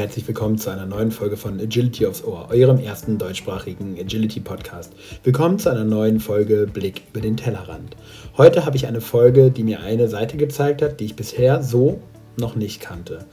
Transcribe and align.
Herzlich 0.00 0.26
willkommen 0.26 0.56
zu 0.56 0.70
einer 0.70 0.86
neuen 0.86 1.10
Folge 1.10 1.36
von 1.36 1.60
Agility 1.60 2.06
aufs 2.06 2.24
Ohr, 2.24 2.48
eurem 2.50 2.78
ersten 2.78 3.18
deutschsprachigen 3.18 3.98
Agility-Podcast. 4.00 4.94
Willkommen 5.24 5.58
zu 5.58 5.68
einer 5.68 5.84
neuen 5.84 6.20
Folge 6.20 6.66
Blick 6.66 7.02
über 7.10 7.20
den 7.20 7.36
Tellerrand. 7.36 7.98
Heute 8.38 8.64
habe 8.64 8.78
ich 8.78 8.86
eine 8.86 9.02
Folge, 9.02 9.50
die 9.50 9.62
mir 9.62 9.80
eine 9.80 10.08
Seite 10.08 10.38
gezeigt 10.38 10.80
hat, 10.80 11.00
die 11.00 11.04
ich 11.04 11.16
bisher 11.16 11.62
so 11.62 12.00
noch 12.38 12.56
nicht 12.56 12.80
kannte. 12.80 13.26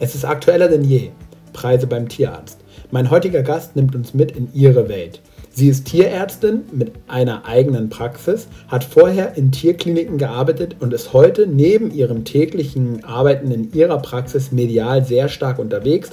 Es 0.00 0.16
ist 0.16 0.24
aktueller 0.24 0.66
denn 0.66 0.82
je. 0.82 1.10
Preise 1.52 1.86
beim 1.86 2.08
Tierarzt. 2.08 2.58
Mein 2.90 3.12
heutiger 3.12 3.44
Gast 3.44 3.76
nimmt 3.76 3.94
uns 3.94 4.12
mit 4.12 4.32
in 4.32 4.52
ihre 4.52 4.88
Welt. 4.88 5.20
Sie 5.58 5.66
ist 5.66 5.86
Tierärztin 5.86 6.66
mit 6.70 6.92
einer 7.08 7.44
eigenen 7.44 7.88
Praxis, 7.88 8.46
hat 8.68 8.84
vorher 8.84 9.36
in 9.36 9.50
Tierkliniken 9.50 10.16
gearbeitet 10.16 10.76
und 10.78 10.94
ist 10.94 11.12
heute 11.12 11.48
neben 11.48 11.90
ihrem 11.90 12.24
täglichen 12.24 13.02
Arbeiten 13.02 13.50
in 13.50 13.72
ihrer 13.72 13.98
Praxis 13.98 14.52
medial 14.52 15.04
sehr 15.04 15.28
stark 15.28 15.58
unterwegs 15.58 16.10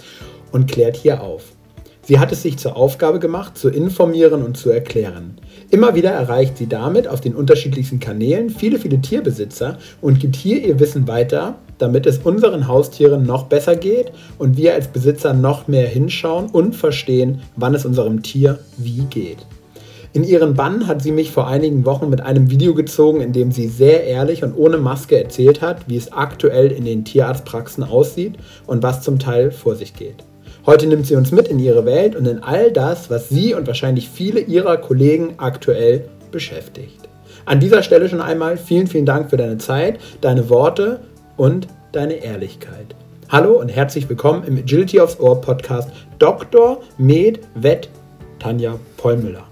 und 0.52 0.72
klärt 0.72 0.96
hier 0.96 1.22
auf. 1.22 1.44
Sie 2.02 2.18
hat 2.18 2.32
es 2.32 2.42
sich 2.42 2.58
zur 2.58 2.76
Aufgabe 2.76 3.20
gemacht, 3.20 3.56
zu 3.56 3.70
informieren 3.70 4.42
und 4.42 4.58
zu 4.58 4.72
erklären. 4.72 5.38
Immer 5.72 5.96
wieder 5.96 6.12
erreicht 6.12 6.58
sie 6.58 6.68
damit 6.68 7.08
auf 7.08 7.22
den 7.22 7.36
unterschiedlichsten 7.36 8.00
Kanälen 8.00 8.50
viele, 8.50 8.78
viele 8.78 9.02
Tierbesitzer 9.02 9.78
und 10.02 10.20
gibt 10.20 10.36
hier 10.36 10.64
ihr 10.64 10.80
Wissen 10.80 11.08
weiter, 11.08 11.56
damit 11.78 12.06
es 12.06 12.20
unseren 12.20 12.68
Haustieren 12.68 13.26
noch 13.26 13.46
besser 13.46 13.76
geht 13.76 14.12
und 14.38 14.58
wir 14.58 14.74
als 14.74 14.88
Besitzer 14.88 15.34
noch 15.34 15.68
mehr 15.68 15.88
hinschauen 15.88 16.48
und 16.48 16.76
verstehen, 16.76 17.42
wann 17.56 17.76
es 17.76 17.86
unserem 17.86 18.22
Tier 18.24 18.60
wie 18.78 19.06
geht. 19.10 19.40
In 20.14 20.24
ihren 20.24 20.54
Bann 20.54 20.88
hat 20.88 21.02
sie 21.02 21.12
mich 21.12 21.32
vor 21.32 21.48
einigen 21.48 21.84
Wochen 21.84 22.10
mit 22.10 22.22
einem 22.22 22.50
Video 22.50 22.74
gezogen, 22.74 23.20
in 23.20 23.34
dem 23.34 23.52
sie 23.52 23.68
sehr 23.68 24.06
ehrlich 24.06 24.44
und 24.44 24.56
ohne 24.56 24.78
Maske 24.78 25.22
erzählt 25.22 25.62
hat, 25.62 25.90
wie 25.90 25.98
es 25.98 26.14
aktuell 26.14 26.72
in 26.72 26.86
den 26.86 27.04
Tierarztpraxen 27.04 27.84
aussieht 27.84 28.36
und 28.66 28.82
was 28.82 29.02
zum 29.02 29.20
Teil 29.20 29.52
vor 29.52 29.76
sich 29.76 29.94
geht. 29.94 30.24
Heute 30.68 30.88
nimmt 30.88 31.06
sie 31.06 31.16
uns 31.16 31.32
mit 31.32 31.48
in 31.48 31.60
ihre 31.60 31.86
Welt 31.86 32.16
und 32.16 32.26
in 32.26 32.42
all 32.42 32.72
das, 32.72 33.12
was 33.12 33.30
sie 33.30 33.54
und 33.54 33.68
wahrscheinlich 33.68 34.10
viele 34.10 34.40
ihrer 34.40 34.78
Kollegen 34.78 35.36
aktuell 35.38 36.10
beschäftigt. 36.32 37.08
An 37.46 37.60
dieser 37.60 37.84
Stelle 37.84 38.10
schon 38.10 38.20
einmal 38.20 38.58
vielen, 38.58 38.88
vielen 38.88 39.06
Dank 39.06 39.30
für 39.30 39.38
deine 39.38 39.60
Zeit, 39.60 40.00
deine 40.22 40.50
Worte 40.50 41.02
und 41.38 41.68
deine 41.92 42.16
Ehrlichkeit. 42.16 42.96
Hallo 43.30 43.60
und 43.60 43.70
herzlich 43.70 44.10
willkommen 44.10 44.44
im 44.48 44.58
Agility 44.58 45.00
aufs 45.00 45.20
Ohr 45.20 45.40
Podcast 45.40 45.92
Dr. 46.18 46.82
Med 46.98 47.42
Vet 47.54 47.88
Tanja 48.40 48.80
Pollmüller. 48.98 49.44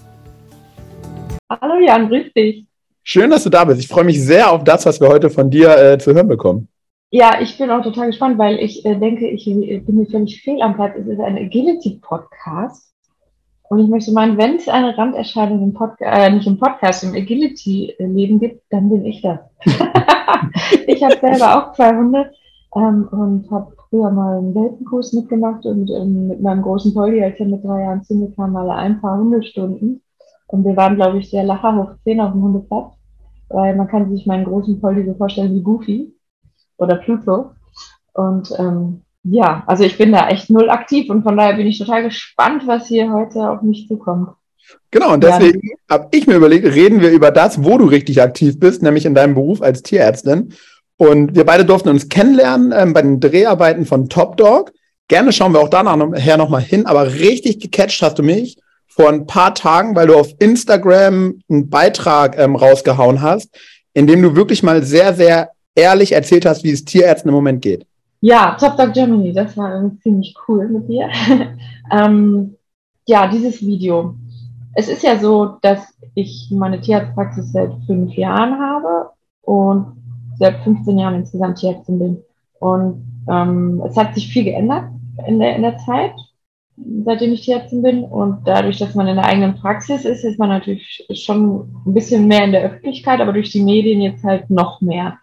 Hallo 1.48 1.76
Jan, 1.86 2.10
grüß 2.10 2.34
dich. 2.36 2.66
Schön, 3.04 3.30
dass 3.30 3.44
du 3.44 3.52
da 3.52 3.66
bist. 3.66 3.80
Ich 3.80 3.88
freue 3.88 4.06
mich 4.06 4.20
sehr 4.20 4.52
auf 4.52 4.64
das, 4.64 4.88
was 4.88 5.00
wir 5.00 5.10
heute 5.10 5.30
von 5.30 5.52
dir 5.52 5.78
äh, 5.78 6.00
zu 6.00 6.16
hören 6.16 6.28
bekommen. 6.28 6.70
Ja, 7.16 7.40
ich 7.40 7.60
bin 7.60 7.70
auch 7.70 7.84
total 7.84 8.08
gespannt, 8.08 8.40
weil 8.40 8.58
ich 8.58 8.84
äh, 8.88 8.96
denke, 8.96 9.30
ich 9.30 9.48
äh, 9.48 9.78
bin 9.78 9.98
mir 9.98 10.08
völlig 10.08 10.42
fehl 10.42 10.60
am 10.64 10.74
Platz. 10.74 10.96
Es 10.98 11.06
ist 11.06 11.20
ein 11.20 11.38
Agility-Podcast. 11.38 12.92
Und 13.70 13.78
ich 13.78 13.88
möchte 13.88 14.12
meinen, 14.12 14.36
wenn 14.40 14.56
es 14.56 14.68
eine 14.68 14.98
Randerscheinung 14.98 15.62
im 15.62 15.74
Podcast, 15.76 16.12
äh, 16.12 16.32
nicht 16.32 16.48
im 16.48 16.58
Podcast, 16.58 17.04
im 17.04 17.14
Agility-Leben 17.14 18.40
gibt, 18.40 18.64
dann 18.72 18.90
bin 18.90 19.06
ich 19.06 19.22
das. 19.22 19.38
ich 20.88 21.04
habe 21.04 21.20
selber 21.22 21.56
auch 21.56 21.74
zwei 21.74 21.96
Hunde 21.96 22.32
ähm, 22.76 23.08
und 23.12 23.52
habe 23.52 23.76
früher 23.92 24.10
mal 24.10 24.40
einen 24.40 24.56
Welpenkurs 24.56 25.14
mitgemacht 25.14 25.68
und 25.68 25.92
ähm, 25.92 26.30
mit 26.30 26.42
meinem 26.42 26.64
großen 26.64 26.96
Polly, 26.96 27.24
als 27.24 27.40
er 27.40 27.46
mit 27.46 27.64
drei 27.64 27.84
Jahren 27.84 28.02
zu 28.02 28.16
mir 28.16 28.32
kam, 28.32 28.54
mal 28.54 28.72
ein 28.72 29.00
paar 29.00 29.20
Hundestunden. 29.20 30.02
Und 30.48 30.66
wir 30.66 30.76
waren, 30.76 30.96
glaube 30.96 31.20
ich, 31.20 31.30
sehr 31.30 31.44
lacher 31.44 31.76
hoch 31.76 31.92
zehn 32.04 32.20
auf 32.20 32.32
dem 32.32 32.42
Hundeplatz, 32.42 32.96
weil 33.50 33.76
man 33.76 33.88
kann 33.88 34.10
sich 34.10 34.26
meinen 34.26 34.46
großen 34.46 34.82
Polly 34.82 35.06
so 35.06 35.14
vorstellen 35.14 35.54
wie 35.54 35.62
Goofy 35.62 36.12
oder 36.78 36.96
Pluto. 36.96 37.52
Und 38.14 38.54
ähm, 38.58 39.02
ja, 39.24 39.64
also 39.68 39.84
ich 39.84 39.98
bin 39.98 40.12
da 40.12 40.28
echt 40.28 40.50
null 40.50 40.70
aktiv 40.70 41.10
und 41.10 41.24
von 41.24 41.38
daher 41.38 41.56
bin 41.56 41.68
ich 41.68 41.80
total 41.80 42.04
gespannt, 42.04 42.64
was 42.66 42.88
hier 42.88 43.12
heute 43.12 43.50
auf 43.50 43.62
mich 43.62 43.88
zukommt. 43.88 44.30
Genau, 44.92 45.14
und 45.14 45.24
deswegen 45.24 45.62
ja. 45.68 45.76
habe 45.90 46.08
ich 46.12 46.28
mir 46.28 46.36
überlegt, 46.36 46.66
reden 46.66 47.02
wir 47.02 47.12
über 47.12 47.32
das, 47.32 47.64
wo 47.64 47.78
du 47.78 47.86
richtig 47.86 48.22
aktiv 48.22 48.60
bist, 48.60 48.82
nämlich 48.82 49.06
in 49.06 49.16
deinem 49.16 49.34
Beruf 49.34 49.62
als 49.62 49.82
Tierärztin. 49.82 50.54
Und 50.98 51.36
wir 51.36 51.46
beide 51.46 51.66
durften 51.66 51.90
uns 51.90 52.10
kennenlernen 52.10 52.74
ähm, 52.76 52.94
bei 52.94 53.02
den 53.02 53.20
Dreharbeiten 53.20 53.86
von 53.86 54.10
Top 54.10 54.38
Dog. 54.38 54.72
Gerne 55.08 55.34
schauen 55.34 55.54
wir 55.54 55.60
auch 55.60 55.70
danach 55.70 55.98
nochmal 55.98 56.62
hin, 56.62 56.86
aber 56.86 57.14
richtig 57.14 57.60
gecatcht 57.60 58.02
hast 58.02 58.20
du 58.20 58.24
mich 58.24 58.58
vor 58.88 59.10
ein 59.10 59.26
paar 59.26 59.56
Tagen, 59.56 59.96
weil 59.96 60.08
du 60.08 60.16
auf 60.16 60.30
Instagram 60.40 61.40
einen 61.50 61.70
Beitrag 61.70 62.38
ähm, 62.38 62.56
rausgehauen 62.56 63.22
hast, 63.22 63.50
in 63.94 64.06
dem 64.06 64.22
du 64.22 64.36
wirklich 64.36 64.64
mal 64.64 64.84
sehr, 64.84 65.14
sehr 65.14 65.53
ehrlich 65.76 66.12
erzählt 66.12 66.46
hast, 66.46 66.64
wie 66.64 66.72
es 66.72 66.86
Tierärzten 66.86 67.30
im 67.30 67.36
Moment 67.36 67.62
geht. 67.62 67.86
Ja, 68.22 68.56
Top 68.60 68.78
Dog 68.78 68.94
Germany, 68.94 69.34
das 69.34 69.58
war 69.58 69.92
ziemlich 70.02 70.36
cool 70.48 70.70
mit 70.70 70.88
dir. 70.88 71.10
ähm, 71.92 72.56
ja, 73.06 73.28
dieses 73.28 73.62
Video. 73.62 74.16
Es 74.76 74.88
ist 74.88 75.04
ja 75.04 75.20
so, 75.20 75.58
dass 75.62 75.94
ich 76.16 76.50
meine 76.52 76.80
Tierarztpraxis 76.80 77.52
seit 77.52 77.72
fünf 77.86 78.14
Jahren 78.14 78.58
habe 78.60 79.10
und 79.42 79.98
seit 80.40 80.64
15 80.64 80.98
Jahren 80.98 81.16
insgesamt 81.16 81.60
Tierärztin 81.60 82.00
bin. 82.00 82.24
Und 82.60 83.04
ähm, 83.30 83.84
es 83.86 83.98
hat 83.98 84.16
sich 84.16 84.32
viel 84.32 84.46
geändert 84.46 84.86
in 85.28 85.40
der, 85.40 85.56
in 85.56 85.62
der 85.62 85.78
Zeit, 85.78 86.14
seitdem 87.04 87.34
ich 87.34 87.42
Tierärztin 87.42 87.82
bin. 87.82 88.04
Und 88.04 88.40
dadurch, 88.46 88.80
dass 88.80 88.96
man 88.96 89.08
in 89.08 89.18
der 89.18 89.26
eigenen 89.26 89.56
Praxis 89.56 90.06
ist, 90.06 90.24
ist 90.24 90.40
man 90.40 90.50
natürlich 90.50 91.06
schon 91.14 91.84
ein 91.86 91.94
bisschen 91.94 92.28
mehr 92.28 92.46
in 92.46 92.52
der 92.52 92.64
Öffentlichkeit, 92.64 93.20
aber 93.20 93.34
durch 93.34 93.52
die 93.52 93.64
Medien 93.64 94.02
jetzt 94.02 94.24
halt 94.24 94.50
noch 94.50 94.82
mehr. 94.82 95.20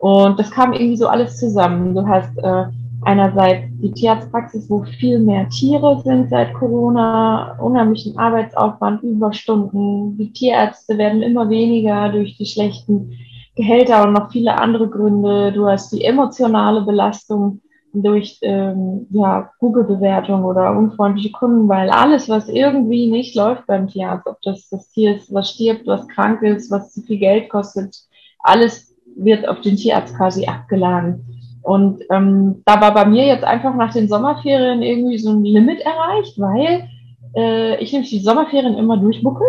Und 0.00 0.38
das 0.38 0.50
kam 0.50 0.72
irgendwie 0.72 0.96
so 0.96 1.08
alles 1.08 1.36
zusammen. 1.36 1.94
Du 1.94 2.06
hast 2.08 2.34
äh, 2.38 2.64
einerseits 3.02 3.66
die 3.82 3.92
Tierarztpraxis, 3.92 4.70
wo 4.70 4.82
viel 4.82 5.18
mehr 5.18 5.46
Tiere 5.50 6.00
sind 6.02 6.30
seit 6.30 6.54
Corona, 6.54 7.58
unheimlichen 7.60 8.16
Arbeitsaufwand, 8.18 9.02
Überstunden. 9.02 10.16
Die 10.16 10.32
Tierärzte 10.32 10.96
werden 10.96 11.20
immer 11.20 11.50
weniger 11.50 12.08
durch 12.08 12.38
die 12.38 12.46
schlechten 12.46 13.12
Gehälter 13.56 14.04
und 14.04 14.14
noch 14.14 14.32
viele 14.32 14.58
andere 14.58 14.88
Gründe. 14.88 15.52
Du 15.52 15.68
hast 15.68 15.92
die 15.92 16.02
emotionale 16.02 16.80
Belastung 16.80 17.60
durch 17.92 18.38
ähm, 18.40 19.06
ja, 19.10 19.50
Google-Bewertung 19.58 20.44
oder 20.44 20.74
unfreundliche 20.74 21.32
Kunden, 21.32 21.68
weil 21.68 21.90
alles, 21.90 22.26
was 22.30 22.48
irgendwie 22.48 23.10
nicht 23.10 23.34
läuft 23.34 23.66
beim 23.66 23.86
Tierarzt, 23.86 24.26
ob 24.26 24.40
das 24.40 24.70
das 24.70 24.88
Tier 24.92 25.16
ist, 25.16 25.34
was 25.34 25.50
stirbt, 25.50 25.86
was 25.86 26.08
krank 26.08 26.40
ist, 26.40 26.70
was 26.70 26.90
zu 26.94 27.02
viel 27.02 27.18
Geld 27.18 27.50
kostet, 27.50 27.94
alles 28.38 28.89
wird 29.16 29.48
auf 29.48 29.60
den 29.60 29.76
Tierarzt 29.76 30.16
quasi 30.16 30.46
abgeladen. 30.46 31.24
Und 31.62 32.02
ähm, 32.10 32.62
da 32.64 32.80
war 32.80 32.94
bei 32.94 33.04
mir 33.04 33.26
jetzt 33.26 33.44
einfach 33.44 33.74
nach 33.74 33.92
den 33.92 34.08
Sommerferien 34.08 34.82
irgendwie 34.82 35.18
so 35.18 35.30
ein 35.30 35.44
Limit 35.44 35.80
erreicht, 35.80 36.38
weil 36.38 36.88
äh, 37.36 37.76
ich 37.82 37.92
nämlich 37.92 38.10
die 38.10 38.20
Sommerferien 38.20 38.78
immer 38.78 38.96
durchbucke, 38.96 39.44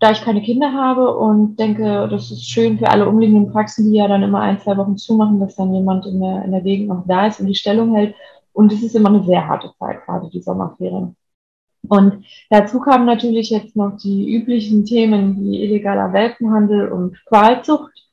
da 0.00 0.12
ich 0.12 0.22
keine 0.22 0.40
Kinder 0.40 0.72
habe 0.72 1.14
und 1.16 1.56
denke, 1.56 2.08
das 2.10 2.30
ist 2.30 2.48
schön 2.48 2.78
für 2.78 2.88
alle 2.88 3.06
umliegenden 3.06 3.52
Praxen, 3.52 3.90
die 3.90 3.98
ja 3.98 4.08
dann 4.08 4.22
immer 4.22 4.40
ein, 4.40 4.58
zwei 4.58 4.76
Wochen 4.78 4.96
zumachen, 4.96 5.40
dass 5.40 5.56
dann 5.56 5.74
jemand 5.74 6.06
in 6.06 6.20
der, 6.20 6.44
in 6.44 6.52
der 6.52 6.62
Gegend 6.62 6.88
noch 6.88 7.06
da 7.06 7.26
ist 7.26 7.38
und 7.38 7.46
die 7.46 7.54
Stellung 7.54 7.94
hält. 7.94 8.14
Und 8.52 8.72
es 8.72 8.82
ist 8.82 8.96
immer 8.96 9.10
eine 9.10 9.22
sehr 9.24 9.46
harte 9.46 9.70
Zeit, 9.78 10.04
gerade 10.06 10.28
die 10.30 10.40
Sommerferien. 10.40 11.16
Und 11.88 12.24
dazu 12.48 12.80
kamen 12.80 13.06
natürlich 13.06 13.50
jetzt 13.50 13.76
noch 13.76 13.96
die 13.96 14.34
üblichen 14.34 14.84
Themen 14.84 15.40
wie 15.40 15.62
illegaler 15.62 16.12
Welpenhandel 16.12 16.88
und 16.88 17.16
Qualzucht 17.26 18.09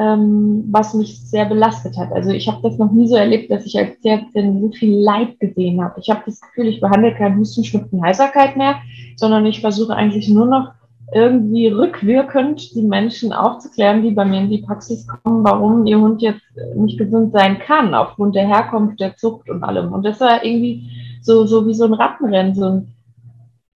ähm, 0.00 0.64
was 0.70 0.94
mich 0.94 1.20
sehr 1.28 1.44
belastet 1.44 1.98
hat. 1.98 2.10
Also 2.12 2.30
ich 2.30 2.48
habe 2.48 2.62
das 2.62 2.78
noch 2.78 2.90
nie 2.90 3.06
so 3.06 3.16
erlebt, 3.16 3.50
dass 3.50 3.66
ich 3.66 3.78
als 3.78 3.98
Tierärztin 4.00 4.62
so 4.62 4.72
viel 4.72 4.94
Leid 4.98 5.38
gesehen 5.38 5.82
habe. 5.84 6.00
Ich 6.00 6.08
habe 6.08 6.22
das 6.24 6.40
Gefühl, 6.40 6.68
ich 6.68 6.80
behandle 6.80 7.14
keinen 7.14 7.38
Husten, 7.38 7.64
Schnupfen, 7.64 8.02
Heiserkeit 8.02 8.56
mehr, 8.56 8.76
sondern 9.16 9.44
ich 9.44 9.60
versuche 9.60 9.94
eigentlich 9.94 10.30
nur 10.30 10.46
noch 10.46 10.72
irgendwie 11.12 11.66
rückwirkend 11.66 12.74
die 12.74 12.82
Menschen 12.82 13.32
aufzuklären, 13.32 14.02
die 14.02 14.12
bei 14.12 14.24
mir 14.24 14.40
in 14.40 14.48
die 14.48 14.62
Praxis 14.62 15.06
kommen, 15.06 15.44
warum 15.44 15.84
ihr 15.84 16.00
Hund 16.00 16.22
jetzt 16.22 16.40
nicht 16.76 16.98
gesund 16.98 17.32
sein 17.32 17.58
kann, 17.58 17.92
aufgrund 17.92 18.36
der 18.36 18.46
Herkunft, 18.46 19.00
der 19.00 19.16
Zucht 19.16 19.50
und 19.50 19.62
allem. 19.62 19.92
Und 19.92 20.06
das 20.06 20.20
war 20.20 20.42
irgendwie 20.42 20.88
so, 21.20 21.44
so 21.44 21.66
wie 21.66 21.74
so 21.74 21.84
ein 21.84 21.94
Rattenrennen, 21.94 22.54
so 22.54 22.64
ein 22.64 22.94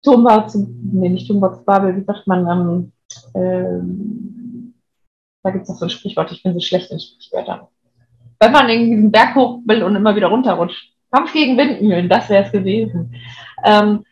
Turmbau 0.04 0.42
zu, 0.48 0.68
nee, 0.84 1.10
nicht 1.10 1.28
Turmbau 1.28 1.56
zu 1.56 1.64
Babel, 1.64 1.96
wie 1.96 2.04
sagt 2.04 2.28
man, 2.28 2.46
ähm, 2.48 2.92
ähm, 3.34 4.41
da 5.44 5.52
gibt 5.52 5.64
es 5.64 5.70
noch 5.70 5.78
so 5.78 5.86
ein 5.86 5.90
Sprichwort, 5.90 6.32
ich 6.32 6.44
bin 6.44 6.54
so 6.54 6.60
schlecht 6.60 6.92
in 6.92 7.00
Sprichwörtern. 7.00 7.68
Wenn 8.40 8.52
man 8.52 8.70
irgendwie 8.70 8.96
diesen 8.96 9.12
Berg 9.12 9.36
hoch 9.36 9.60
will 9.66 9.84
und 9.84 9.96
immer 9.96 10.16
wieder 10.16 10.28
runterrutscht. 10.28 10.92
Kampf 11.12 11.34
gegen 11.34 11.58
Windmühlen, 11.58 12.10
das 12.10 12.30
wäre 12.30 12.46
es 12.46 12.52
gewesen. 12.52 13.14
Ähm, 13.66 14.06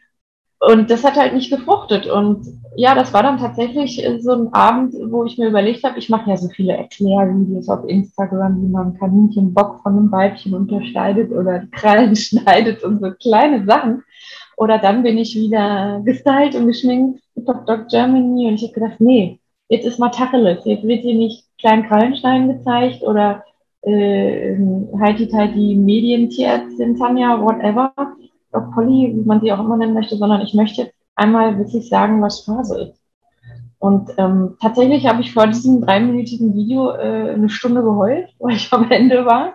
und 0.60 0.92
das 0.92 1.06
hat 1.06 1.16
halt 1.16 1.34
nicht 1.34 1.50
gefruchtet. 1.50 2.06
Und 2.08 2.46
ja, 2.76 2.94
das 2.94 3.14
war 3.14 3.24
dann 3.24 3.38
tatsächlich 3.38 4.06
so 4.20 4.34
ein 4.34 4.54
Abend, 4.54 4.94
wo 5.10 5.24
ich 5.24 5.38
mir 5.38 5.48
überlegt 5.48 5.84
habe, 5.86 5.98
ich 5.98 6.10
mache 6.10 6.30
ja 6.30 6.38
so 6.38 6.50
viele 6.50 6.76
Erklärvideos 6.76 7.70
auf 7.70 7.88
Instagram, 7.88 8.62
wie 8.62 8.68
man 8.68 8.98
Kaninchenbock 9.00 9.82
von 9.82 9.98
einem 9.98 10.12
Weibchen 10.12 10.54
unterscheidet 10.54 11.32
oder 11.32 11.66
Krallen 11.72 12.16
schneidet 12.18 12.84
und 12.84 13.00
so 13.00 13.12
kleine 13.12 13.66
Sachen. 13.66 14.04
Oder 14.58 14.80
dann 14.80 15.04
bin 15.04 15.18
ich 15.18 15.34
wieder 15.36 16.02
gestylt 16.04 16.56
und 16.56 16.68
geschminkt 16.68 17.22
mit 17.36 17.46
Top 17.46 17.66
Dog 17.66 17.88
Germany 17.88 18.48
und 18.48 18.56
ich 18.56 18.64
habe 18.64 18.74
gedacht, 18.74 19.00
nee, 19.00 19.40
jetzt 19.70 19.86
ist 19.86 20.00
mal 20.00 20.10
Tacheles. 20.10 20.66
Jetzt 20.66 20.84
wird 20.84 21.02
hier 21.02 21.16
nicht 21.16 21.46
klein 21.60 21.88
Krallenstein 21.88 22.50
gezeigt 22.50 23.04
oder 23.04 23.44
äh, 23.84 24.58
Heidi-Tighty 25.00 25.76
Medientierärztin 25.76 26.98
Tanja, 26.98 27.40
whatever, 27.42 27.94
Dr. 28.52 28.72
Polly, 28.74 29.14
wie 29.16 29.26
man 29.26 29.40
sie 29.40 29.54
auch 29.54 29.60
immer 29.60 29.78
nennen 29.78 29.94
möchte, 29.94 30.18
sondern 30.18 30.42
ich 30.42 30.54
möchte 30.54 30.92
einmal 31.16 31.58
wirklich 31.58 31.88
sagen, 31.88 32.22
was 32.22 32.42
Phase 32.42 32.82
ist. 32.82 33.00
Und 33.78 34.10
ähm, 34.18 34.58
tatsächlich 34.62 35.08
habe 35.08 35.22
ich 35.22 35.32
vor 35.32 35.48
diesem 35.48 35.82
dreiminütigen 35.82 36.54
Video 36.54 36.92
äh, 36.92 37.32
eine 37.34 37.50
Stunde 37.50 37.82
geheult, 37.82 38.30
weil 38.40 38.56
ich 38.56 38.74
am 38.74 38.92
Ende 38.92 39.26
war. 39.26 39.54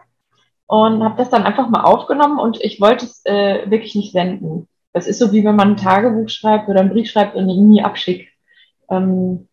Und 0.67 1.05
habe 1.05 1.19
das 1.19 1.29
dann 1.29 1.43
einfach 1.43 1.69
mal 1.69 1.83
aufgenommen 1.83 2.39
und 2.39 2.59
ich 2.63 2.81
wollte 2.81 3.05
es 3.05 3.21
äh, 3.27 3.71
wirklich 3.71 3.95
nicht 3.95 4.13
senden. 4.13 4.67
Das 4.95 5.07
ist 5.07 5.19
so 5.19 5.31
wie 5.31 5.45
wenn 5.45 5.57
man 5.57 5.73
ein 5.73 5.77
Tagebuch 5.77 6.31
schreibt 6.31 6.71
oder 6.71 6.81
einen 6.81 6.89
Brief 6.89 7.11
schreibt 7.11 7.37
und 7.37 7.51
ihn 7.51 7.69
nie 7.69 7.83
abschickt. 7.83 8.31
Ähm, 8.89 9.47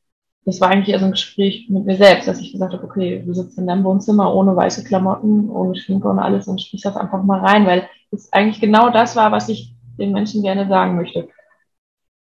das 0.45 0.59
war 0.59 0.69
eigentlich 0.69 0.89
eher 0.89 0.99
so 0.99 1.05
ein 1.05 1.11
Gespräch 1.11 1.67
mit 1.69 1.85
mir 1.85 1.97
selbst, 1.97 2.27
dass 2.27 2.39
ich 2.39 2.51
gesagt 2.51 2.73
habe, 2.73 2.83
okay, 2.83 3.23
du 3.25 3.33
sitzt 3.33 3.57
in 3.57 3.67
deinem 3.67 3.83
Wohnzimmer 3.83 4.33
ohne 4.33 4.55
weiße 4.55 4.83
Klamotten, 4.83 5.49
ohne 5.49 5.75
Schminke 5.75 6.07
und 6.07 6.19
alles 6.19 6.47
und 6.47 6.61
sprichst 6.61 6.85
das 6.85 6.97
einfach 6.97 7.23
mal 7.23 7.39
rein, 7.39 7.65
weil 7.65 7.87
es 8.11 8.31
eigentlich 8.33 8.59
genau 8.59 8.89
das 8.89 9.15
war, 9.15 9.31
was 9.31 9.49
ich 9.49 9.75
den 9.99 10.11
Menschen 10.11 10.41
gerne 10.41 10.67
sagen 10.67 10.95
möchte. 10.95 11.29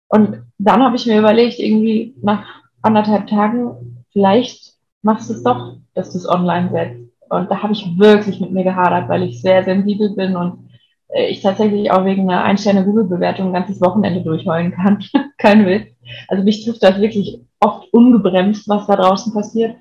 Und 0.08 0.44
dann 0.58 0.84
habe 0.84 0.96
ich 0.96 1.06
mir 1.06 1.20
überlegt, 1.20 1.60
irgendwie 1.60 2.16
nach 2.22 2.46
anderthalb 2.82 3.28
Tagen, 3.28 4.06
vielleicht 4.12 4.74
machst 5.02 5.30
du 5.30 5.34
es 5.34 5.44
doch, 5.44 5.78
dass 5.94 6.12
du 6.12 6.18
es 6.18 6.30
online 6.30 6.70
setzt. 6.72 7.12
Und 7.30 7.52
da 7.52 7.62
habe 7.62 7.74
ich 7.74 7.98
wirklich 7.98 8.40
mit 8.40 8.52
mir 8.52 8.64
gehadert, 8.64 9.10
weil 9.10 9.24
ich 9.24 9.42
sehr 9.42 9.66
sensibel 9.66 10.16
bin 10.16 10.38
und 10.38 10.67
ich 11.14 11.42
tatsächlich 11.42 11.92
auch 11.92 12.06
wegen 12.06 12.30
einer 12.30 12.44
Ein-Sterne-Google-Bewertung 12.44 13.48
ein 13.48 13.54
ganzes 13.54 13.82
Wochenende 13.82 14.22
durchheulen 14.22 14.72
kann. 14.72 15.04
Kein 15.38 15.66
Witz. 15.66 15.88
Also 16.28 16.44
mich 16.44 16.64
trifft 16.64 16.84
das 16.84 17.00
wirklich 17.00 17.42
oft 17.60 17.92
ungebremst, 17.94 18.68
was 18.68 18.88
da 18.88 18.96
draußen 18.96 19.34
passiert. 19.34 19.76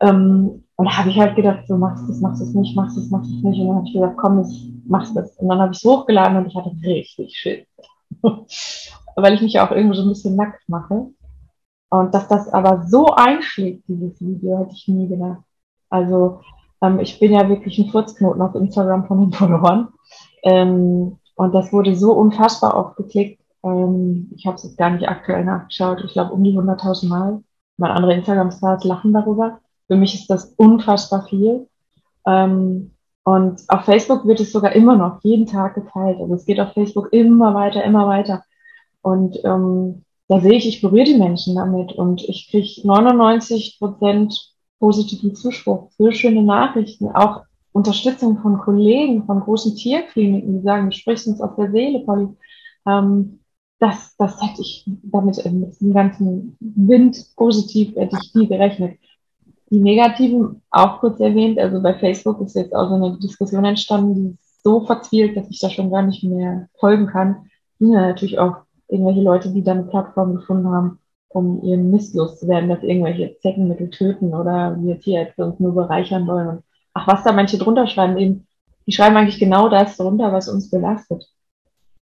Ähm, 0.00 0.64
und 0.76 0.86
da 0.86 0.98
habe 0.98 1.10
ich 1.10 1.18
halt 1.18 1.36
gedacht, 1.36 1.66
so 1.68 1.76
machst 1.76 2.06
du 2.08 2.12
es, 2.12 2.20
machst 2.20 2.40
du 2.40 2.44
es 2.44 2.54
nicht, 2.54 2.74
machst 2.74 2.96
du 2.96 3.00
es, 3.00 3.10
machst 3.10 3.30
du 3.30 3.36
es 3.36 3.42
nicht. 3.42 3.60
Und 3.60 3.68
dann 3.68 3.76
habe 3.76 3.86
ich 3.86 3.94
gesagt, 3.94 4.16
komm, 4.16 4.40
ich 4.40 4.72
mach's 4.86 5.14
das. 5.14 5.36
Und 5.36 5.48
dann 5.48 5.60
habe 5.60 5.72
ich 5.72 5.78
es 5.78 5.84
hochgeladen 5.84 6.36
und 6.36 6.46
ich 6.46 6.56
hatte 6.56 6.72
richtig 6.84 7.36
Schiss. 7.36 7.66
weil 9.16 9.34
ich 9.34 9.42
mich 9.42 9.60
auch 9.60 9.70
irgendwie 9.70 9.96
so 9.96 10.02
ein 10.02 10.08
bisschen 10.08 10.36
nackt 10.36 10.68
mache. 10.68 11.08
Und 11.90 12.14
dass 12.14 12.26
das 12.28 12.48
aber 12.48 12.86
so 12.86 13.06
einschlägt, 13.14 13.84
dieses 13.86 14.20
Video, 14.20 14.58
hätte 14.58 14.74
ich 14.74 14.88
nie 14.88 15.08
gedacht. 15.08 15.42
Also 15.90 16.40
ähm, 16.82 16.98
ich 16.98 17.20
bin 17.20 17.32
ja 17.32 17.48
wirklich 17.48 17.78
ein 17.78 17.90
Furzknoten 17.90 18.42
auf 18.42 18.54
Instagram 18.54 19.06
von 19.06 19.20
den 19.20 19.32
Followern. 19.38 19.88
Ähm, 20.44 21.18
und 21.34 21.54
das 21.54 21.72
wurde 21.72 21.96
so 21.96 22.12
unfassbar 22.12 22.76
oft 22.76 22.96
geklickt. 22.96 23.42
Ähm, 23.64 24.30
ich 24.36 24.46
habe 24.46 24.56
es 24.56 24.64
jetzt 24.64 24.78
gar 24.78 24.90
nicht 24.90 25.08
aktuell 25.08 25.44
nachgeschaut. 25.44 26.02
Ich 26.04 26.12
glaube 26.12 26.32
um 26.32 26.44
die 26.44 26.56
100.000 26.56 27.08
Mal. 27.08 27.42
Mal 27.76 27.90
andere 27.90 28.14
Instagram-Stars 28.14 28.84
lachen 28.84 29.12
darüber. 29.12 29.58
Für 29.88 29.96
mich 29.96 30.14
ist 30.14 30.28
das 30.28 30.54
unfassbar 30.56 31.26
viel. 31.26 31.68
Ähm, 32.26 32.92
und 33.24 33.62
auf 33.68 33.84
Facebook 33.84 34.26
wird 34.26 34.40
es 34.40 34.52
sogar 34.52 34.72
immer 34.72 34.96
noch 34.96 35.20
jeden 35.22 35.46
Tag 35.46 35.74
geteilt. 35.74 36.20
Also 36.20 36.34
es 36.34 36.44
geht 36.44 36.60
auf 36.60 36.72
Facebook 36.72 37.12
immer 37.12 37.54
weiter, 37.54 37.82
immer 37.82 38.06
weiter. 38.06 38.44
Und 39.02 39.38
ähm, 39.44 40.04
da 40.28 40.40
sehe 40.40 40.54
ich, 40.54 40.68
ich 40.68 40.82
berühre 40.82 41.04
die 41.04 41.18
Menschen 41.18 41.56
damit 41.56 41.92
und 41.92 42.22
ich 42.22 42.48
kriege 42.50 42.86
99 42.86 43.76
Prozent 43.78 44.54
positiven 44.78 45.34
Zuspruch, 45.34 45.90
für 45.96 46.12
schöne 46.12 46.42
Nachrichten, 46.42 47.08
auch 47.08 47.44
Unterstützung 47.74 48.38
von 48.38 48.58
Kollegen, 48.58 49.26
von 49.26 49.40
großen 49.40 49.74
Tierkliniken, 49.74 50.58
die 50.58 50.62
sagen, 50.62 50.90
du 50.90 50.96
sprichst 50.96 51.26
uns 51.26 51.40
aus 51.40 51.56
der 51.56 51.72
Seele, 51.72 52.00
Polly. 52.04 52.28
Ähm, 52.86 53.40
das, 53.80 54.14
das 54.16 54.40
hätte 54.40 54.62
ich 54.62 54.88
damit 55.02 55.44
mit 55.44 55.80
dem 55.80 55.92
ganzen 55.92 56.56
Wind 56.60 57.16
positiv 57.36 57.96
hätte 57.96 58.16
ich 58.22 58.32
nie 58.34 58.46
gerechnet. 58.46 58.96
Die 59.70 59.80
negativen 59.80 60.62
auch 60.70 61.00
kurz 61.00 61.18
erwähnt, 61.18 61.58
also 61.58 61.82
bei 61.82 61.94
Facebook 61.94 62.40
ist 62.42 62.54
jetzt 62.54 62.74
auch 62.74 62.88
so 62.88 62.94
eine 62.94 63.18
Diskussion 63.18 63.64
entstanden, 63.64 64.14
die 64.14 64.38
so 64.62 64.80
verzwielt, 64.86 65.36
dass 65.36 65.50
ich 65.50 65.58
da 65.58 65.68
schon 65.68 65.90
gar 65.90 66.02
nicht 66.02 66.22
mehr 66.22 66.68
folgen 66.78 67.08
kann. 67.08 67.50
Die 67.80 67.86
natürlich 67.86 68.38
auch 68.38 68.58
irgendwelche 68.86 69.22
Leute, 69.22 69.50
die 69.50 69.64
dann 69.64 69.78
eine 69.78 69.86
Plattform 69.88 70.36
gefunden 70.36 70.68
haben, 70.68 71.00
um 71.28 71.60
ihren 71.64 71.90
Mist 71.90 72.14
loszuwerden, 72.14 72.68
dass 72.68 72.84
irgendwelche 72.84 73.36
Zeckenmittel 73.40 73.90
töten 73.90 74.32
oder 74.32 74.78
wir 74.80 75.00
Tierärzte 75.00 75.44
uns 75.44 75.58
nur 75.58 75.74
bereichern 75.74 76.28
wollen. 76.28 76.48
Und 76.48 76.64
ach, 76.94 77.06
was 77.06 77.24
da 77.24 77.32
manche 77.32 77.58
drunter 77.58 77.86
schreiben, 77.86 78.18
eben, 78.18 78.46
die 78.86 78.92
schreiben 78.92 79.16
eigentlich 79.16 79.38
genau 79.38 79.68
das 79.68 79.96
drunter, 79.96 80.32
was 80.32 80.48
uns 80.48 80.70
belastet. 80.70 81.26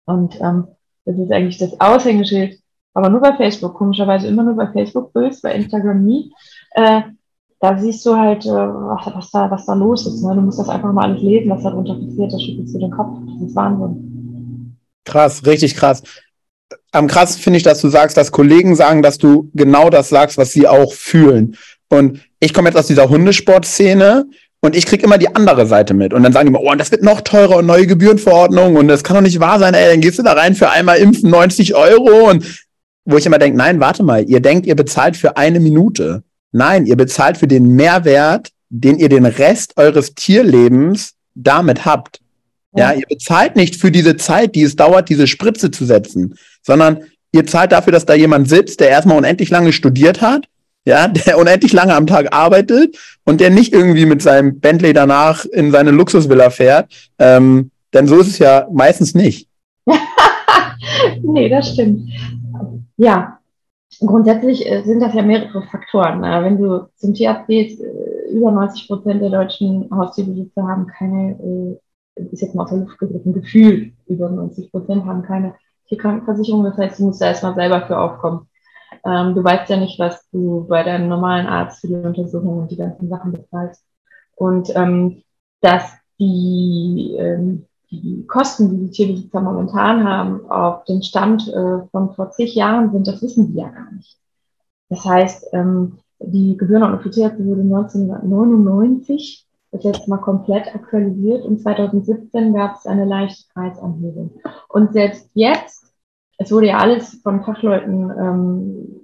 Und 0.07 0.41
ähm, 0.41 0.69
das 1.05 1.19
ist 1.19 1.33
eigentlich 1.33 1.59
das 1.59 1.81
Aushängeschild, 1.81 2.59
aber 2.95 3.09
nur 3.09 3.21
bei 3.21 3.37
Facebook, 3.37 3.75
komischerweise 3.75 4.29
immer 4.29 4.43
nur 4.43 4.55
bei 4.55 4.67
Facebook-Bilds, 4.69 5.43
bei 5.43 5.55
Instagram 5.55 6.05
nie. 6.05 6.33
Äh, 6.73 7.03
da 7.61 7.79
siehst 7.79 8.05
du 8.05 8.15
halt, 8.17 8.45
äh, 8.45 8.51
was, 8.51 9.07
was, 9.15 9.31
da, 9.31 9.51
was 9.51 9.67
da 9.67 9.75
los 9.75 10.07
ist. 10.07 10.23
Ne? 10.23 10.35
Du 10.35 10.43
musst 10.43 10.59
das 10.59 10.69
einfach 10.69 10.93
mal 10.93 11.07
alles 11.07 11.23
lesen, 11.23 11.51
was 11.51 11.63
da 11.63 11.71
drunter 11.71 11.95
passiert, 11.95 12.33
da 12.33 12.39
schüttelst 12.39 12.75
du 12.75 12.79
den 12.79 12.91
Kopf. 12.91 13.19
Das 13.27 13.49
ist 13.49 13.57
Wahnsinn. 13.57 14.77
Krass, 15.05 15.45
richtig 15.47 15.75
krass 15.75 16.03
am 16.95 17.09
krass 17.09 17.37
finde 17.37 17.57
ich, 17.57 17.63
dass 17.63 17.81
du 17.81 17.89
sagst, 17.89 18.17
dass 18.17 18.31
Kollegen 18.31 18.77
sagen, 18.77 19.03
dass 19.03 19.19
du 19.19 19.51
genau 19.55 19.91
das 19.91 20.09
sagst, 20.09 20.39
was 20.39 20.53
sie 20.53 20.69
auch 20.69 20.93
fühlen. 20.93 21.57
Und 21.89 22.21
ich 22.41 22.55
komme 22.55 22.69
jetzt 22.69 22.79
aus 22.79 22.87
dieser 22.87 23.09
Hundesportszene 23.09 24.27
und 24.65 24.75
ich 24.75 24.87
kriege 24.87 25.05
immer 25.05 25.19
die 25.19 25.35
andere 25.35 25.67
Seite 25.67 25.93
mit. 25.93 26.15
Und 26.15 26.23
dann 26.23 26.33
sagen 26.33 26.47
die 26.47 26.53
mir, 26.53 26.61
oh, 26.61 26.75
das 26.75 26.91
wird 26.91 27.03
noch 27.03 27.21
teurer 27.21 27.59
und 27.59 27.67
neue 27.67 27.87
Gebührenverordnung 27.87 28.77
und 28.77 28.89
das 28.89 29.05
kann 29.05 29.15
doch 29.15 29.23
nicht 29.23 29.39
wahr 29.39 29.59
sein, 29.59 29.75
ey, 29.75 29.91
dann 29.91 30.01
gehst 30.01 30.19
du 30.19 30.23
da 30.23 30.33
rein 30.33 30.55
für 30.55 30.71
einmal 30.71 30.97
impfen 30.99 31.29
90 31.29 31.75
Euro 31.75 32.31
und 32.31 32.65
wo 33.05 33.19
ich 33.19 33.27
immer 33.27 33.39
denke, 33.39 33.59
nein, 33.59 33.79
warte 33.79 34.03
mal, 34.03 34.25
ihr 34.27 34.41
denkt, 34.41 34.65
ihr 34.65 34.75
bezahlt 34.75 35.19
für 35.19 35.37
eine 35.37 35.61
Minute. 35.61 36.23
Nein, 36.51 36.87
ihr 36.87 36.97
bezahlt 36.97 37.37
für 37.37 37.47
den 37.47 37.77
Mehrwert, 37.77 38.53
den 38.71 38.99
ihr 38.99 39.11
den 39.11 39.27
Rest 39.27 39.77
eures 39.77 40.15
Tierlebens 40.15 41.13
damit 41.35 41.85
habt. 41.85 42.21
Ja, 42.75 42.93
ihr 42.93 43.07
bezahlt 43.07 43.57
nicht 43.57 43.77
für 43.77 43.93
diese 43.93 44.17
Zeit, 44.17 44.55
die 44.55 44.63
es 44.63 44.77
dauert, 44.77 45.11
diese 45.11 45.27
Spritze 45.27 45.71
zu 45.71 45.85
setzen, 45.85 46.37
sondern 46.63 47.05
ihr 47.33 47.47
zahlt 47.47 47.73
dafür, 47.73 47.93
dass 47.93 48.07
da 48.07 48.15
jemand 48.15 48.49
sitzt, 48.49 48.81
der 48.81 48.89
erstmal 48.89 49.19
unendlich 49.19 49.51
lange 49.51 49.75
studiert 49.75 50.23
hat, 50.23 50.47
ja, 50.85 51.09
der 51.09 51.39
unendlich 51.39 51.73
lange 51.73 51.95
am 51.95 52.07
Tag 52.07 52.35
arbeitet 52.35 52.97
und 53.25 53.41
der 53.41 53.51
nicht 53.51 53.73
irgendwie 53.73 54.07
mit 54.07 54.23
seinem 54.23 54.61
Bentley 54.61 54.93
danach 54.93 55.45
in 55.45 55.71
seine 55.71 55.91
Luxusvilla 55.91 56.51
fährt. 56.51 57.11
Ähm, 57.19 57.71
denn 57.93 58.07
so 58.07 58.19
ist 58.19 58.29
es 58.29 58.39
ja 58.39 58.67
meistens 58.73 59.15
nicht. 59.15 59.49
nee, 61.23 61.49
das 61.49 61.73
stimmt. 61.73 62.11
Ja, 62.97 63.39
grundsätzlich 64.01 64.71
äh, 64.71 64.83
sind 64.85 65.01
das 65.01 65.15
ja 65.15 65.23
mehrere 65.23 65.63
Faktoren. 65.63 66.23
Wenn 66.23 66.59
du 66.59 66.89
zum 66.97 67.15
Tierarzt 67.15 67.47
gehst, 67.47 67.81
äh, 67.81 68.33
über 68.33 68.51
90 68.51 68.89
Prozent 68.89 69.23
der 69.23 69.31
deutschen 69.31 69.89
Haustierbesitzer 69.91 70.67
haben 70.67 70.87
keine 70.87 71.33
äh, 71.41 71.79
ist 72.17 72.43
jetzt 72.43 72.55
mal 72.55 72.65
aus 72.65 72.71
der 72.71 72.81
Luft 72.81 72.99
gegriffen, 72.99 73.33
Gefühl, 73.33 73.93
über 74.07 74.29
90 74.29 74.71
Prozent 74.71 75.05
haben 75.05 75.23
keine 75.23 75.55
Tierkrankenversicherung. 75.89 76.65
Das 76.65 76.77
heißt, 76.77 76.99
du 76.99 77.05
musst 77.05 77.21
da 77.21 77.27
erstmal 77.27 77.55
selber 77.55 77.87
für 77.87 77.99
aufkommen. 77.99 78.47
Ähm, 79.05 79.35
du 79.35 79.45
weißt 79.45 79.69
ja 79.71 79.77
nicht, 79.77 79.99
was 79.99 80.29
du 80.31 80.67
bei 80.69 80.83
deinem 80.83 81.09
normalen 81.09 81.47
Arzt 81.47 81.81
für 81.81 81.89
die 81.89 81.95
Untersuchung 81.95 82.59
und 82.59 82.71
die 82.71 82.77
ganzen 82.77 83.09
Sachen 83.09 83.33
bezahlst. 83.33 83.85
Und 84.37 84.75
ähm, 84.75 85.23
dass 85.61 85.93
die, 86.19 87.17
ähm, 87.19 87.67
die 87.91 88.27
Kosten, 88.27 88.71
die 88.71 88.87
die 88.87 88.91
Tierbesitzer 88.91 89.41
momentan 89.41 90.05
haben, 90.05 90.51
auf 90.51 90.85
den 90.85 91.03
Stand 91.03 91.49
äh, 91.49 91.87
von 91.91 92.15
vor 92.15 92.31
zig 92.31 92.55
Jahren 92.55 92.93
sind, 92.93 93.07
das 93.07 93.23
wissen 93.23 93.53
die 93.53 93.59
ja 93.59 93.69
gar 93.69 93.93
nicht. 93.93 94.17
Das 94.89 95.05
heißt, 95.05 95.49
ähm, 95.53 95.99
die 96.21 96.57
Gebührenordnung 96.57 97.01
für 97.01 97.11
Tierärzte 97.11 97.45
wurde 97.45 97.63
1999 97.63 99.45
ist 99.75 99.85
jetzt 99.85 100.09
mal 100.09 100.19
komplett 100.19 100.73
aktualisiert 100.75 101.45
und 101.45 101.61
2017 101.61 102.55
gab 102.55 102.77
es 102.77 102.87
eine 102.87 103.05
leichte 103.05 103.45
Preisanhebung. 103.53 104.31
Und 104.69 104.93
selbst 104.93 105.29
jetzt, 105.35 105.84
es 106.39 106.53
wurde 106.53 106.69
ja 106.69 106.79
alles 106.79 107.21
von 107.23 107.45
Fachleuten 107.45 108.11
ähm, 108.11 109.01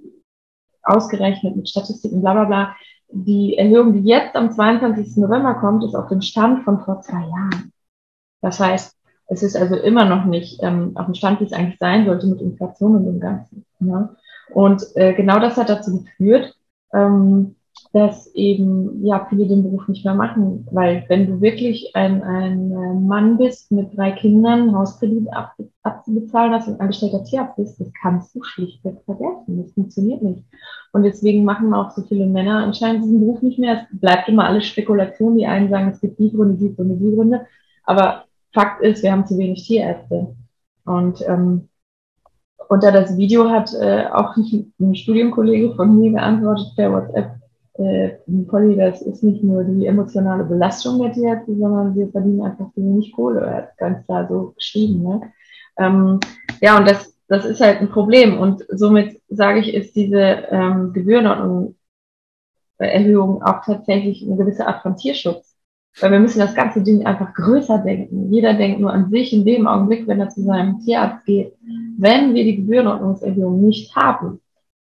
ausgerechnet 0.83 1.55
mit 1.55 1.69
Statistiken, 1.69 2.21
bla 2.21 2.33
bla 2.33 2.43
bla, 2.45 2.75
die 3.09 3.57
Erhöhung, 3.57 3.93
die 3.93 4.07
jetzt 4.07 4.35
am 4.35 4.51
22. 4.51 5.17
November 5.17 5.55
kommt, 5.55 5.83
ist 5.83 5.95
auf 5.95 6.07
dem 6.07 6.21
Stand 6.21 6.63
von 6.63 6.83
vor 6.83 7.01
zwei 7.01 7.21
Jahren. 7.21 7.71
Das 8.41 8.59
heißt, 8.59 8.95
es 9.27 9.43
ist 9.43 9.55
also 9.55 9.75
immer 9.75 10.05
noch 10.05 10.25
nicht 10.25 10.61
ähm, 10.61 10.91
auf 10.95 11.05
dem 11.05 11.13
Stand, 11.13 11.39
wie 11.39 11.45
es 11.45 11.53
eigentlich 11.53 11.79
sein 11.79 12.05
sollte 12.05 12.27
mit 12.27 12.41
Inflation 12.41 12.95
und 12.95 13.05
dem 13.05 13.19
Ganzen. 13.19 13.65
Ja? 13.79 14.15
Und 14.53 14.83
äh, 14.95 15.13
genau 15.13 15.39
das 15.39 15.57
hat 15.57 15.69
dazu 15.69 16.03
geführt, 16.03 16.55
ähm, 16.93 17.55
dass 17.93 18.33
eben 18.35 19.05
ja 19.05 19.25
viele 19.29 19.47
den 19.47 19.63
Beruf 19.63 19.87
nicht 19.87 20.05
mehr 20.05 20.13
machen, 20.13 20.65
weil 20.71 21.03
wenn 21.09 21.27
du 21.27 21.41
wirklich 21.41 21.91
ein, 21.93 22.23
ein 22.23 23.05
Mann 23.05 23.37
bist 23.37 23.71
mit 23.71 23.95
drei 23.97 24.11
Kindern, 24.11 24.73
Hauskredit 24.73 25.31
ab, 25.33 25.53
abzubezahlen 25.83 26.53
hast 26.53 26.69
und 26.69 26.79
angestellter 26.79 27.23
Tierarzt 27.23 27.57
bist, 27.57 27.81
das 27.81 27.91
kannst 28.01 28.33
du 28.33 28.43
schlichtweg 28.43 28.97
vergessen. 29.05 29.61
Das 29.61 29.73
funktioniert 29.73 30.21
nicht. 30.21 30.43
Und 30.93 31.03
deswegen 31.03 31.43
machen 31.43 31.73
auch 31.73 31.91
so 31.91 32.01
viele 32.03 32.27
Männer 32.27 32.63
anscheinend 32.63 33.03
diesen 33.03 33.19
Beruf 33.19 33.41
nicht 33.41 33.59
mehr. 33.59 33.87
Es 33.91 33.99
bleibt 33.99 34.29
immer 34.29 34.45
alles 34.45 34.65
Spekulation. 34.65 35.37
Die 35.37 35.45
einen 35.45 35.69
sagen, 35.69 35.89
es 35.89 35.99
gibt 35.99 36.19
die 36.19 36.31
Gründe, 36.31 36.57
die 36.57 36.73
Gründe, 36.73 36.95
die 36.95 37.15
Gründe. 37.15 37.45
Aber 37.85 38.25
Fakt 38.53 38.81
ist, 38.81 39.03
wir 39.03 39.11
haben 39.11 39.25
zu 39.25 39.37
wenig 39.37 39.65
Tierärzte. 39.65 40.35
Und 40.85 41.21
ähm, 41.27 41.69
unter 42.69 42.91
das 42.91 43.17
Video 43.17 43.49
hat 43.49 43.73
äh, 43.73 44.05
auch 44.11 44.35
ein 44.79 44.95
Studienkollege 44.95 45.75
von 45.75 45.99
mir 45.99 46.11
geantwortet 46.11 46.73
per 46.75 46.91
WhatsApp, 46.91 47.40
äh, 47.81 48.17
Polly, 48.47 48.75
das 48.75 49.01
ist 49.01 49.23
nicht 49.23 49.43
nur 49.43 49.63
die 49.63 49.85
emotionale 49.85 50.43
Belastung 50.43 51.01
der 51.01 51.11
Tierärzte, 51.13 51.55
sondern 51.55 51.95
wir 51.95 52.09
verdienen 52.09 52.41
einfach 52.41 52.67
wenig 52.75 53.11
Kohle. 53.13 53.41
Er 53.41 53.55
hat 53.57 53.77
ganz 53.77 54.05
klar 54.05 54.27
so 54.27 54.53
geschrieben. 54.55 55.03
Ne? 55.03 55.21
Ähm, 55.77 56.19
ja, 56.61 56.77
und 56.77 56.89
das, 56.89 57.17
das 57.27 57.45
ist 57.45 57.61
halt 57.61 57.81
ein 57.81 57.89
Problem. 57.89 58.39
Und 58.39 58.65
somit 58.69 59.21
sage 59.29 59.59
ich, 59.59 59.73
ist 59.73 59.95
diese 59.95 60.19
ähm, 60.49 60.93
Gebührenordnung 60.93 61.75
Erhöhung 62.87 63.43
auch 63.43 63.63
tatsächlich 63.63 64.23
eine 64.23 64.37
gewisse 64.37 64.67
Art 64.67 64.81
von 64.81 64.97
Tierschutz. 64.97 65.55
Weil 65.99 66.11
wir 66.11 66.19
müssen 66.19 66.39
das 66.39 66.55
ganze 66.55 66.81
Ding 66.81 67.05
einfach 67.05 67.33
größer 67.33 67.79
denken. 67.79 68.31
Jeder 68.31 68.53
denkt 68.53 68.79
nur 68.79 68.93
an 68.93 69.09
sich 69.09 69.33
in 69.33 69.43
dem 69.43 69.67
Augenblick, 69.67 70.07
wenn 70.07 70.21
er 70.21 70.29
zu 70.29 70.41
seinem 70.41 70.79
Tierarzt 70.79 71.25
geht. 71.25 71.53
Wenn 71.97 72.33
wir 72.33 72.45
die 72.45 72.55
Gebührenordnungserhöhung 72.57 73.61
nicht 73.61 73.93
haben, 73.95 74.39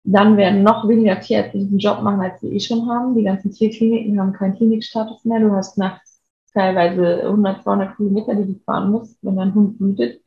dann 0.05 0.37
werden 0.37 0.63
noch 0.63 0.89
weniger 0.89 1.21
Tierärzte 1.21 1.59
diesen 1.59 1.79
Job 1.79 2.03
machen, 2.03 2.21
als 2.21 2.43
wir 2.43 2.51
eh 2.51 2.61
schon 2.61 2.89
haben. 2.89 3.15
Die 3.15 3.23
ganzen 3.23 3.53
Tierkliniken 3.53 4.21
haben 4.21 4.33
keinen 4.33 4.57
Klinikstatus 4.57 5.25
mehr. 5.25 5.41
Du 5.41 5.53
hast 5.53 5.79
nachts 5.79 6.21
teilweise 6.53 7.23
100, 7.23 7.63
200 7.63 7.97
Kilometer, 7.97 8.35
die 8.35 8.53
du 8.53 8.59
fahren 8.65 8.91
musst, 8.91 9.17
wenn 9.23 9.37
dein 9.37 9.55
Hund 9.55 9.81
wütet. 9.81 10.21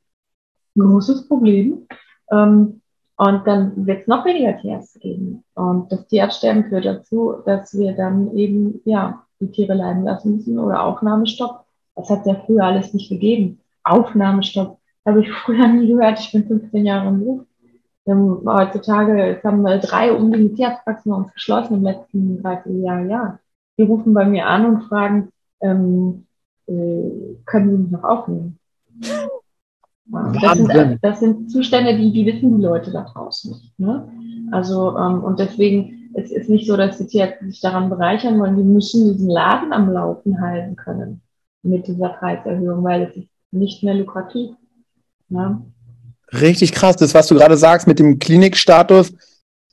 Großes 0.77 1.27
Problem. 1.27 1.87
Ähm, 2.31 2.81
und 3.17 3.47
dann 3.47 3.85
wird 3.85 4.01
es 4.01 4.07
noch 4.07 4.25
weniger 4.25 4.57
Tierärzte 4.57 4.99
geben. 4.99 5.43
Und 5.53 5.91
das 5.91 6.07
Tierarztsterben 6.07 6.65
führt 6.65 6.85
dazu, 6.85 7.35
dass 7.45 7.77
wir 7.77 7.93
dann 7.93 8.35
eben, 8.35 8.81
ja, 8.85 9.23
die 9.39 9.51
Tiere 9.51 9.73
leiden 9.73 10.03
lassen 10.03 10.35
müssen 10.35 10.59
oder 10.59 10.83
Aufnahmestopp. 10.83 11.65
Das 11.95 12.09
hat 12.09 12.21
es 12.21 12.25
ja 12.25 12.35
früher 12.45 12.63
alles 12.63 12.93
nicht 12.93 13.09
gegeben. 13.09 13.59
Aufnahmestopp 13.83 14.79
habe 15.05 15.21
ich 15.21 15.31
früher 15.31 15.67
nie 15.67 15.87
gehört. 15.87 16.19
Ich 16.19 16.31
bin 16.31 16.45
15 16.45 16.85
Jahre 16.85 17.09
im 17.09 17.19
Beruf. 17.19 17.41
Ähm, 18.07 18.41
heutzutage 18.45 19.39
haben 19.43 19.61
wir 19.63 19.79
drei 19.79 20.13
unbedingt 20.13 20.55
Tierarztpraxen 20.55 21.11
bei 21.11 21.17
uns 21.17 21.33
geschlossen 21.33 21.75
im 21.75 21.83
letzten 21.83 22.41
Dreivierteljahr. 22.41 23.05
Ja. 23.05 23.39
Die 23.77 23.83
rufen 23.83 24.13
bei 24.13 24.25
mir 24.25 24.45
an 24.45 24.65
und 24.65 24.81
fragen, 24.83 25.29
ähm, 25.61 26.25
äh, 26.67 27.35
können 27.45 27.71
Sie 27.71 27.77
mich 27.83 27.91
noch 27.91 28.03
aufnehmen? 28.03 28.59
Das 30.07 30.57
sind, 30.57 30.99
das 31.01 31.19
sind, 31.19 31.51
Zustände, 31.51 31.97
die, 31.97 32.11
die 32.11 32.25
wissen 32.27 32.57
die 32.57 32.63
Leute 32.63 32.91
da 32.91 33.01
draußen 33.11 33.51
nicht. 33.51 33.79
Ne? 33.79 34.07
Also, 34.51 34.95
ähm, 34.95 35.23
und 35.23 35.39
deswegen, 35.39 36.11
es 36.13 36.31
ist 36.31 36.47
nicht 36.47 36.67
so, 36.67 36.77
dass 36.77 36.99
die 36.99 37.07
Tierärzte 37.07 37.45
sich 37.45 37.59
daran 37.59 37.89
bereichern 37.89 38.39
wollen, 38.39 38.55
die 38.55 38.63
müssen 38.63 39.11
diesen 39.11 39.29
Laden 39.29 39.73
am 39.73 39.91
Laufen 39.91 40.39
halten 40.39 40.75
können 40.75 41.21
mit 41.63 41.87
dieser 41.87 42.09
Preiserhöhung, 42.09 42.83
weil 42.83 43.03
es 43.03 43.17
ist 43.17 43.29
nicht 43.51 43.83
mehr 43.83 43.95
lukrativ. 43.95 44.55
Ne? 45.29 45.61
Richtig 46.41 46.71
krass, 46.71 46.95
das, 46.95 47.13
was 47.13 47.27
du 47.27 47.35
gerade 47.35 47.57
sagst 47.57 47.87
mit 47.87 47.99
dem 47.99 48.19
Klinikstatus, 48.19 49.13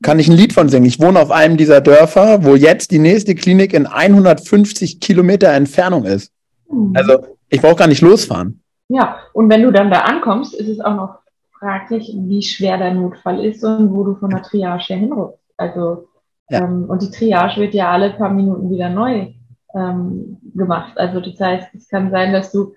kann 0.01 0.19
ich 0.19 0.27
ein 0.27 0.35
Lied 0.35 0.53
von 0.53 0.69
singen. 0.69 0.85
Ich 0.85 0.99
wohne 0.99 1.19
auf 1.19 1.31
einem 1.31 1.57
dieser 1.57 1.81
Dörfer, 1.81 2.43
wo 2.43 2.55
jetzt 2.55 2.91
die 2.91 2.99
nächste 2.99 3.35
Klinik 3.35 3.73
in 3.73 3.87
150 3.87 4.99
Kilometer 4.99 5.49
Entfernung 5.49 6.05
ist. 6.05 6.31
Mhm. 6.69 6.93
Also 6.95 7.25
ich 7.49 7.61
brauche 7.61 7.75
gar 7.75 7.87
nicht 7.87 8.01
losfahren. 8.01 8.61
Ja, 8.89 9.17
und 9.33 9.49
wenn 9.49 9.63
du 9.63 9.71
dann 9.71 9.89
da 9.89 10.01
ankommst, 10.01 10.53
ist 10.53 10.67
es 10.67 10.79
auch 10.79 10.95
noch 10.95 11.19
fraglich, 11.57 12.13
wie 12.15 12.41
schwer 12.41 12.77
dein 12.77 13.01
Notfall 13.01 13.43
ist 13.43 13.63
und 13.63 13.93
wo 13.93 14.03
du 14.03 14.15
von 14.15 14.29
der 14.29 14.43
Triage 14.43 14.93
hinrückst. 14.93 15.39
Also, 15.57 16.09
ja. 16.49 16.63
ähm, 16.63 16.85
und 16.89 17.01
die 17.01 17.11
Triage 17.11 17.61
wird 17.61 17.73
ja 17.73 17.91
alle 17.91 18.11
paar 18.11 18.29
Minuten 18.29 18.69
wieder 18.69 18.89
neu 18.89 19.33
ähm, 19.73 20.37
gemacht. 20.53 20.97
Also 20.97 21.21
das 21.21 21.39
heißt, 21.39 21.73
es 21.75 21.87
kann 21.87 22.11
sein, 22.11 22.33
dass 22.33 22.51
du, 22.51 22.75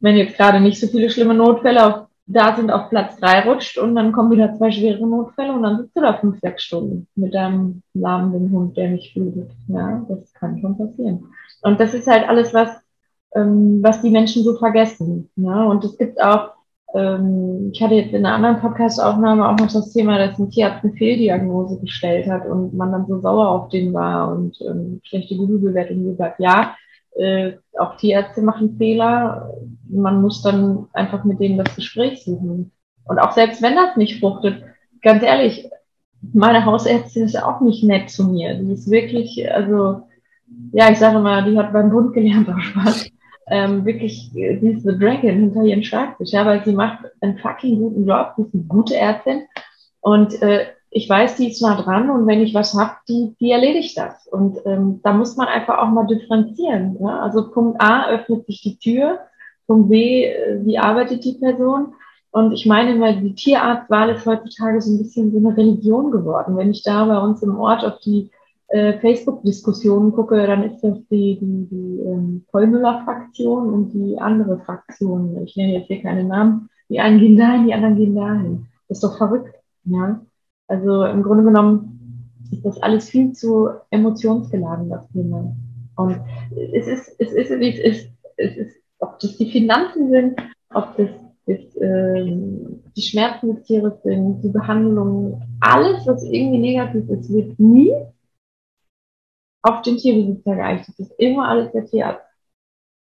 wenn 0.00 0.16
jetzt 0.16 0.36
gerade 0.36 0.60
nicht 0.60 0.80
so 0.80 0.86
viele 0.86 1.10
schlimme 1.10 1.34
Notfälle 1.34 1.84
auf, 1.84 2.06
da 2.26 2.56
sind, 2.56 2.70
auf 2.70 2.88
Platz 2.88 3.18
drei 3.18 3.40
rutscht 3.40 3.78
und 3.78 3.94
dann 3.94 4.12
kommen 4.12 4.30
wieder 4.30 4.54
zwei 4.54 4.70
schwere 4.70 5.06
Notfälle 5.06 5.52
und 5.52 5.62
dann 5.62 5.78
sitzt 5.78 5.96
du 5.96 6.00
da 6.00 6.14
fünf, 6.14 6.38
sechs 6.40 6.62
Stunden 6.62 7.06
mit 7.14 7.34
deinem 7.34 7.82
lahmenden 7.94 8.50
Hund, 8.50 8.76
der 8.76 8.90
nicht 8.90 9.14
blutet. 9.14 9.50
Ja, 9.68 10.04
das 10.08 10.32
kann 10.34 10.58
schon 10.60 10.78
passieren. 10.78 11.26
Und 11.62 11.80
das 11.80 11.94
ist 11.94 12.06
halt 12.06 12.28
alles, 12.28 12.54
was 12.54 12.82
ähm, 13.34 13.80
was 13.82 14.02
die 14.02 14.10
Menschen 14.10 14.44
so 14.44 14.56
vergessen. 14.56 15.30
Ne? 15.36 15.66
Und 15.66 15.84
es 15.84 15.96
gibt 15.96 16.20
auch, 16.22 16.50
ähm, 16.94 17.70
ich 17.72 17.82
hatte 17.82 17.94
jetzt 17.94 18.12
in 18.12 18.26
einer 18.26 18.34
anderen 18.34 18.60
Podcast-Aufnahme 18.60 19.48
auch 19.48 19.56
noch 19.56 19.72
das 19.72 19.92
Thema, 19.92 20.18
dass 20.18 20.38
ein 20.38 20.50
Tierarzt 20.50 20.84
eine 20.84 20.92
Fehldiagnose 20.94 21.80
gestellt 21.80 22.28
hat 22.28 22.46
und 22.46 22.74
man 22.74 22.92
dann 22.92 23.06
so 23.06 23.20
sauer 23.20 23.48
auf 23.48 23.68
den 23.68 23.92
war 23.92 24.32
und 24.32 24.60
ähm, 24.62 25.00
schlechte 25.04 25.36
Google-Bewertung 25.36 26.04
gesagt, 26.04 26.40
ja, 26.40 26.76
äh, 27.16 27.52
auch 27.78 27.96
Tierärzte 27.96 28.42
machen 28.42 28.76
Fehler. 28.78 29.52
Man 29.88 30.22
muss 30.22 30.42
dann 30.42 30.86
einfach 30.92 31.24
mit 31.24 31.40
denen 31.40 31.58
das 31.58 31.74
Gespräch 31.74 32.24
suchen. 32.24 32.72
Und 33.04 33.18
auch 33.18 33.32
selbst 33.32 33.62
wenn 33.62 33.74
das 33.74 33.96
nicht 33.96 34.20
fruchtet, 34.20 34.62
ganz 35.02 35.22
ehrlich, 35.22 35.68
meine 36.32 36.64
Hausärztin 36.64 37.24
ist 37.24 37.42
auch 37.42 37.60
nicht 37.60 37.82
nett 37.82 38.10
zu 38.10 38.28
mir. 38.28 38.54
Die 38.54 38.72
ist 38.72 38.90
wirklich, 38.90 39.50
also, 39.52 40.02
ja, 40.72 40.90
ich 40.90 40.98
sage 40.98 41.18
mal, 41.18 41.44
die 41.44 41.58
hat 41.58 41.72
beim 41.72 41.90
Bund 41.90 42.14
gelernt, 42.14 42.48
auch 42.48 42.60
Spaß 42.60 43.10
ähm, 43.48 43.84
wirklich, 43.84 44.30
sie 44.32 44.42
ist 44.42 44.82
The 44.82 44.98
Dragon 44.98 45.30
hinter 45.30 45.62
ihren 45.62 45.84
Schreibtisch, 45.84 46.30
ja, 46.30 46.46
weil 46.46 46.64
sie 46.64 46.72
macht 46.72 47.04
einen 47.20 47.38
fucking 47.38 47.78
guten 47.80 48.06
Job, 48.06 48.32
sie 48.36 48.42
ist 48.42 48.54
eine 48.54 48.62
gute 48.64 48.96
Ärztin 48.96 49.42
und 50.00 50.40
äh, 50.42 50.66
ich 50.94 51.08
weiß, 51.08 51.36
die 51.36 51.50
ist 51.50 51.62
nah 51.62 51.80
dran 51.80 52.10
und 52.10 52.26
wenn 52.26 52.42
ich 52.42 52.54
was 52.54 52.74
hab, 52.74 53.04
die, 53.06 53.34
die 53.40 53.50
erledigt 53.50 53.96
das. 53.96 54.26
Und 54.26 54.58
ähm, 54.66 55.00
da 55.02 55.14
muss 55.14 55.36
man 55.36 55.48
einfach 55.48 55.78
auch 55.78 55.88
mal 55.88 56.06
differenzieren. 56.06 56.98
Ja? 57.00 57.20
Also 57.20 57.50
Punkt 57.50 57.80
A 57.80 58.08
öffnet 58.10 58.46
sich 58.46 58.60
die 58.60 58.78
Tür, 58.78 59.20
Punkt 59.66 59.88
B, 59.88 60.26
äh, 60.26 60.60
wie 60.64 60.78
arbeitet 60.78 61.24
die 61.24 61.38
Person? 61.38 61.94
Und 62.30 62.52
ich 62.52 62.66
meine 62.66 62.94
mal, 62.94 63.16
die 63.16 63.34
Tierarztwahl 63.34 64.10
ist 64.10 64.26
heutzutage 64.26 64.82
so 64.82 64.92
ein 64.92 64.98
bisschen 64.98 65.32
so 65.32 65.38
eine 65.38 65.56
Religion 65.56 66.10
geworden. 66.10 66.56
Wenn 66.58 66.70
ich 66.70 66.82
da 66.82 67.04
bei 67.06 67.18
uns 67.18 67.42
im 67.42 67.58
Ort 67.58 67.84
auf 67.84 67.98
die 68.00 68.30
äh, 68.68 68.98
Facebook-Diskussionen 69.00 70.12
gucke, 70.12 70.46
dann 70.46 70.62
ist 70.62 70.82
das 70.82 70.98
die, 71.10 71.38
die, 71.40 71.68
die 71.70 72.00
ähm, 72.00 72.44
Vollmüller-Fraktion 72.50 73.72
und 73.72 73.92
die 73.92 74.18
andere 74.18 74.58
Fraktion. 74.58 75.42
Ich 75.44 75.56
nenne 75.56 75.72
jetzt 75.72 75.86
hier 75.86 76.02
keine 76.02 76.24
Namen. 76.24 76.68
Die 76.90 77.00
einen 77.00 77.18
gehen 77.18 77.38
dahin, 77.38 77.66
die 77.66 77.72
anderen 77.72 77.96
gehen 77.96 78.14
dahin. 78.14 78.66
Das 78.88 78.98
ist 78.98 79.04
doch 79.04 79.16
verrückt. 79.16 79.54
Ja? 79.84 80.20
Also 80.68 81.04
im 81.04 81.22
Grunde 81.22 81.44
genommen 81.44 82.30
ist 82.50 82.64
das 82.64 82.82
alles 82.82 83.08
viel 83.08 83.32
zu 83.32 83.70
emotionsgeladen, 83.90 84.90
das 84.90 85.08
Thema. 85.12 85.54
Und 85.96 86.20
es 86.72 86.86
ist, 86.86 87.14
es 87.18 87.32
ist, 87.32 87.50
wie 87.60 87.70
es 87.70 87.78
ist. 87.78 88.12
Es 88.36 88.56
ist, 88.56 88.76
ob 88.98 89.18
das 89.18 89.36
die 89.36 89.50
Finanzen 89.50 90.10
sind, 90.10 90.40
ob 90.72 90.96
das 90.96 91.10
ist, 91.46 91.76
äh, 91.76 92.24
die 92.96 93.02
Schmerzen 93.02 93.54
des 93.54 93.64
Tieres 93.64 94.02
sind, 94.02 94.42
die 94.42 94.48
Behandlung, 94.48 95.42
alles, 95.60 96.06
was 96.06 96.22
irgendwie 96.24 96.58
negativ 96.58 97.08
ist, 97.08 97.32
wird 97.32 97.58
nie 97.58 97.92
auf 99.62 99.82
den 99.82 99.96
Tierbesitzer 99.96 100.56
geeicht. 100.56 100.88
Das 100.88 100.98
ist 100.98 101.12
immer 101.18 101.48
alles 101.48 101.72
der 101.72 101.86
Tierarzt. 101.86 102.26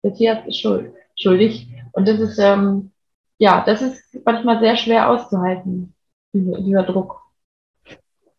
Der 0.03 0.13
Tierarzt 0.13 0.47
ist 0.47 0.59
schuld, 0.59 0.93
schuldig. 1.17 1.67
Und 1.91 2.07
das 2.07 2.19
ist, 2.19 2.39
ähm, 2.39 2.91
ja, 3.37 3.63
das 3.65 3.81
ist 3.81 4.01
manchmal 4.25 4.59
sehr 4.59 4.75
schwer 4.77 5.09
auszuhalten, 5.09 5.93
dieser, 6.33 6.61
dieser 6.61 6.83
Druck. 6.83 7.21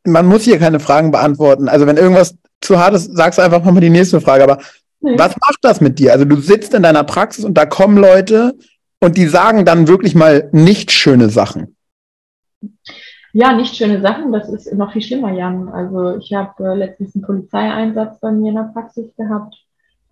Man 0.04 0.26
muss 0.26 0.42
hier 0.42 0.58
keine 0.58 0.80
Fragen 0.80 1.10
beantworten. 1.10 1.68
Also 1.68 1.86
wenn 1.86 1.96
irgendwas 1.96 2.36
zu 2.60 2.78
hart 2.78 2.94
ist, 2.94 3.16
sagst 3.16 3.38
du 3.38 3.42
einfach 3.42 3.62
mal 3.64 3.80
die 3.80 3.90
nächste 3.90 4.20
Frage. 4.20 4.44
Aber 4.44 4.58
nee. 5.00 5.18
was 5.18 5.36
macht 5.36 5.58
das 5.62 5.80
mit 5.80 5.98
dir? 5.98 6.12
Also 6.12 6.24
du 6.24 6.36
sitzt 6.36 6.74
in 6.74 6.82
deiner 6.82 7.04
Praxis 7.04 7.44
und 7.44 7.54
da 7.54 7.66
kommen 7.66 7.96
Leute 7.96 8.54
und 9.00 9.16
die 9.16 9.26
sagen 9.26 9.64
dann 9.64 9.88
wirklich 9.88 10.14
mal 10.14 10.48
nicht 10.52 10.90
schöne 10.92 11.28
Sachen. 11.28 11.76
Ja, 13.32 13.52
nicht 13.52 13.76
schöne 13.76 14.00
Sachen, 14.00 14.32
das 14.32 14.48
ist 14.48 14.72
noch 14.74 14.92
viel 14.92 15.02
schlimmer, 15.02 15.32
Jan. 15.32 15.68
Also 15.68 16.16
ich 16.16 16.32
habe 16.32 16.64
äh, 16.64 16.74
letztens 16.74 17.14
einen 17.14 17.22
Polizeieinsatz 17.22 18.18
bei 18.20 18.32
mir 18.32 18.48
in 18.48 18.56
der 18.56 18.70
Praxis 18.72 19.14
gehabt, 19.16 19.54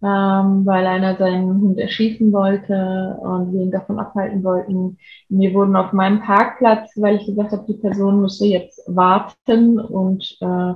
ähm, 0.03 0.65
weil 0.65 0.87
einer 0.87 1.17
seinen 1.17 1.61
Hund 1.61 1.79
erschießen 1.79 2.33
wollte 2.33 3.19
und 3.21 3.53
wir 3.53 3.63
ihn 3.63 3.71
davon 3.71 3.99
abhalten 3.99 4.45
wollten. 4.45 4.99
Wir 5.29 5.53
wurden 5.55 5.77
auf 5.77 5.93
meinem 5.93 6.21
Parkplatz, 6.21 6.93
weil 6.97 7.17
ich 7.17 7.27
gesagt 7.27 7.53
habe, 7.53 7.65
die 7.67 7.79
Person 7.79 8.21
müsste 8.21 8.47
jetzt 8.47 8.83
warten 8.87 9.81
und 9.81 10.37
äh, 10.41 10.73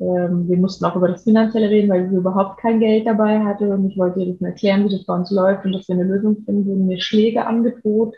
ähm, 0.00 0.48
wir 0.48 0.56
mussten 0.56 0.84
auch 0.84 0.96
über 0.96 1.08
das 1.08 1.22
Finanzielle 1.22 1.70
reden, 1.70 1.88
weil 1.88 2.10
sie 2.10 2.16
überhaupt 2.16 2.58
kein 2.58 2.80
Geld 2.80 3.06
dabei 3.06 3.44
hatte 3.44 3.68
und 3.68 3.88
ich 3.88 3.96
wollte 3.96 4.20
ihr 4.20 4.32
das 4.32 4.40
mal 4.40 4.48
erklären, 4.48 4.84
wie 4.84 4.92
das 4.96 5.06
bei 5.06 5.14
uns 5.14 5.30
läuft 5.30 5.64
und 5.64 5.72
dass 5.72 5.88
wir 5.88 5.94
eine 5.94 6.04
Lösung 6.04 6.36
finden, 6.44 6.66
wurden 6.66 6.86
mir 6.86 7.00
Schläge 7.00 7.46
angedroht 7.46 8.14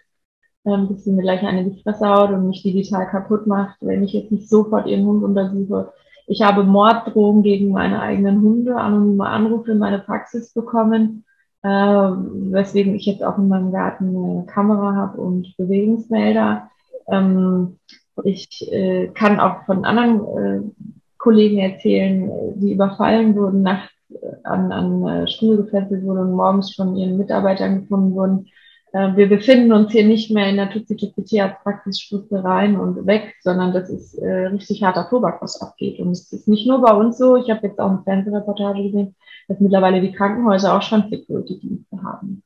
ähm, 0.66 0.88
dass 0.90 1.04
sie 1.04 1.12
mir 1.12 1.22
gleich 1.22 1.42
eine 1.42 1.64
die 1.64 1.80
Fresse 1.82 2.08
haut 2.08 2.30
und 2.30 2.48
mich 2.48 2.62
digital 2.62 3.06
kaputt 3.08 3.46
macht, 3.46 3.76
wenn 3.80 4.02
ich 4.02 4.12
jetzt 4.12 4.32
nicht 4.32 4.48
sofort 4.48 4.86
ihren 4.86 5.06
Hund 5.06 5.22
untersuche. 5.22 5.92
Ich 6.26 6.42
habe 6.42 6.64
Morddrohungen 6.64 7.42
gegen 7.42 7.70
meine 7.70 8.00
eigenen 8.00 8.42
Hunde, 8.42 8.76
anonyme 8.76 9.26
Anrufe 9.26 9.72
in 9.72 9.78
meine 9.78 10.00
Praxis 10.00 10.52
bekommen, 10.52 11.24
äh, 11.62 11.68
weswegen 11.68 12.94
ich 12.94 13.06
jetzt 13.06 13.22
auch 13.22 13.38
in 13.38 13.48
meinem 13.48 13.72
Garten 13.72 14.08
eine 14.08 14.46
Kamera 14.46 14.94
habe 14.94 15.20
und 15.20 15.56
Bewegungsmelder. 15.56 16.68
Ähm, 17.08 17.78
ich 18.24 18.70
äh, 18.72 19.08
kann 19.08 19.38
auch 19.38 19.64
von 19.66 19.84
anderen 19.84 20.20
äh, 20.36 20.86
Kollegen 21.18 21.58
erzählen, 21.58 22.30
die 22.56 22.72
überfallen 22.72 23.36
wurden, 23.36 23.62
nachts 23.62 23.92
äh, 24.10 24.16
an, 24.44 24.72
an 24.72 25.06
äh, 25.06 25.28
Stuhl 25.28 25.56
gefesselt 25.56 26.04
wurden 26.04 26.30
und 26.30 26.32
morgens 26.32 26.74
von 26.74 26.96
ihren 26.96 27.16
Mitarbeitern 27.16 27.82
gefunden 27.82 28.14
wurden 28.14 28.46
wir 28.96 29.28
befinden 29.28 29.72
uns 29.72 29.92
hier 29.92 30.06
nicht 30.06 30.30
mehr 30.30 30.48
in 30.48 30.56
der 30.56 30.70
Tutsi-Tutsi 30.70 31.40
als 31.40 31.60
Praxisstufe 31.62 32.42
rein 32.42 32.78
und 32.78 33.06
weg, 33.06 33.34
sondern 33.40 33.74
das 33.74 33.90
ist 33.90 34.14
äh, 34.14 34.46
richtig 34.46 34.82
harter 34.82 35.08
Tobak, 35.08 35.42
was 35.42 35.60
abgeht. 35.60 35.98
Und 35.98 36.12
es 36.12 36.32
ist 36.32 36.48
nicht 36.48 36.66
nur 36.66 36.80
bei 36.80 36.92
uns 36.92 37.18
so, 37.18 37.36
ich 37.36 37.50
habe 37.50 37.66
jetzt 37.66 37.78
auch 37.78 37.90
eine 37.90 38.02
Fernsehreportage 38.04 38.84
gesehen, 38.84 39.14
dass 39.48 39.60
mittlerweile 39.60 40.00
die 40.00 40.12
Krankenhäuser 40.12 40.74
auch 40.74 40.82
schon 40.82 41.10
Security-Dienste 41.10 42.02
haben. 42.02 42.42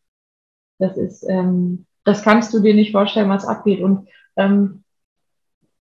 Das 0.78 0.96
ist, 0.96 1.24
ähm, 1.28 1.86
das 2.04 2.22
kannst 2.22 2.52
du 2.52 2.60
dir 2.60 2.74
nicht 2.74 2.92
vorstellen, 2.92 3.28
was 3.30 3.46
abgeht. 3.46 3.80
Und 3.80 4.08
ähm, 4.36 4.79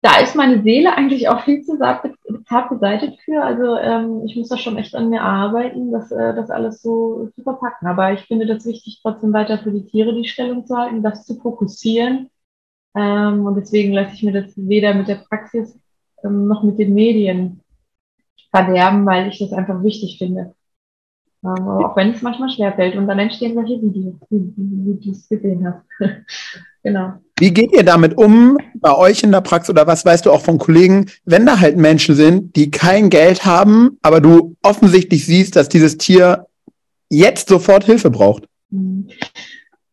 da 0.02 0.18
ist 0.18 0.34
meine 0.34 0.62
Seele 0.62 0.96
eigentlich 0.96 1.28
auch 1.28 1.44
viel 1.44 1.62
zu 1.62 1.78
zart 1.78 2.70
beseitigt 2.70 3.20
für. 3.22 3.42
Also 3.42 3.76
ähm, 3.76 4.22
ich 4.24 4.34
muss 4.36 4.48
da 4.48 4.56
schon 4.56 4.78
echt 4.78 4.94
an 4.94 5.10
mir 5.10 5.22
arbeiten, 5.22 5.92
das, 5.92 6.10
äh, 6.10 6.34
das 6.34 6.50
alles 6.50 6.80
so 6.80 7.28
zu 7.34 7.42
verpacken. 7.42 7.86
Aber 7.86 8.12
ich 8.12 8.20
finde 8.20 8.46
das 8.46 8.64
wichtig, 8.64 9.00
trotzdem 9.02 9.32
weiter 9.32 9.58
für 9.58 9.72
die 9.72 9.84
Tiere 9.84 10.14
die 10.14 10.26
Stellung 10.26 10.64
zu 10.64 10.76
halten, 10.76 11.02
das 11.02 11.26
zu 11.26 11.34
fokussieren. 11.36 12.30
Ähm, 12.96 13.44
und 13.44 13.56
deswegen 13.56 13.92
lasse 13.92 14.14
ich 14.14 14.22
mir 14.22 14.32
das 14.32 14.52
weder 14.56 14.94
mit 14.94 15.08
der 15.08 15.16
Praxis 15.28 15.78
ähm, 16.24 16.48
noch 16.48 16.62
mit 16.62 16.78
den 16.78 16.94
Medien 16.94 17.60
verderben, 18.50 19.04
weil 19.06 19.28
ich 19.28 19.38
das 19.38 19.52
einfach 19.52 19.82
wichtig 19.82 20.18
finde. 20.18 20.54
Ähm, 21.42 21.68
auch 21.68 21.96
wenn 21.96 22.10
es 22.10 22.22
manchmal 22.22 22.50
schwerfällt. 22.50 22.96
Und 22.96 23.06
dann 23.06 23.18
entstehen 23.18 23.54
solche 23.54 23.80
Videos, 23.80 24.14
wie, 24.28 24.52
wie 24.56 25.00
du 25.04 25.10
es 25.10 25.28
gesehen 25.28 25.66
hast. 25.66 25.84
genau. 26.82 27.14
Wie 27.38 27.52
geht 27.52 27.72
ihr 27.72 27.84
damit 27.84 28.18
um, 28.18 28.58
bei 28.74 28.94
euch 28.94 29.22
in 29.22 29.32
der 29.32 29.40
Praxis 29.40 29.70
oder 29.70 29.86
was 29.86 30.04
weißt 30.04 30.26
du 30.26 30.32
auch 30.32 30.42
von 30.42 30.58
Kollegen, 30.58 31.06
wenn 31.24 31.46
da 31.46 31.58
halt 31.58 31.78
Menschen 31.78 32.14
sind, 32.14 32.54
die 32.56 32.70
kein 32.70 33.08
Geld 33.08 33.46
haben, 33.46 33.98
aber 34.02 34.20
du 34.20 34.56
offensichtlich 34.62 35.24
siehst, 35.24 35.56
dass 35.56 35.70
dieses 35.70 35.96
Tier 35.96 36.46
jetzt 37.08 37.48
sofort 37.48 37.84
Hilfe 37.84 38.10
braucht? 38.10 38.44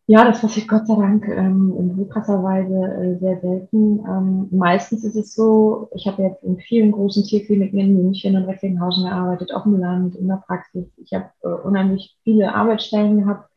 Ja, 0.09 0.23
das 0.23 0.39
passiert 0.39 0.69
Gott 0.69 0.87
sei 0.87 0.95
Dank 0.95 1.27
ähm, 1.27 1.75
in 1.77 1.95
so 1.97 2.05
krasser 2.05 2.41
Weise 2.41 2.73
äh, 2.73 3.19
sehr 3.19 3.41
selten. 3.41 3.99
Ähm, 4.07 4.47
meistens 4.51 5.03
ist 5.03 5.17
es 5.17 5.35
so, 5.35 5.89
ich 5.93 6.07
habe 6.07 6.23
jetzt 6.23 6.43
in 6.45 6.57
vielen 6.59 6.93
großen 6.93 7.25
Tierkliniken 7.25 7.77
in 7.77 7.93
München 7.93 8.37
und 8.37 8.45
Recklinghausen 8.45 9.03
gearbeitet, 9.03 9.53
auf 9.53 9.63
dem 9.63 9.77
Land, 9.77 10.15
in 10.15 10.29
der 10.29 10.41
Praxis. 10.47 10.85
Ich 10.95 11.11
habe 11.13 11.25
äh, 11.43 11.47
unheimlich 11.49 12.17
viele 12.23 12.55
Arbeitsstellen 12.55 13.19
gehabt 13.19 13.49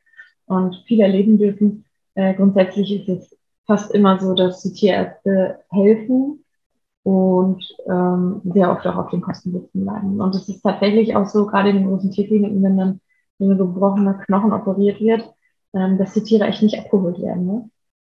und 0.47 0.75
viel 0.89 1.01
erleben 1.01 1.39
dürfen. 1.39 1.85
Äh, 2.15 2.35
grundsätzlich 2.35 3.01
ist 3.01 3.09
es 3.09 3.39
fast 3.67 3.95
immer 3.95 4.19
so, 4.19 4.35
dass 4.35 4.61
die 4.63 4.73
Tierärzte 4.73 5.61
helfen 5.71 6.45
und 7.05 7.65
ähm, 7.89 8.41
sehr 8.43 8.73
oft 8.73 8.85
auch 8.89 8.97
auf 8.97 9.11
den 9.11 9.21
Kosten 9.21 9.53
sitzen 9.53 9.85
bleiben. 9.85 10.21
Und 10.21 10.35
es 10.35 10.49
ist 10.49 10.63
tatsächlich 10.63 11.15
auch 11.15 11.27
so, 11.27 11.47
gerade 11.47 11.71
in 11.71 11.77
den 11.77 11.87
großen 11.87 12.11
Tierkliniken, 12.11 12.61
wenn 12.65 12.77
dann 12.77 13.01
ein 13.39 13.57
gebrochener 13.57 14.15
Knochen 14.15 14.53
operiert 14.53 15.01
wird, 15.01 15.33
ähm, 15.75 15.99
dass 15.99 16.15
die 16.15 16.23
Tiere 16.23 16.47
echt 16.47 16.63
nicht 16.63 16.79
abgeholt 16.79 17.21
werden. 17.21 17.47
Ne? 17.47 17.71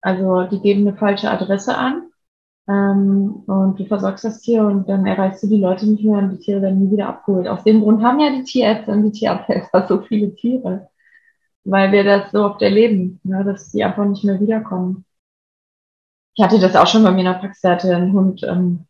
Also 0.01 0.43
die 0.43 0.59
geben 0.59 0.87
eine 0.87 0.97
falsche 0.97 1.29
Adresse 1.29 1.77
an 1.77 2.11
ähm, 2.67 3.43
und 3.47 3.79
du 3.79 3.85
versorgst 3.85 4.23
das 4.25 4.41
Tier 4.41 4.65
und 4.65 4.87
dann 4.89 5.05
erreichst 5.05 5.43
du 5.43 5.47
die 5.47 5.59
Leute 5.59 5.87
nicht 5.89 6.03
mehr 6.03 6.19
und 6.19 6.31
die 6.31 6.39
Tiere 6.39 6.61
werden 6.61 6.79
nie 6.79 6.91
wieder 6.91 7.07
abgeholt. 7.09 7.47
Aus 7.47 7.63
dem 7.63 7.81
Grund 7.81 8.03
haben 8.03 8.19
ja 8.19 8.31
die 8.31 8.43
Tierärzte 8.43 8.91
und 8.91 9.03
die 9.03 9.11
Tierabhelfer 9.11 9.85
so 9.89 10.01
viele 10.01 10.33
Tiere, 10.35 10.89
weil 11.63 11.91
wir 11.91 12.03
das 12.03 12.31
so 12.31 12.43
oft 12.45 12.61
erleben, 12.61 13.19
ne, 13.23 13.43
dass 13.43 13.71
die 13.71 13.83
einfach 13.83 14.05
nicht 14.05 14.23
mehr 14.23 14.39
wiederkommen. 14.39 15.05
Ich 16.35 16.43
hatte 16.43 16.59
das 16.59 16.75
auch 16.75 16.87
schon 16.87 17.03
bei 17.03 17.11
mir 17.11 17.19
in 17.19 17.25
der 17.25 17.33
Praxis, 17.33 17.69
hatte 17.69 17.95
ein 17.95 18.13
Hund 18.13 18.43
ähm, 18.43 18.85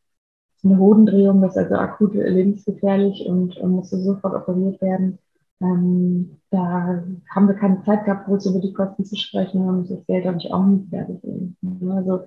eine 0.63 0.77
Hodendrehung, 0.77 1.41
das 1.41 1.55
ist 1.55 1.63
also 1.63 1.75
akut 1.75 2.13
lebensgefährlich 2.13 3.25
und, 3.25 3.57
und 3.57 3.71
musste 3.71 3.97
sofort 3.97 4.35
operiert 4.35 4.79
werden. 4.81 5.17
Ähm, 5.61 6.37
da 6.49 7.03
haben 7.29 7.47
wir 7.47 7.55
keine 7.55 7.81
Zeit 7.83 8.05
gehabt, 8.05 8.25
groß 8.25 8.47
über 8.47 8.59
die 8.59 8.73
Kosten 8.73 9.05
zu 9.05 9.15
sprechen 9.15 9.61
und 9.61 9.89
das 9.89 10.05
Geld 10.07 10.25
habe 10.25 10.37
ich 10.37 10.51
auch 10.51 10.65
nicht 10.65 10.91
mehr 10.91 11.05
gesehen. 11.05 11.55
Also 11.89 12.23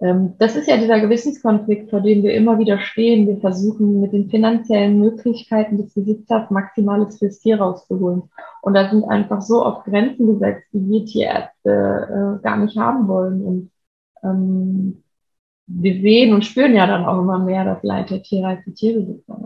ähm, 0.00 0.34
das 0.38 0.56
ist 0.56 0.68
ja 0.68 0.78
dieser 0.78 1.00
Gewissenskonflikt, 1.00 1.90
vor 1.90 2.00
dem 2.00 2.22
wir 2.22 2.34
immer 2.34 2.58
wieder 2.58 2.78
stehen. 2.78 3.26
Wir 3.26 3.38
versuchen 3.38 4.00
mit 4.00 4.12
den 4.12 4.30
finanziellen 4.30 4.98
Möglichkeiten 4.98 5.76
des 5.76 5.92
Besitzers 5.92 6.50
Maximales 6.50 7.18
fürs 7.18 7.40
Tier 7.40 7.60
rauszuholen. 7.60 8.22
Und 8.62 8.74
da 8.74 8.88
sind 8.90 9.04
einfach 9.04 9.42
so 9.42 9.64
oft 9.64 9.84
Grenzen 9.84 10.26
gesetzt, 10.26 10.66
die 10.72 10.88
wir 10.88 11.04
Tierärzte 11.04 12.38
äh, 12.40 12.42
gar 12.42 12.56
nicht 12.56 12.76
haben 12.76 13.06
wollen. 13.06 13.44
Und 13.44 13.70
ähm, 14.22 15.02
wir 15.66 16.00
sehen 16.00 16.32
und 16.32 16.44
spüren 16.44 16.74
ja 16.74 16.86
dann 16.86 17.04
auch 17.04 17.20
immer 17.20 17.38
mehr 17.38 17.64
das 17.64 17.82
Leid 17.82 18.10
der 18.10 18.22
Tiere 18.22 18.48
als 18.48 18.64
die 18.64 18.72
Tierbesitzer. 18.72 19.38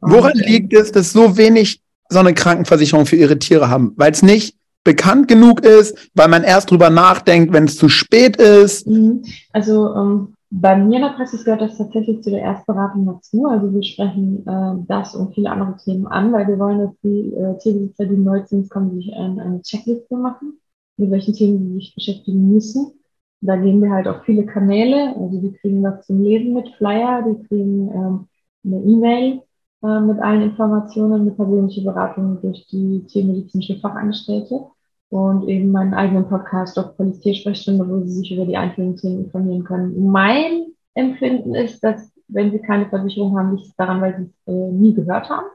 Woran 0.00 0.32
ähm, 0.34 0.44
liegt 0.44 0.72
es, 0.72 0.90
dass 0.92 1.12
so 1.12 1.36
wenig 1.36 1.81
so 2.08 2.18
eine 2.18 2.34
Krankenversicherung 2.34 3.06
für 3.06 3.16
ihre 3.16 3.38
Tiere 3.38 3.68
haben, 3.68 3.92
weil 3.96 4.12
es 4.12 4.22
nicht 4.22 4.56
bekannt 4.84 5.28
genug 5.28 5.60
ist, 5.60 6.10
weil 6.14 6.28
man 6.28 6.42
erst 6.42 6.70
drüber 6.70 6.90
nachdenkt, 6.90 7.52
wenn 7.52 7.64
es 7.64 7.76
zu 7.76 7.88
spät 7.88 8.36
ist. 8.36 8.86
Mhm. 8.86 9.22
Also 9.52 9.94
ähm, 9.94 10.34
bei 10.50 10.76
mir 10.76 10.96
in 10.96 11.02
der 11.02 11.10
Praxis 11.10 11.44
gehört 11.44 11.62
das 11.62 11.78
tatsächlich 11.78 12.22
zu 12.22 12.30
der 12.30 12.42
Erstberatung 12.42 13.06
dazu. 13.06 13.46
Also 13.46 13.72
wir 13.72 13.82
sprechen 13.82 14.46
äh, 14.46 14.84
das 14.86 15.14
und 15.14 15.34
viele 15.34 15.50
andere 15.50 15.76
Themen 15.78 16.06
an, 16.06 16.32
weil 16.32 16.46
wir 16.46 16.58
wollen, 16.58 16.78
dass 16.78 16.90
die 17.02 17.32
äh, 17.32 17.56
Tierbesitzer, 17.58 18.06
die 18.06 18.16
neu 18.16 18.42
uns 18.50 18.68
kommen, 18.68 18.94
sich 18.94 19.14
ein, 19.14 19.40
eine 19.40 19.62
Checkliste 19.62 20.16
machen, 20.16 20.58
mit 20.98 21.10
welchen 21.10 21.32
Themen 21.34 21.58
sie 21.68 21.74
sich 21.76 21.94
beschäftigen 21.94 22.52
müssen. 22.52 22.92
Da 23.40 23.56
gehen 23.56 23.82
wir 23.82 23.90
halt 23.90 24.06
auf 24.06 24.24
viele 24.24 24.44
Kanäle. 24.44 25.16
Also 25.16 25.40
die 25.40 25.52
kriegen 25.52 25.82
was 25.82 26.06
zum 26.06 26.22
Lesen 26.22 26.54
mit 26.54 26.68
Flyer, 26.76 27.22
die 27.22 27.42
kriegen 27.46 27.88
ähm, 27.88 28.28
eine 28.64 28.82
E-Mail 28.84 29.42
äh, 29.82 30.00
mit 30.00 30.20
allen 30.20 30.42
Informationen, 30.42 31.22
eine 31.22 31.30
persönliche 31.32 31.82
Beratung 31.82 32.40
durch 32.40 32.66
die 32.68 33.04
tiermedizinische 33.06 33.78
Fachangestellte 33.78 34.66
und 35.10 35.48
eben 35.48 35.70
meinen 35.72 35.94
eigenen 35.94 36.28
Podcast 36.28 36.78
auf 36.78 36.96
Poliziersprechstunde, 36.96 37.88
wo 37.88 38.00
Sie 38.00 38.12
sich 38.12 38.32
über 38.32 38.46
die 38.46 38.56
einzelnen 38.56 38.96
Themen 38.96 39.24
informieren 39.24 39.64
können. 39.64 40.10
Mein 40.10 40.66
Empfinden 40.94 41.54
ist, 41.54 41.82
dass 41.82 42.12
wenn 42.28 42.50
Sie 42.50 42.60
keine 42.60 42.88
Versicherung 42.88 43.36
haben, 43.38 43.56
liegt 43.56 43.68
es 43.68 43.76
daran, 43.76 44.00
weil 44.00 44.16
Sie 44.16 44.22
es 44.24 44.52
äh, 44.54 44.72
nie 44.72 44.94
gehört 44.94 45.28
haben 45.28 45.46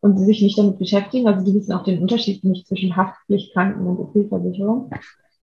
und 0.00 0.18
Sie 0.18 0.24
sich 0.24 0.42
nicht 0.42 0.58
damit 0.58 0.78
beschäftigen. 0.78 1.26
Also 1.26 1.44
die 1.44 1.54
wissen 1.54 1.72
auch 1.72 1.84
den 1.84 2.00
Unterschied 2.00 2.44
nicht 2.44 2.66
zwischen 2.66 2.96
Haftpflicht, 2.96 3.52
Kranken- 3.52 3.86
und 3.86 3.98
OP-Versicherung. 3.98 4.90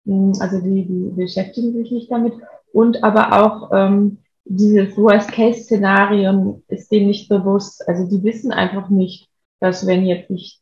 Mm, 0.05 0.31
also 0.39 0.59
die, 0.61 0.85
die 0.85 1.11
beschäftigen 1.15 1.73
sich 1.73 1.91
nicht 1.91 2.11
damit. 2.11 2.33
Und 2.73 3.03
aber 3.03 3.41
auch 3.41 3.71
ähm, 3.73 4.19
dieses 4.49 4.97
Worst-Case-Szenario 4.97 6.61
ist 6.67 6.91
denen 6.91 7.07
nicht 7.07 7.29
bewusst. 7.29 7.87
Also 7.87 8.07
die 8.09 8.23
wissen 8.23 8.51
einfach 8.51 8.89
nicht, 8.89 9.29
dass 9.59 9.87
wenn 9.87 10.05
jetzt 10.05 10.29
nicht 10.29 10.61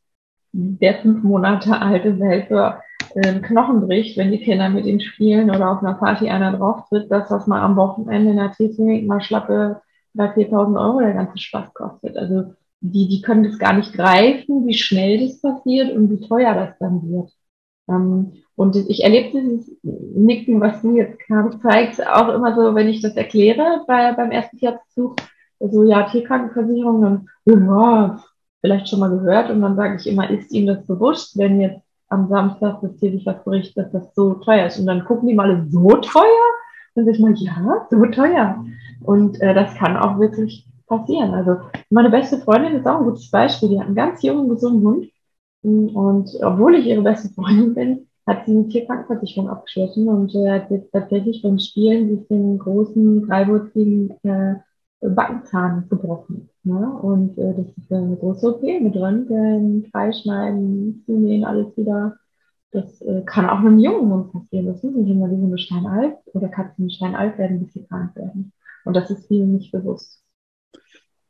der 0.52 1.02
fünf 1.02 1.24
Monate 1.24 1.80
alte 1.80 2.20
Welpe 2.20 2.80
einen 3.16 3.42
Knochen 3.42 3.82
bricht, 3.82 4.18
wenn 4.18 4.32
die 4.32 4.40
Kinder 4.40 4.70
mit 4.70 4.86
ihm 4.86 5.00
spielen 5.00 5.50
oder 5.50 5.72
auf 5.72 5.84
einer 5.84 5.96
Party 5.96 6.30
einer 6.30 6.58
drauf 6.58 6.88
tritt, 6.90 7.12
dass 7.12 7.30
das 7.30 7.48
mal 7.48 7.62
am 7.62 7.76
Wochenende 7.76 8.32
in 8.32 8.38
der 8.38 8.52
T-Klinik 8.52 9.08
mal 9.08 9.22
schlappe 9.22 9.82
3.000, 10.18 10.50
4.000 10.50 10.82
Euro 10.82 11.00
der 11.00 11.14
ganze 11.14 11.38
Spaß 11.38 11.74
kostet. 11.74 12.18
Also 12.18 12.54
die, 12.80 13.08
die 13.08 13.22
können 13.22 13.44
das 13.44 13.60
gar 13.60 13.74
nicht 13.74 13.94
greifen, 13.94 14.66
wie 14.68 14.74
schnell 14.74 15.26
das 15.26 15.42
passiert 15.42 15.96
und 15.96 16.10
wie 16.10 16.26
teuer 16.28 16.54
das 16.54 16.78
dann 16.80 17.02
wird. 17.10 17.32
Ähm, 17.90 18.34
und 18.56 18.76
ich 18.76 19.04
erlebe 19.04 19.38
dieses 19.38 19.78
Nicken, 19.84 20.62
was 20.62 20.82
du 20.82 20.96
jetzt 20.96 21.20
gerade 21.20 21.60
zeigst, 21.60 22.06
auch 22.06 22.30
immer 22.34 22.56
so, 22.56 22.74
wenn 22.74 22.88
ich 22.88 23.02
das 23.02 23.16
erkläre 23.16 23.84
bei, 23.88 24.14
beim 24.14 24.32
ersten 24.32 24.58
Tierarztbesuch. 24.58 25.16
So, 25.60 25.84
ja, 25.84 26.04
Tierkrankenversicherung, 26.04 27.02
dann, 27.02 27.28
ja, 27.46 28.20
vielleicht 28.62 28.90
schon 28.90 29.00
mal 29.00 29.10
gehört. 29.10 29.50
Und 29.50 29.62
dann 29.62 29.76
sage 29.76 29.98
ich 30.00 30.08
immer, 30.08 30.30
ist 30.30 30.52
Ihnen 30.52 30.68
das 30.68 30.86
bewusst, 30.86 31.38
wenn 31.38 31.62
jetzt 31.62 31.82
am 32.10 32.28
Samstag 32.30 32.80
das 32.82 32.96
Tier 32.98 33.12
sich 33.12 33.26
was 33.26 33.44
berichtet, 33.44 33.78
dass 33.78 33.92
das 33.92 34.16
so 34.16 34.36
teuer 34.36 34.68
ist? 34.68 34.80
Und 34.80 34.86
dann 34.86 35.06
gucken 35.06 35.28
die 35.28 35.36
mal, 35.36 35.66
so 35.70 35.90
teuer? 35.90 36.46
Dann 36.96 37.06
sage 37.06 37.18
ich 37.18 37.22
mal, 37.22 37.34
ja, 37.36 37.88
so 37.90 38.06
teuer. 38.06 38.66
Und 39.04 39.42
äh, 39.42 39.54
das 39.54 39.76
kann 39.76 39.98
auch 39.98 40.20
wirklich 40.20 40.68
passieren. 40.88 41.34
Also 41.34 41.58
meine 41.90 42.10
beste 42.10 42.38
Freundin 42.38 42.76
ist 42.76 42.88
auch 42.88 43.00
ein 43.00 43.06
gutes 43.06 43.30
Beispiel. 43.30 43.70
Die 43.70 43.80
hat 43.80 43.88
einen 43.88 43.96
ganz 43.96 44.22
jungen, 44.24 44.50
gesunden 44.50 44.88
Hund. 44.88 45.08
Und 45.66 46.30
obwohl 46.42 46.76
ich 46.76 46.86
ihre 46.86 47.02
beste 47.02 47.30
Freundin 47.30 47.74
bin, 47.74 48.08
hat 48.28 48.46
sie 48.46 48.54
eine 48.54 48.68
Tierkrankenversicherung 48.68 49.50
abgeschlossen 49.50 50.08
und 50.08 50.34
äh, 50.36 50.52
hat 50.52 50.72
jetzt 50.72 50.92
tatsächlich 50.92 51.42
beim 51.42 51.60
Spielen 51.60 52.10
sich 52.10 52.28
den 52.28 52.58
großen 52.58 53.28
dreiwurzigen 53.28 54.12
äh, 54.24 54.56
Backenzahn 55.02 55.88
gebrochen. 55.90 56.50
Ne? 56.64 56.92
Und 57.02 57.38
äh, 57.38 57.54
das 57.56 57.68
ist 57.78 57.92
eine 57.92 58.16
große 58.16 58.56
OP 58.56 58.64
mit 58.64 58.96
Röntgen, 58.96 59.86
Freischneiden, 59.92 61.04
Zunähen, 61.06 61.46
alles 61.46 61.78
wieder. 61.78 62.18
Das 62.72 63.02
äh, 63.02 63.22
kann 63.26 63.48
auch 63.48 63.60
einem 63.60 63.78
jungen 63.78 64.12
Hund 64.12 64.34
passieren. 64.34 64.66
Das 64.66 64.82
müssen 64.82 65.04
nicht 65.04 65.12
immer 65.12 65.30
die 65.30 65.36
Hunde 65.36 65.58
steinalt 65.58 66.16
oder 66.34 66.50
Katzen 66.50 66.90
steinalt 66.90 67.38
werden, 67.38 67.64
bis 67.64 67.74
sie 67.74 67.86
krank 67.86 68.16
werden. 68.16 68.52
Und 68.86 68.96
das 68.96 69.10
ist 69.10 69.28
vielen 69.28 69.54
nicht 69.54 69.72
bewusst. 69.72 70.22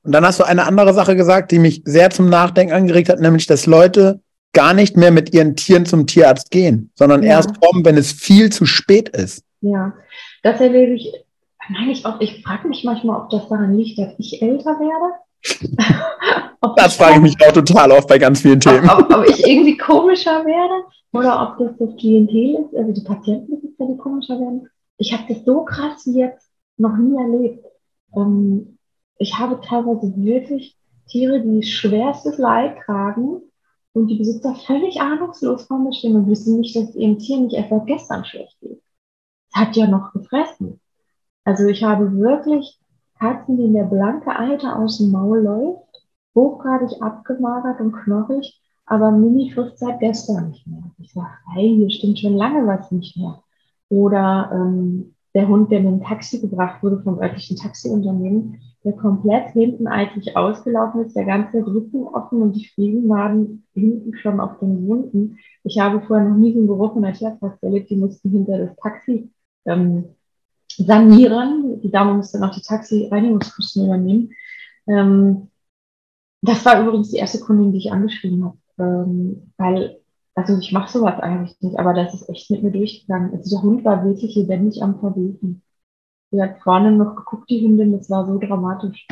Und 0.04 0.12
dann 0.12 0.24
hast 0.24 0.40
du 0.40 0.44
eine 0.44 0.66
andere 0.66 0.94
Sache 0.94 1.16
gesagt, 1.16 1.52
die 1.52 1.60
mich 1.60 1.82
sehr 1.84 2.10
zum 2.12 2.30
Nachdenken 2.30 2.74
angeregt 2.74 3.10
hat, 3.10 3.20
nämlich, 3.20 3.48
dass 3.48 3.66
Leute 3.66 4.22
gar 4.56 4.74
nicht 4.74 4.98
mehr 4.98 5.12
mit 5.12 5.36
ihren 5.36 5.56
Tieren 5.56 5.86
zum 5.86 6.08
Tierarzt 6.08 6.50
gehen, 6.50 6.90
sondern 6.96 7.22
ja. 7.22 7.32
erst 7.32 7.62
kommen, 7.62 7.86
wenn 7.86 7.98
es 7.98 8.12
viel 8.12 8.52
zu 8.52 8.66
spät 8.66 9.10
ist. 9.10 9.44
Ja, 9.62 9.94
das 10.42 10.60
erlebe 10.60 10.94
ich, 10.94 11.14
meine 11.70 11.92
ich 11.92 12.06
auch, 12.06 12.20
ich 12.20 12.42
frage 12.44 12.68
mich 12.68 12.84
manchmal, 12.84 13.22
ob 13.22 13.30
das 13.30 13.48
daran 13.50 13.76
liegt, 13.76 14.00
dass 14.00 14.14
ich 14.18 14.42
älter 14.42 14.80
werde. 14.80 15.14
das 16.78 16.96
frage 16.96 17.16
ich 17.16 17.22
mich 17.22 17.36
auch 17.46 17.52
total 17.52 17.92
oft 17.92 18.08
bei 18.08 18.18
ganz 18.18 18.42
vielen 18.42 18.60
Themen. 18.60 18.90
Ob, 18.90 19.14
ob, 19.14 19.30
ich 19.30 19.46
irgendwie 19.46 19.78
komischer 19.78 20.44
werde 20.44 20.86
oder 21.12 21.42
ob 21.44 21.58
das 21.60 21.78
das 21.78 21.96
Klientel 21.98 22.66
ist, 22.66 22.76
also 22.76 22.92
die 22.92 23.04
Patienten, 23.04 23.62
die 23.62 23.98
komischer 23.98 24.40
werden. 24.40 24.68
Ich 24.98 25.14
habe 25.14 25.24
das 25.28 25.44
so 25.46 25.64
krass 25.66 26.06
wie 26.06 26.20
jetzt 26.20 26.50
noch 26.78 26.96
nie 26.98 27.16
erlebt. 27.16 27.66
Ähm, 28.16 28.78
ich 29.18 29.38
habe 29.38 29.60
teilweise 29.62 30.14
wirklich 30.16 30.76
Tiere, 31.08 31.42
die 31.42 31.64
schwerstes 31.64 32.38
Leid 32.38 32.78
tragen 32.86 33.42
und 33.96 34.08
die 34.08 34.18
Besitzer 34.18 34.54
völlig 34.56 35.00
ahnungslos 35.00 35.68
vor 35.68 35.80
mir 35.80 35.94
stehen 35.94 36.18
und 36.18 36.28
wissen 36.28 36.60
nicht, 36.60 36.76
dass 36.76 36.96
ihrem 36.96 37.18
Tier 37.18 37.40
nicht 37.40 37.56
seit 37.70 37.88
gestern 37.88 38.26
schlecht 38.26 38.60
geht. 38.60 38.84
Es 39.50 39.56
hat 39.56 39.76
ja 39.78 39.88
noch 39.88 40.12
gefressen. 40.12 40.82
Also 41.46 41.66
ich 41.68 41.82
habe 41.82 42.14
wirklich 42.18 42.78
Katzen, 43.18 43.56
denen 43.56 43.74
der 43.74 43.86
blanke 43.86 44.36
Alter 44.36 44.78
aus 44.78 44.98
dem 44.98 45.12
Maul 45.12 45.44
läuft, 45.44 46.10
hochgradig 46.36 47.02
abgemagert 47.02 47.80
und 47.80 47.94
knochig, 47.94 48.62
aber 48.86 49.12
Mini 49.12 49.52
frisst 49.52 49.80
seit 49.80 50.02
gestern 50.02 50.50
nicht 50.50 50.68
mehr. 50.68 50.84
Ich 51.00 51.14
sage, 51.14 51.30
hey, 51.54 51.74
hier 51.76 51.90
stimmt 51.90 52.20
schon 52.20 52.36
lange 52.36 52.68
was 52.68 52.92
nicht 52.92 53.16
mehr. 53.16 53.42
Oder 53.88 54.50
ähm, 54.52 55.16
der 55.34 55.48
Hund, 55.48 55.72
der 55.72 55.80
mit 55.80 56.02
dem 56.02 56.04
Taxi 56.04 56.42
gebracht 56.42 56.84
wurde 56.84 57.02
vom 57.02 57.20
örtlichen 57.20 57.56
Taxiunternehmen, 57.56 58.60
der 58.86 58.94
komplett 58.94 59.50
hinten 59.52 59.88
eigentlich 59.88 60.38
ausgelaufen 60.38 61.06
ist, 61.06 61.16
der 61.16 61.26
ganze 61.26 61.66
Rücken 61.66 62.04
offen 62.04 62.44
und 62.44 62.54
die 62.54 62.68
Fliegen 62.68 63.10
waren 63.10 63.64
hinten 63.74 64.16
schon 64.16 64.40
auf 64.40 64.60
den 64.60 64.88
Wunden. 64.88 65.40
Ich 65.64 65.80
habe 65.80 66.06
vorher 66.06 66.30
noch 66.30 66.38
nie 66.38 66.54
so 66.54 66.60
einen 66.60 66.68
Geruch 66.68 66.96
in 66.96 67.02
der 67.02 67.14
Tierarzt 67.14 67.64
erlebt, 67.64 67.90
die 67.90 67.96
mussten 67.96 68.30
hinter 68.30 68.60
das 68.60 68.76
Taxi 68.78 69.32
ähm, 69.66 70.06
sanieren. 70.68 71.82
Die 71.82 71.90
Dame 71.90 72.14
musste 72.14 72.40
noch 72.40 72.54
die 72.54 72.62
Taxi-Reinigungskosten 72.62 73.86
übernehmen. 73.86 74.30
Ähm, 74.88 75.48
das 76.44 76.64
war 76.64 76.80
übrigens 76.80 77.10
die 77.10 77.18
erste 77.18 77.40
Kundin, 77.40 77.72
die 77.72 77.80
ich 77.80 77.92
angeschrieben 77.92 78.46
habe, 78.46 78.58
ähm, 78.78 79.52
weil, 79.58 80.00
also 80.36 80.60
ich 80.60 80.72
mache 80.72 80.92
sowas 80.92 81.20
eigentlich 81.20 81.60
nicht, 81.60 81.80
aber 81.80 81.96
das 81.96 82.14
ist 82.14 82.30
echt 82.30 82.52
mit 82.52 82.62
mir 82.62 82.72
durchgegangen. 82.72 83.32
Also 83.34 83.50
der 83.50 83.64
Hund 83.64 83.84
war 83.84 84.06
wirklich 84.06 84.36
lebendig 84.36 84.84
am 84.84 85.00
Verbeten. 85.00 85.64
Sie 86.32 86.42
hat 86.42 86.60
vorne 86.60 86.92
noch 86.92 87.16
geguckt, 87.16 87.50
die 87.50 87.62
Hündin, 87.62 87.92
das 87.94 88.10
war 88.10 88.26
so 88.26 88.38
dramatisch. 88.38 89.08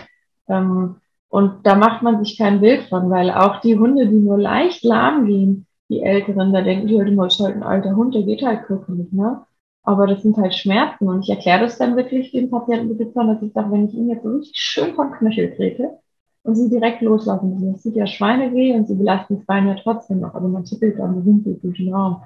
Ähm, 0.47 0.95
und 1.29 1.65
da 1.65 1.75
macht 1.75 2.03
man 2.03 2.23
sich 2.23 2.37
kein 2.37 2.61
Bild 2.61 2.83
von, 2.83 3.09
weil 3.09 3.31
auch 3.31 3.59
die 3.61 3.77
Hunde, 3.77 4.07
die 4.07 4.19
nur 4.19 4.37
leicht 4.37 4.83
lahm 4.83 5.25
gehen, 5.25 5.65
die 5.89 6.01
Älteren, 6.01 6.53
da 6.53 6.61
denken 6.61 6.87
die 6.87 6.99
halt 6.99 7.09
immer, 7.09 7.27
ist 7.27 7.39
halt 7.39 7.55
ein 7.55 7.63
alter 7.63 7.95
Hund, 7.95 8.13
der 8.15 8.23
geht 8.23 8.43
halt 8.43 8.65
kürzlich, 8.65 9.11
ne? 9.11 9.41
Aber 9.83 10.07
das 10.07 10.21
sind 10.21 10.37
halt 10.37 10.53
Schmerzen 10.53 11.09
und 11.09 11.23
ich 11.23 11.29
erkläre 11.29 11.61
das 11.61 11.77
dann 11.77 11.95
wirklich 11.97 12.31
den 12.31 12.49
Patientenbesitzern, 12.49 13.27
dass 13.27 13.41
ich 13.41 13.51
sage, 13.51 13.71
wenn 13.71 13.87
ich 13.87 13.93
ihnen 13.93 14.09
jetzt 14.09 14.23
so 14.23 14.29
richtig 14.29 14.55
schön 14.55 14.95
vom 14.95 15.11
Knöchel 15.11 15.55
trete 15.55 15.97
und 16.43 16.55
sie 16.55 16.69
direkt 16.69 17.01
loslassen 17.01 17.53
müssen, 17.53 17.73
das 17.73 17.83
tut 17.83 17.95
ja 17.95 18.07
Schweineweh 18.07 18.75
und 18.75 18.87
sie 18.87 18.95
belasten 18.95 19.37
das 19.37 19.45
Bein 19.45 19.67
ja 19.67 19.75
trotzdem 19.75 20.21
noch, 20.21 20.35
aber 20.35 20.47
man 20.47 20.63
tippelt 20.63 20.99
dann 20.99 21.15
so 21.23 21.51
durch 21.61 21.77
den 21.77 21.93
Raum. 21.93 22.21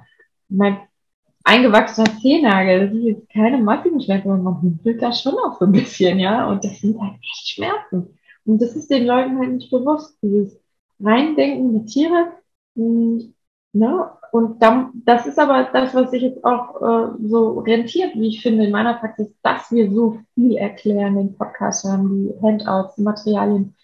Mein 0.48 0.76
eingewachsener 1.48 2.18
Zehennagel, 2.20 2.86
das 2.86 2.96
ist 2.96 3.04
jetzt 3.04 3.28
keine 3.30 3.58
massiven 3.58 4.00
Schmerzen, 4.00 4.42
man 4.42 4.60
humpelt 4.60 5.00
da 5.00 5.12
schon 5.12 5.34
auch 5.34 5.58
so 5.58 5.64
ein 5.64 5.72
bisschen, 5.72 6.18
ja, 6.18 6.48
und 6.48 6.62
das 6.62 6.80
sind 6.80 7.00
halt 7.00 7.14
echt 7.22 7.48
Schmerzen. 7.48 8.18
Und 8.44 8.60
das 8.62 8.76
ist 8.76 8.90
den 8.90 9.06
Leuten 9.06 9.38
halt 9.38 9.52
nicht 9.52 9.70
bewusst, 9.70 10.18
dieses 10.22 10.60
Reindenken 11.00 11.72
mit 11.72 11.86
Tiere, 11.88 12.32
hm, 12.76 13.34
ne, 13.72 14.10
und 14.30 14.62
dann, 14.62 14.90
das 15.06 15.26
ist 15.26 15.38
aber 15.38 15.70
das, 15.72 15.94
was 15.94 16.10
sich 16.10 16.22
jetzt 16.22 16.44
auch 16.44 16.82
äh, 16.82 17.08
so 17.26 17.60
rentiert, 17.60 18.14
wie 18.14 18.28
ich 18.28 18.42
finde, 18.42 18.64
in 18.64 18.70
meiner 18.70 18.94
Praxis, 18.94 19.34
dass 19.42 19.70
wir 19.72 19.90
so 19.90 20.18
viel 20.34 20.56
erklären, 20.56 21.16
den 21.16 21.34
Podcast 21.34 21.84
haben, 21.84 22.28
die 22.28 22.46
Handouts, 22.46 22.96
die 22.96 23.02
Materialien, 23.02 23.74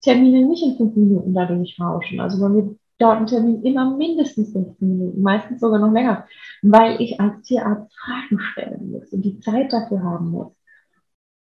Termine 0.00 0.46
nicht 0.46 0.62
in 0.62 0.76
fünf 0.76 0.94
Minuten 0.94 1.34
dadurch 1.34 1.76
rauschen. 1.80 2.20
Also 2.20 2.40
bei 2.40 2.48
mir 2.50 2.76
dauert 3.04 3.18
ein 3.18 3.26
Termin 3.26 3.62
immer 3.62 3.96
mindestens 3.96 4.52
15 4.52 4.88
Minuten, 4.88 5.22
meistens 5.22 5.60
sogar 5.60 5.78
noch 5.78 5.92
länger, 5.92 6.26
weil 6.62 7.00
ich 7.00 7.20
als 7.20 7.42
Tierarzt 7.42 7.94
Fragen 7.98 8.40
stellen 8.40 8.90
muss 8.92 9.12
und 9.12 9.22
die 9.22 9.40
Zeit 9.40 9.72
dafür 9.72 10.02
haben 10.02 10.30
muss. 10.30 10.52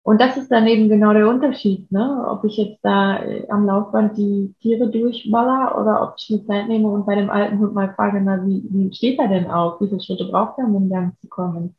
Und 0.03 0.21
das 0.21 0.37
ist 0.37 0.51
dann 0.51 0.67
eben 0.67 0.89
genau 0.91 1.15
der 1.15 1.29
Unterschied, 1.29 1.91
ne? 1.91 2.27
ob 2.29 2.45
ich 2.45 2.59
jetzt 2.59 2.85
da 2.85 3.23
äh, 3.23 3.49
am 3.49 3.65
Laufband 3.65 4.19
die 4.19 4.55
Tiere 4.61 4.91
durchballer 4.91 5.81
oder 5.81 6.03
ob 6.03 6.17
ich 6.19 6.29
mir 6.29 6.45
Zeit 6.45 6.69
nehme 6.69 6.89
und 6.89 7.07
bei 7.07 7.15
dem 7.15 7.31
alten 7.31 7.59
Hund 7.59 7.73
mal 7.75 7.95
frage, 7.95 8.21
na, 8.23 8.45
wie, 8.47 8.63
wie 8.71 8.93
steht 8.93 9.19
er 9.19 9.29
denn 9.29 9.51
auf? 9.51 9.81
Wie 9.81 9.89
viele 9.89 10.03
Schritte 10.03 10.27
braucht 10.27 10.59
er, 10.59 10.67
um 10.67 10.77
in 10.77 10.91
Gang 10.91 11.19
zu 11.21 11.29
kommen? 11.29 11.75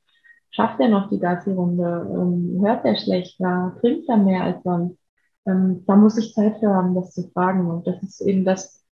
Schafft 0.51 0.79
er 0.79 0.89
noch 0.89 1.09
die 1.09 1.19
Gassi-Runde? 1.19 2.07
Ähm, 2.11 2.59
hört 2.65 2.85
er 2.85 2.97
schlechter? 2.97 3.75
Trinkt 3.81 4.09
er 4.09 4.17
mehr 4.17 4.43
als 4.43 4.63
sonst? 4.63 4.97
Ähm, 5.45 5.83
da 5.85 5.95
muss 5.95 6.17
ich 6.17 6.33
Zeit 6.33 6.57
für 6.59 6.69
haben, 6.73 6.95
das 6.95 7.13
zu 7.13 7.29
fragen. 7.31 7.69
Und 7.69 7.85
das 7.85 8.01
ist 8.01 8.21
eben 8.21 8.45
das, 8.45 8.84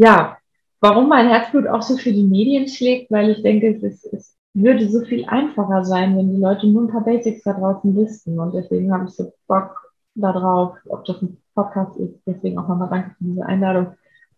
ja, 0.00 0.38
warum 0.80 1.08
mein 1.08 1.28
Herzblut 1.28 1.66
auch 1.66 1.82
so 1.82 1.96
für 1.98 2.12
die 2.12 2.24
Medien 2.24 2.66
schlägt, 2.68 3.10
weil 3.10 3.30
ich 3.30 3.42
denke, 3.42 3.68
es 3.68 3.82
ist, 3.82 4.06
es 4.12 4.36
würde 4.54 4.88
so 4.88 5.04
viel 5.04 5.26
einfacher 5.26 5.84
sein, 5.84 6.16
wenn 6.16 6.34
die 6.34 6.40
Leute 6.40 6.66
nur 6.66 6.84
ein 6.84 6.90
paar 6.90 7.04
Basics 7.04 7.42
da 7.42 7.52
draußen 7.52 7.94
wüssten. 7.94 8.40
Und 8.40 8.54
deswegen 8.54 8.92
habe 8.92 9.04
ich 9.04 9.10
so 9.10 9.30
Bock 9.46 9.92
darauf, 10.14 10.76
ob 10.88 11.04
das 11.04 11.20
ein 11.20 11.36
Podcast 11.54 11.98
ist. 11.98 12.14
Deswegen 12.26 12.58
auch 12.58 12.66
nochmal 12.66 12.88
danke 12.88 13.10
für 13.10 13.24
diese 13.24 13.44
Einladung. 13.44 13.88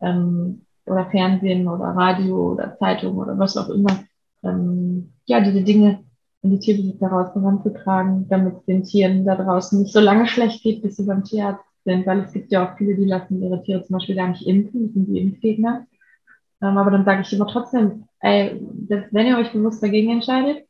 Ähm, 0.00 0.62
oder 0.84 1.06
Fernsehen 1.06 1.68
oder 1.68 1.84
Radio 1.84 2.52
oder 2.52 2.76
Zeitung 2.76 3.16
oder 3.18 3.38
was 3.38 3.56
auch 3.56 3.68
immer. 3.68 4.02
Ähm, 4.42 5.12
ja, 5.26 5.40
diese 5.40 5.62
Dinge 5.62 6.02
in 6.42 6.50
die 6.50 6.58
Tierbesitzer 6.58 7.06
raus 7.06 7.32
heranzutragen, 7.36 8.26
damit 8.28 8.56
es 8.56 8.64
den 8.64 8.82
Tieren 8.82 9.24
da 9.24 9.36
draußen 9.36 9.80
nicht 9.80 9.92
so 9.92 10.00
lange 10.00 10.26
schlecht 10.26 10.64
geht, 10.64 10.82
bis 10.82 10.96
sie 10.96 11.06
beim 11.06 11.22
Tierarzt 11.22 11.64
sind. 11.84 12.06
Weil 12.06 12.20
es 12.20 12.32
gibt 12.32 12.52
ja 12.52 12.66
auch 12.66 12.76
viele, 12.76 12.94
die 12.94 13.04
lassen 13.04 13.42
ihre 13.42 13.62
Tiere 13.62 13.82
zum 13.84 13.94
Beispiel 13.94 14.16
gar 14.16 14.28
nicht 14.28 14.46
impfen, 14.46 14.86
das 14.86 14.94
sind 14.94 15.06
die 15.06 15.20
Impfgegner. 15.20 15.86
Ähm, 16.62 16.78
aber 16.78 16.90
dann 16.90 17.04
sage 17.04 17.22
ich 17.22 17.32
immer 17.32 17.46
trotzdem, 17.46 18.04
ey, 18.20 18.60
das, 18.88 19.04
wenn 19.10 19.26
ihr 19.26 19.38
euch 19.38 19.52
bewusst 19.52 19.82
dagegen 19.82 20.10
entscheidet, 20.12 20.66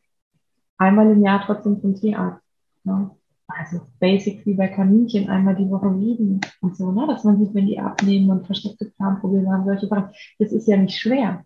einmal 0.78 1.10
im 1.10 1.22
Jahr 1.22 1.42
trotzdem 1.44 1.80
zum 1.80 1.94
Tierarzt. 1.94 2.42
Ne? 2.84 3.10
Also 3.46 3.82
Basics 4.00 4.46
wie 4.46 4.54
bei 4.54 4.68
Kaninchen 4.68 5.28
einmal 5.28 5.54
die 5.54 5.70
Woche 5.70 5.94
wiegen 6.00 6.40
und 6.60 6.76
so, 6.76 6.90
ne? 6.90 7.06
dass 7.06 7.24
man 7.24 7.38
sieht, 7.38 7.54
wenn 7.54 7.66
die 7.66 7.78
abnehmen 7.78 8.30
und 8.30 8.46
versteckte 8.46 8.92
Zahnprobleme 8.94 9.50
haben, 9.50 9.66
solche 9.66 9.86
Sachen. 9.86 10.10
Das 10.38 10.52
ist 10.52 10.66
ja 10.66 10.76
nicht 10.76 10.98
schwer. 10.98 11.44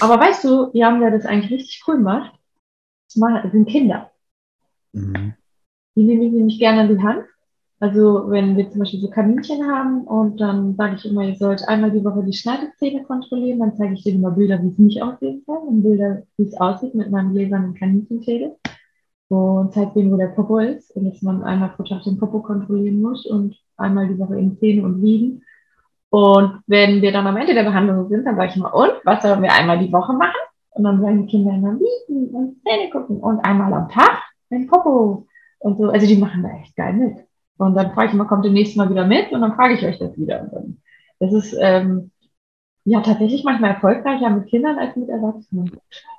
Aber 0.00 0.20
weißt 0.20 0.44
du, 0.44 0.70
die 0.72 0.84
haben 0.84 1.02
ja 1.02 1.10
das 1.10 1.26
eigentlich 1.26 1.50
richtig 1.50 1.82
cool 1.88 1.96
gemacht. 1.96 2.32
Das 3.14 3.52
sind 3.52 3.68
Kinder. 3.68 4.10
Mhm. 4.92 5.34
Die 5.96 6.04
nehmen 6.04 6.22
ich 6.22 6.32
nämlich 6.32 6.58
gerne 6.58 6.82
an 6.82 6.88
die 6.88 7.02
Hand 7.02 7.24
also 7.78 8.30
wenn 8.30 8.56
wir 8.56 8.70
zum 8.70 8.80
Beispiel 8.80 9.00
so 9.00 9.10
Kaninchen 9.10 9.70
haben 9.70 10.04
und 10.04 10.40
dann 10.40 10.74
sage 10.76 10.96
ich 10.96 11.04
immer, 11.04 11.22
ihr 11.22 11.36
sollt 11.36 11.68
einmal 11.68 11.90
die 11.90 12.04
Woche 12.04 12.24
die 12.24 12.32
Schneidezähne 12.32 13.02
kontrollieren, 13.04 13.58
dann 13.60 13.76
zeige 13.76 13.94
ich 13.94 14.02
dir 14.02 14.14
immer 14.14 14.30
Bilder, 14.30 14.62
wie 14.62 14.68
es 14.68 14.78
nicht 14.78 15.02
aussehen 15.02 15.42
soll 15.46 15.58
und 15.58 15.82
Bilder, 15.82 16.22
wie 16.36 16.44
es 16.44 16.58
aussieht 16.58 16.94
mit 16.94 17.10
meinem 17.10 17.32
gläsernen 17.32 17.74
Kaninchenschädel 17.74 18.56
und 19.28 19.74
zeige 19.74 19.92
denen, 19.94 20.12
wo 20.12 20.16
der 20.16 20.28
Popo 20.28 20.58
ist 20.58 20.94
und 20.96 21.04
dass 21.04 21.20
man 21.22 21.42
einmal 21.42 21.70
pro 21.70 21.82
Tag 21.82 22.02
den 22.04 22.18
Popo 22.18 22.40
kontrollieren 22.40 23.02
muss 23.02 23.26
und 23.26 23.56
einmal 23.76 24.08
die 24.08 24.18
Woche 24.18 24.38
in 24.38 24.56
Zähne 24.58 24.82
und 24.84 25.02
wiegen. 25.02 25.42
Und 26.10 26.60
wenn 26.66 27.02
wir 27.02 27.12
dann 27.12 27.26
am 27.26 27.36
Ende 27.36 27.52
der 27.52 27.64
Behandlung 27.64 28.08
sind, 28.08 28.24
dann 28.24 28.36
sage 28.36 28.50
ich 28.50 28.56
immer, 28.56 28.74
und 28.74 28.92
was 29.04 29.22
sollen 29.22 29.42
wir 29.42 29.52
einmal 29.52 29.78
die 29.78 29.92
Woche 29.92 30.12
machen? 30.14 30.40
Und 30.70 30.84
dann 30.84 31.00
sagen 31.00 31.22
die 31.22 31.30
Kinder 31.30 31.54
immer 31.54 31.78
wiegen 31.78 32.28
und 32.34 32.56
Zähne 32.62 32.90
gucken 32.90 33.18
und 33.18 33.40
einmal 33.40 33.72
am 33.72 33.88
Tag 33.88 34.22
den 34.50 34.66
Popo 34.66 35.26
und 35.58 35.76
so. 35.76 35.90
Also 35.90 36.06
die 36.06 36.16
machen 36.16 36.42
da 36.42 36.50
echt 36.50 36.76
geil 36.76 36.94
mit. 36.94 37.25
Und 37.58 37.74
dann 37.74 37.92
frage 37.92 38.08
ich 38.08 38.14
immer, 38.14 38.26
kommt 38.26 38.44
ihr 38.44 38.50
nächstes 38.50 38.76
Mal 38.76 38.90
wieder 38.90 39.06
mit? 39.06 39.32
Und 39.32 39.40
dann 39.40 39.54
frage 39.54 39.74
ich 39.74 39.84
euch 39.84 39.98
das 39.98 40.16
wieder. 40.16 40.42
Und 40.42 40.52
dann, 40.52 40.76
das 41.20 41.32
ist 41.32 41.56
ähm, 41.60 42.10
ja 42.84 43.00
tatsächlich 43.00 43.44
manchmal 43.44 43.70
erfolgreicher 43.70 44.30
mit 44.30 44.48
Kindern 44.48 44.78
als 44.78 44.94
mit 44.96 45.08
Erwachsenen. 45.08 45.70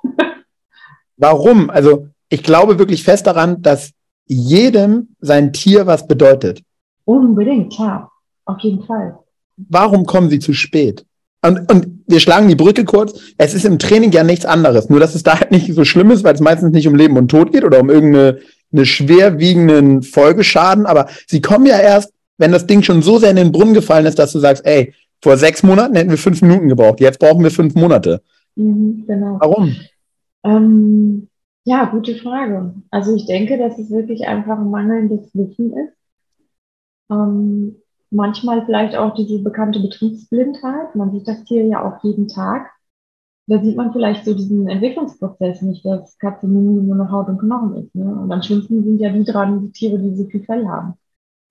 Warum? 1.16 1.70
Also 1.70 2.08
ich 2.28 2.42
glaube 2.42 2.78
wirklich 2.78 3.04
fest 3.04 3.26
daran, 3.26 3.62
dass 3.62 3.92
jedem 4.26 5.16
sein 5.20 5.52
Tier 5.52 5.86
was 5.86 6.06
bedeutet. 6.06 6.62
Unbedingt, 7.04 7.72
klar. 7.72 8.12
Auf 8.44 8.58
jeden 8.60 8.84
Fall. 8.84 9.18
Warum 9.56 10.06
kommen 10.06 10.30
sie 10.30 10.38
zu 10.38 10.52
spät? 10.52 11.04
Und, 11.42 11.70
und 11.70 12.04
wir 12.06 12.20
schlagen 12.20 12.48
die 12.48 12.56
Brücke 12.56 12.84
kurz. 12.84 13.20
Es 13.38 13.54
ist 13.54 13.64
im 13.64 13.78
Training 13.78 14.10
ja 14.12 14.24
nichts 14.24 14.44
anderes. 14.44 14.88
Nur, 14.88 15.00
dass 15.00 15.14
es 15.14 15.22
da 15.22 15.38
halt 15.38 15.50
nicht 15.50 15.72
so 15.72 15.84
schlimm 15.84 16.10
ist, 16.10 16.24
weil 16.24 16.34
es 16.34 16.40
meistens 16.40 16.72
nicht 16.72 16.88
um 16.88 16.94
Leben 16.94 17.16
und 17.16 17.28
Tod 17.28 17.52
geht 17.52 17.64
oder 17.64 17.80
um 17.80 17.90
irgendeine 17.90 18.38
eine 18.72 18.86
schwerwiegenden 18.86 20.02
Folgeschaden, 20.02 20.86
aber 20.86 21.08
sie 21.26 21.40
kommen 21.40 21.66
ja 21.66 21.78
erst, 21.78 22.12
wenn 22.36 22.52
das 22.52 22.66
Ding 22.66 22.82
schon 22.82 23.02
so 23.02 23.18
sehr 23.18 23.30
in 23.30 23.36
den 23.36 23.52
Brunnen 23.52 23.74
gefallen 23.74 24.06
ist, 24.06 24.18
dass 24.18 24.32
du 24.32 24.38
sagst, 24.38 24.64
ey, 24.64 24.94
vor 25.22 25.36
sechs 25.36 25.62
Monaten 25.62 25.96
hätten 25.96 26.10
wir 26.10 26.18
fünf 26.18 26.42
Minuten 26.42 26.68
gebraucht, 26.68 27.00
jetzt 27.00 27.18
brauchen 27.18 27.42
wir 27.42 27.50
fünf 27.50 27.74
Monate. 27.74 28.22
Mhm, 28.56 29.04
genau. 29.06 29.38
Warum? 29.40 29.74
Ähm, 30.44 31.28
ja, 31.64 31.84
gute 31.86 32.14
Frage. 32.14 32.74
Also 32.90 33.14
ich 33.14 33.26
denke, 33.26 33.58
dass 33.58 33.78
es 33.78 33.90
wirklich 33.90 34.26
einfach 34.26 34.58
ein 34.58 34.70
mangelndes 34.70 35.30
Wissen 35.34 35.72
ist. 35.72 35.92
Ähm, 37.10 37.76
manchmal 38.10 38.64
vielleicht 38.64 38.96
auch 38.96 39.14
diese 39.14 39.40
bekannte 39.40 39.80
Betriebsblindheit. 39.80 40.94
Man 40.94 41.12
sieht 41.12 41.26
das 41.26 41.44
Tier 41.44 41.64
ja 41.64 41.84
auch 41.84 42.02
jeden 42.04 42.28
Tag 42.28 42.70
da 43.48 43.62
sieht 43.62 43.76
man 43.76 43.92
vielleicht 43.92 44.26
so 44.26 44.34
diesen 44.34 44.68
Entwicklungsprozess 44.68 45.62
nicht, 45.62 45.84
dass 45.84 46.18
Katze 46.18 46.46
nur 46.46 46.94
noch 46.94 47.10
Haut 47.10 47.28
und 47.28 47.38
Knochen 47.38 47.76
ist. 47.76 47.94
Ne? 47.94 48.04
Und 48.04 48.30
am 48.30 48.42
schlimmsten 48.42 48.84
sind 48.84 49.00
ja 49.00 49.08
die 49.10 49.24
dran, 49.24 49.62
die 49.62 49.72
Tiere, 49.72 49.98
die 49.98 50.14
so 50.14 50.26
viel 50.26 50.44
Fell 50.44 50.68
haben. 50.68 50.94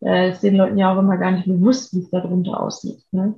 äh, 0.02 0.30
ist 0.32 0.44
den 0.44 0.56
Leuten 0.56 0.78
ja 0.78 0.94
auch 0.94 1.00
immer 1.00 1.18
gar 1.18 1.32
nicht 1.32 1.48
bewusst, 1.48 1.94
wie 1.94 2.00
es 2.00 2.10
darunter 2.12 2.62
aussieht. 2.62 3.04
Ne? 3.12 3.34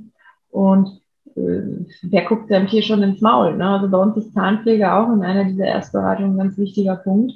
Und 0.50 0.90
äh, 1.36 1.86
wer 2.02 2.26
guckt 2.26 2.52
einem 2.52 2.68
hier 2.68 2.84
schon 2.84 3.02
ins 3.02 3.22
Maul? 3.22 3.56
Ne? 3.56 3.66
Also 3.66 3.88
bei 3.90 3.98
uns 3.98 4.18
ist 4.18 4.34
Zahnpflege 4.34 4.94
auch 4.94 5.14
in 5.14 5.24
einer 5.24 5.46
dieser 5.46 5.66
Erstberatungen 5.66 6.34
ein 6.34 6.38
ganz 6.38 6.58
wichtiger 6.58 6.98
Punkt. 6.98 7.34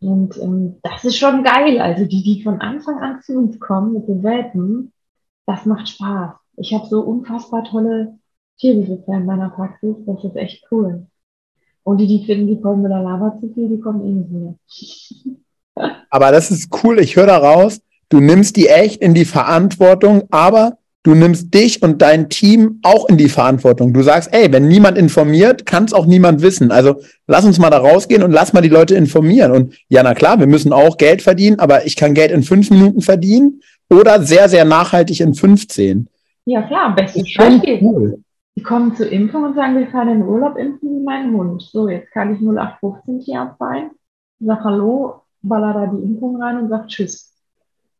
Und 0.00 0.36
ähm, 0.38 0.78
das 0.82 1.04
ist 1.04 1.16
schon 1.16 1.44
geil. 1.44 1.80
Also 1.80 2.06
die, 2.06 2.24
die 2.24 2.42
von 2.42 2.60
Anfang 2.60 2.98
an 2.98 3.22
zu 3.22 3.38
uns 3.38 3.60
kommen 3.60 3.92
mit 3.92 4.08
den 4.08 4.24
Welpen, 4.24 4.92
das 5.46 5.64
macht 5.64 5.88
Spaß. 5.88 6.34
Ich 6.56 6.74
habe 6.74 6.86
so 6.86 7.02
unfassbar 7.02 7.62
tolle 7.62 8.18
Tierbesitzer 8.60 9.14
in 9.14 9.26
meiner 9.26 9.50
Praxis. 9.50 9.96
Das 10.06 10.22
ist 10.22 10.36
echt 10.36 10.64
cool. 10.70 11.06
Und 11.82 11.98
die, 11.98 12.06
die 12.06 12.24
finden, 12.24 12.46
die 12.46 12.60
kommen 12.60 12.82
mit 12.82 12.90
der 12.90 13.02
Lava 13.02 13.36
zu 13.40 13.52
viel, 13.52 13.68
die 13.68 13.80
kommen 13.80 14.04
eh 14.04 14.12
nicht 14.12 14.30
mehr. 14.30 14.54
Aber 16.10 16.30
das 16.30 16.50
ist 16.50 16.68
cool. 16.84 17.00
Ich 17.00 17.16
höre 17.16 17.26
daraus, 17.26 17.80
du 18.10 18.20
nimmst 18.20 18.56
die 18.56 18.68
echt 18.68 19.00
in 19.00 19.14
die 19.14 19.24
Verantwortung, 19.24 20.24
aber 20.30 20.76
du 21.04 21.14
nimmst 21.14 21.54
dich 21.54 21.82
und 21.82 22.02
dein 22.02 22.28
Team 22.28 22.80
auch 22.82 23.08
in 23.08 23.16
die 23.16 23.28
Verantwortung. 23.28 23.94
Du 23.94 24.02
sagst, 24.02 24.32
ey, 24.32 24.52
wenn 24.52 24.68
niemand 24.68 24.98
informiert, 24.98 25.64
kann 25.64 25.84
es 25.84 25.94
auch 25.94 26.04
niemand 26.04 26.42
wissen. 26.42 26.70
Also 26.70 27.00
lass 27.26 27.44
uns 27.44 27.58
mal 27.58 27.70
da 27.70 27.78
rausgehen 27.78 28.22
und 28.22 28.32
lass 28.32 28.52
mal 28.52 28.60
die 28.60 28.68
Leute 28.68 28.94
informieren. 28.94 29.52
Und 29.52 29.74
ja, 29.88 30.02
na 30.02 30.14
klar, 30.14 30.38
wir 30.38 30.46
müssen 30.46 30.72
auch 30.72 30.98
Geld 30.98 31.22
verdienen, 31.22 31.58
aber 31.58 31.86
ich 31.86 31.96
kann 31.96 32.12
Geld 32.12 32.32
in 32.32 32.42
fünf 32.42 32.70
Minuten 32.70 33.00
verdienen 33.00 33.62
oder 33.88 34.22
sehr, 34.22 34.48
sehr 34.48 34.64
nachhaltig 34.64 35.20
in 35.20 35.34
15. 35.34 36.08
Ja, 36.44 36.62
klar, 36.62 36.94
bestes 36.94 37.32
Beispiel. 37.34 37.78
Cool. 37.80 38.22
Die 38.60 38.64
kommen 38.64 38.94
zur 38.94 39.10
Impfung 39.10 39.44
und 39.44 39.54
sagen, 39.54 39.78
wir 39.78 39.86
fahren 39.86 40.08
in 40.08 40.18
den 40.18 40.28
Urlaub 40.28 40.58
impfen 40.58 40.90
wie 40.90 41.02
mein 41.02 41.32
Hund. 41.32 41.62
So, 41.62 41.88
jetzt 41.88 42.10
kann 42.10 42.34
ich 42.34 42.42
0815 42.42 43.20
Tierarzt 43.20 43.58
sein, 43.58 43.90
sag 44.38 44.62
Hallo, 44.64 45.22
baller 45.40 45.72
da 45.72 45.86
die 45.86 46.02
Impfung 46.02 46.42
rein 46.42 46.58
und 46.58 46.68
sag 46.68 46.86
Tschüss. 46.88 47.34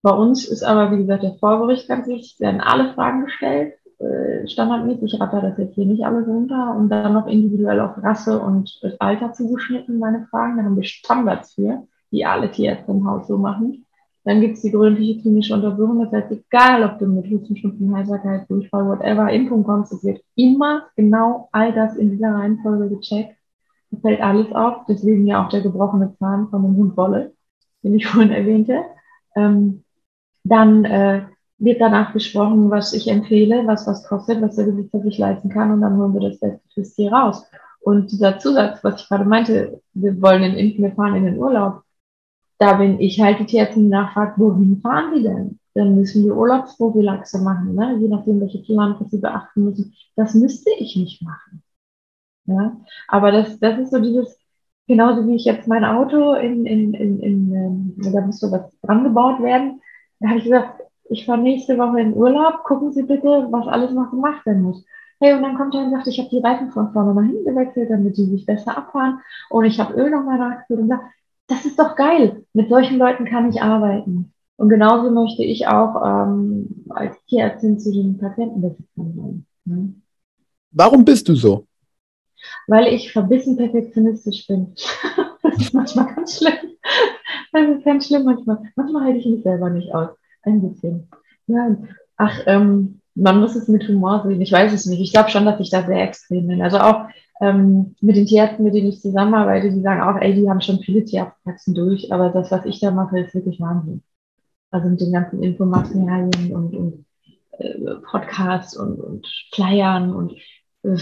Bei 0.02 0.10
uns 0.10 0.46
ist 0.46 0.62
aber, 0.62 0.92
wie 0.92 0.98
gesagt, 0.98 1.22
der 1.22 1.36
Vorbericht 1.36 1.88
ganz 1.88 2.06
wichtig. 2.08 2.38
Werden 2.40 2.60
alle 2.60 2.92
Fragen 2.92 3.24
gestellt. 3.24 3.72
Äh, 4.00 4.46
standardmäßig, 4.48 5.14
ich 5.14 5.18
ratter 5.18 5.40
das 5.40 5.56
jetzt 5.56 5.76
hier 5.76 5.86
nicht 5.86 6.04
alles 6.04 6.28
runter 6.28 6.76
und 6.76 6.90
dann 6.90 7.14
noch 7.14 7.26
individuell 7.26 7.80
auf 7.80 7.96
Rasse 7.96 8.38
und 8.38 8.70
Alter 8.98 9.32
zugeschnitten, 9.32 9.98
meine 9.98 10.26
Fragen. 10.26 10.58
Da 10.58 10.64
haben 10.64 10.76
wir 10.76 10.84
Standards 10.84 11.54
für, 11.54 11.86
die 12.10 12.26
alle 12.26 12.50
Tierärzte 12.50 12.92
im 12.92 13.08
Haus 13.08 13.28
so 13.28 13.38
machen. 13.38 13.86
Dann 14.24 14.40
gibt 14.40 14.56
es 14.56 14.62
die 14.62 14.70
gründliche 14.70 15.20
klinische 15.20 15.54
Untersuchung. 15.54 16.00
Das 16.04 16.12
heißt, 16.12 16.32
egal 16.32 16.84
ob 16.84 16.98
du 16.98 17.06
mit 17.06 17.30
Hustenschnupfen, 17.30 17.94
Heiserkeit, 17.94 18.48
Durchfall, 18.50 18.86
whatever, 18.86 19.30
Impfung 19.30 19.64
kommst, 19.64 19.92
es 19.92 20.04
wird 20.04 20.22
immer 20.34 20.84
genau 20.96 21.48
all 21.52 21.72
das 21.72 21.96
in 21.96 22.10
dieser 22.10 22.34
Reihenfolge 22.34 22.94
gecheckt. 22.96 23.36
Da 23.90 23.98
fällt 24.00 24.20
alles 24.20 24.52
auf. 24.52 24.84
Deswegen 24.88 25.26
ja 25.26 25.44
auch 25.44 25.48
der 25.48 25.62
gebrochene 25.62 26.14
Zahn 26.18 26.48
von 26.48 26.62
dem 26.62 26.76
Hund 26.76 26.96
Wolle, 26.96 27.32
den 27.82 27.94
ich 27.94 28.06
vorhin 28.08 28.32
erwähnte. 28.32 28.82
Ähm, 29.36 29.84
dann 30.44 30.84
äh, 30.84 31.22
wird 31.58 31.80
danach 31.80 32.12
besprochen, 32.12 32.70
was 32.70 32.92
ich 32.92 33.08
empfehle, 33.08 33.66
was 33.66 33.86
was 33.86 34.04
kostet, 34.04 34.40
was 34.40 34.56
der 34.56 34.64
Besitzer 34.64 35.00
sich 35.02 35.18
leisten 35.18 35.50
kann 35.50 35.70
und 35.70 35.82
dann 35.82 35.96
holen 35.98 36.14
wir 36.14 36.28
das 36.28 36.40
Beste 36.40 36.60
fürs 36.72 36.94
Tier 36.94 37.12
raus. 37.12 37.46
Und 37.80 38.10
dieser 38.10 38.38
Zusatz, 38.38 38.82
was 38.82 39.02
ich 39.02 39.08
gerade 39.08 39.24
meinte, 39.24 39.80
wir 39.94 40.20
wollen 40.20 40.42
in 40.42 40.54
Impfen, 40.54 40.84
wir 40.84 40.92
fahren 40.92 41.16
in 41.16 41.24
den 41.24 41.38
Urlaub, 41.38 41.82
da 42.60 42.74
bin 42.74 43.00
ich 43.00 43.18
halt 43.20 43.40
die 43.40 43.46
Tierärztin 43.46 43.88
nachfragt, 43.88 44.38
wohin 44.38 44.80
fahren 44.82 45.14
die 45.16 45.22
denn? 45.22 45.58
Dann 45.74 45.96
müssen 45.96 46.24
wir 46.24 46.36
Urlaubsprophylaxe 46.36 47.40
machen, 47.42 47.74
ne? 47.74 47.96
je 47.98 48.08
nachdem, 48.08 48.40
welche 48.40 48.62
Klimaanlagen 48.62 49.08
sie 49.08 49.18
beachten 49.18 49.64
müssen. 49.64 49.94
Das 50.14 50.34
müsste 50.34 50.70
ich 50.78 50.94
nicht 50.94 51.22
machen. 51.22 51.62
Ja? 52.44 52.76
Aber 53.08 53.32
das, 53.32 53.58
das 53.60 53.78
ist 53.78 53.90
so 53.90 53.98
dieses, 53.98 54.38
genauso 54.86 55.26
wie 55.26 55.36
ich 55.36 55.46
jetzt 55.46 55.68
mein 55.68 55.86
Auto 55.86 56.34
in, 56.34 56.66
in, 56.66 56.92
in, 56.92 57.20
in, 57.20 57.94
in 57.96 58.12
da 58.12 58.20
muss 58.20 58.40
so 58.40 58.52
was 58.52 58.78
dran 58.82 59.04
gebaut 59.04 59.40
werden, 59.42 59.80
da 60.18 60.28
habe 60.28 60.38
ich 60.38 60.44
gesagt, 60.44 60.82
ich 61.08 61.24
fahre 61.24 61.40
nächste 61.40 61.78
Woche 61.78 62.00
in 62.00 62.14
Urlaub, 62.14 62.64
gucken 62.64 62.92
Sie 62.92 63.04
bitte, 63.04 63.48
was 63.50 63.66
alles 63.68 63.92
noch 63.92 64.10
gemacht 64.10 64.44
werden 64.44 64.62
muss. 64.62 64.84
Hey, 65.18 65.32
und 65.32 65.42
dann 65.42 65.56
kommt 65.56 65.74
er 65.74 65.84
und 65.84 65.92
sagt, 65.92 66.08
ich 66.08 66.18
habe 66.18 66.28
die 66.28 66.40
Reifen 66.40 66.70
von 66.72 66.92
vorne 66.92 67.14
nach 67.14 67.22
hinten 67.22 67.44
gewechselt, 67.44 67.90
damit 67.90 68.18
die 68.18 68.26
sich 68.26 68.44
besser 68.44 68.76
abfahren. 68.76 69.20
Und 69.48 69.64
ich 69.64 69.80
habe 69.80 69.94
Öl 69.94 70.10
nochmal 70.10 70.38
nachgefüllt 70.38 70.80
und 70.80 70.88
sagt, 70.88 71.04
das 71.50 71.64
ist 71.66 71.78
doch 71.78 71.96
geil. 71.96 72.44
Mit 72.52 72.68
solchen 72.68 72.96
Leuten 72.98 73.24
kann 73.24 73.50
ich 73.50 73.60
arbeiten. 73.60 74.32
Und 74.56 74.68
genauso 74.68 75.10
möchte 75.10 75.42
ich 75.42 75.66
auch 75.66 76.02
ähm, 76.04 76.84
als 76.90 77.16
Tierärztin 77.26 77.78
zu 77.78 77.90
den 77.92 78.18
Patientenbesitzern 78.18 78.86
sein. 79.16 79.46
Ne? 79.64 79.94
Warum 80.70 81.04
bist 81.04 81.28
du 81.28 81.34
so? 81.34 81.66
Weil 82.66 82.92
ich 82.92 83.12
verbissen 83.12 83.56
perfektionistisch 83.56 84.46
bin. 84.46 84.74
das 85.42 85.56
ist 85.56 85.74
manchmal 85.74 86.14
ganz 86.14 86.38
schlimm. 86.38 86.76
Das 87.52 87.68
ist 87.68 87.84
ganz 87.84 88.06
schlimm 88.06 88.24
manchmal. 88.24 88.62
Manchmal 88.76 89.04
halte 89.04 89.18
ich 89.18 89.26
mich 89.26 89.42
selber 89.42 89.70
nicht 89.70 89.92
aus. 89.92 90.10
Ein 90.42 90.62
bisschen. 90.62 91.08
Ja, 91.46 91.76
ach, 92.16 92.40
ähm, 92.46 93.00
man 93.14 93.40
muss 93.40 93.56
es 93.56 93.66
mit 93.66 93.88
Humor 93.88 94.22
sehen. 94.24 94.40
Ich 94.40 94.52
weiß 94.52 94.72
es 94.72 94.86
nicht. 94.86 95.00
Ich 95.00 95.12
glaube 95.12 95.30
schon, 95.30 95.44
dass 95.44 95.58
ich 95.58 95.70
da 95.70 95.82
sehr 95.82 96.02
extrem 96.02 96.46
bin. 96.46 96.62
Also 96.62 96.78
auch 96.78 97.06
ähm, 97.40 97.96
mit 98.00 98.16
den 98.16 98.26
Tierärzten, 98.26 98.64
mit 98.64 98.74
denen 98.74 98.88
ich 98.88 99.00
zusammenarbeite, 99.00 99.70
die 99.70 99.80
sagen 99.80 100.02
auch, 100.02 100.20
ey, 100.20 100.34
die 100.34 100.48
haben 100.48 100.60
schon 100.60 100.80
viele 100.80 101.04
Tierarztpraxen 101.04 101.74
durch, 101.74 102.12
aber 102.12 102.28
das, 102.28 102.50
was 102.50 102.66
ich 102.66 102.80
da 102.80 102.90
mache, 102.90 103.20
ist 103.20 103.34
wirklich 103.34 103.60
Wahnsinn. 103.60 104.02
Also 104.70 104.88
mit 104.88 105.00
den 105.00 105.12
ganzen 105.12 105.42
Infomaterialien 105.42 106.54
und, 106.54 106.76
und 106.76 107.06
äh, 107.52 107.94
Podcasts 108.10 108.76
und, 108.76 109.00
und 109.00 109.26
Flyern 109.52 110.14
und 110.14 110.32
äh, 110.82 110.96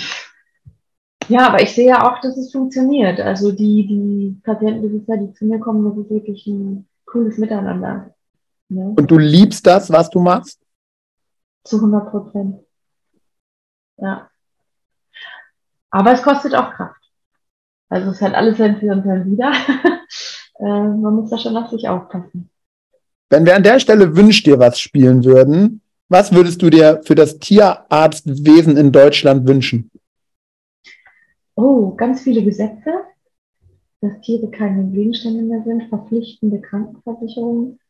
ja, 1.28 1.48
aber 1.48 1.60
ich 1.60 1.74
sehe 1.74 1.88
ja 1.88 2.10
auch, 2.10 2.20
dass 2.20 2.38
es 2.38 2.52
funktioniert. 2.52 3.20
Also 3.20 3.52
die, 3.52 3.86
die 3.86 4.40
Patientenbesitzer, 4.44 5.18
die 5.18 5.32
zu 5.34 5.44
mir 5.44 5.58
kommen, 5.58 5.84
das 5.84 5.98
ist 5.98 6.10
wirklich 6.10 6.46
ein 6.46 6.88
cooles 7.04 7.36
Miteinander. 7.36 8.14
Ne? 8.70 8.94
Und 8.96 9.10
du 9.10 9.18
liebst 9.18 9.66
das, 9.66 9.90
was 9.90 10.08
du 10.08 10.20
machst? 10.20 10.58
Zu 11.64 11.76
100 11.76 12.10
Prozent. 12.10 12.60
Ja. 13.98 14.30
Aber 15.90 16.12
es 16.12 16.22
kostet 16.22 16.54
auch 16.54 16.72
Kraft. 16.72 17.00
Also 17.88 18.10
es 18.10 18.20
hat 18.20 18.34
alles 18.34 18.58
sein 18.58 18.78
Für 18.78 18.92
und 18.92 19.04
sein 19.04 19.30
Wider. 19.30 19.50
äh, 20.60 20.64
man 20.64 21.14
muss 21.14 21.30
da 21.30 21.38
schon 21.38 21.56
auf 21.56 21.70
sich 21.70 21.88
aufpassen. 21.88 22.50
Wenn 23.30 23.46
wir 23.46 23.56
an 23.56 23.62
der 23.62 23.80
Stelle 23.80 24.16
Wünsch 24.16 24.42
dir 24.42 24.58
was 24.58 24.78
spielen 24.78 25.24
würden, 25.24 25.80
was 26.08 26.32
würdest 26.32 26.62
du 26.62 26.70
dir 26.70 27.00
für 27.04 27.14
das 27.14 27.38
Tierarztwesen 27.38 28.76
in 28.76 28.92
Deutschland 28.92 29.46
wünschen? 29.46 29.90
oh, 31.58 31.94
ganz 31.96 32.22
viele 32.22 32.44
Gesetze, 32.44 32.92
dass 34.00 34.20
Tiere 34.20 34.48
keine 34.48 34.84
Gegenstände 34.92 35.42
mehr 35.42 35.64
sind, 35.64 35.88
verpflichtende 35.88 36.60
Krankenversicherungen 36.60 37.80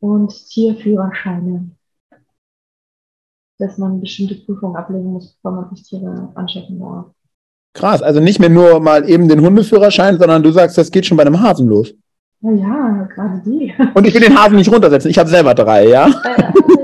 und 0.00 0.30
Tierführerscheine. 0.50 1.70
Dass 3.58 3.78
man 3.78 4.00
bestimmte 4.00 4.34
Prüfungen 4.34 4.76
ablegen 4.76 5.12
muss, 5.12 5.32
bevor 5.34 5.52
man 5.52 5.74
sich 5.74 5.84
Tiere 5.84 6.32
anschaffen 6.34 6.78
darf. 6.78 7.13
Krass, 7.74 8.02
also 8.02 8.20
nicht 8.20 8.38
mehr 8.38 8.48
nur 8.48 8.80
mal 8.80 9.08
eben 9.08 9.28
den 9.28 9.40
Hundeführerschein, 9.40 10.16
sondern 10.18 10.42
du 10.42 10.52
sagst, 10.52 10.78
das 10.78 10.90
geht 10.90 11.06
schon 11.06 11.16
bei 11.16 11.24
einem 11.24 11.40
Hasen 11.40 11.68
los. 11.68 11.92
Ja, 12.40 13.08
gerade 13.12 13.42
die. 13.44 13.74
Und 13.94 14.06
ich 14.06 14.14
will 14.14 14.20
den 14.20 14.38
Hasen 14.38 14.56
nicht 14.56 14.72
runtersetzen, 14.72 15.10
ich 15.10 15.18
habe 15.18 15.28
selber 15.28 15.54
drei, 15.54 15.88
ja? 15.88 16.08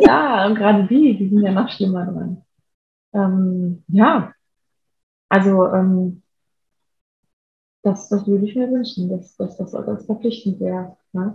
ja, 0.01 0.47
und 0.47 0.57
gerade 0.57 0.87
die, 0.89 1.17
die 1.17 1.29
sind 1.29 1.43
ja 1.43 1.53
noch 1.53 1.69
schlimmer 1.69 2.07
dran. 2.07 2.43
Ähm, 3.13 3.85
ja, 3.89 4.33
also 5.29 5.67
ähm, 5.67 6.23
das, 7.83 8.09
das 8.09 8.27
würde 8.27 8.47
ich 8.47 8.57
mir 8.57 8.71
wünschen, 8.71 9.09
dass, 9.09 9.37
dass 9.37 9.57
das 9.59 9.75
als 9.75 10.07
verpflichtend 10.07 10.61
wäre. 10.61 10.97
Ne? 11.13 11.35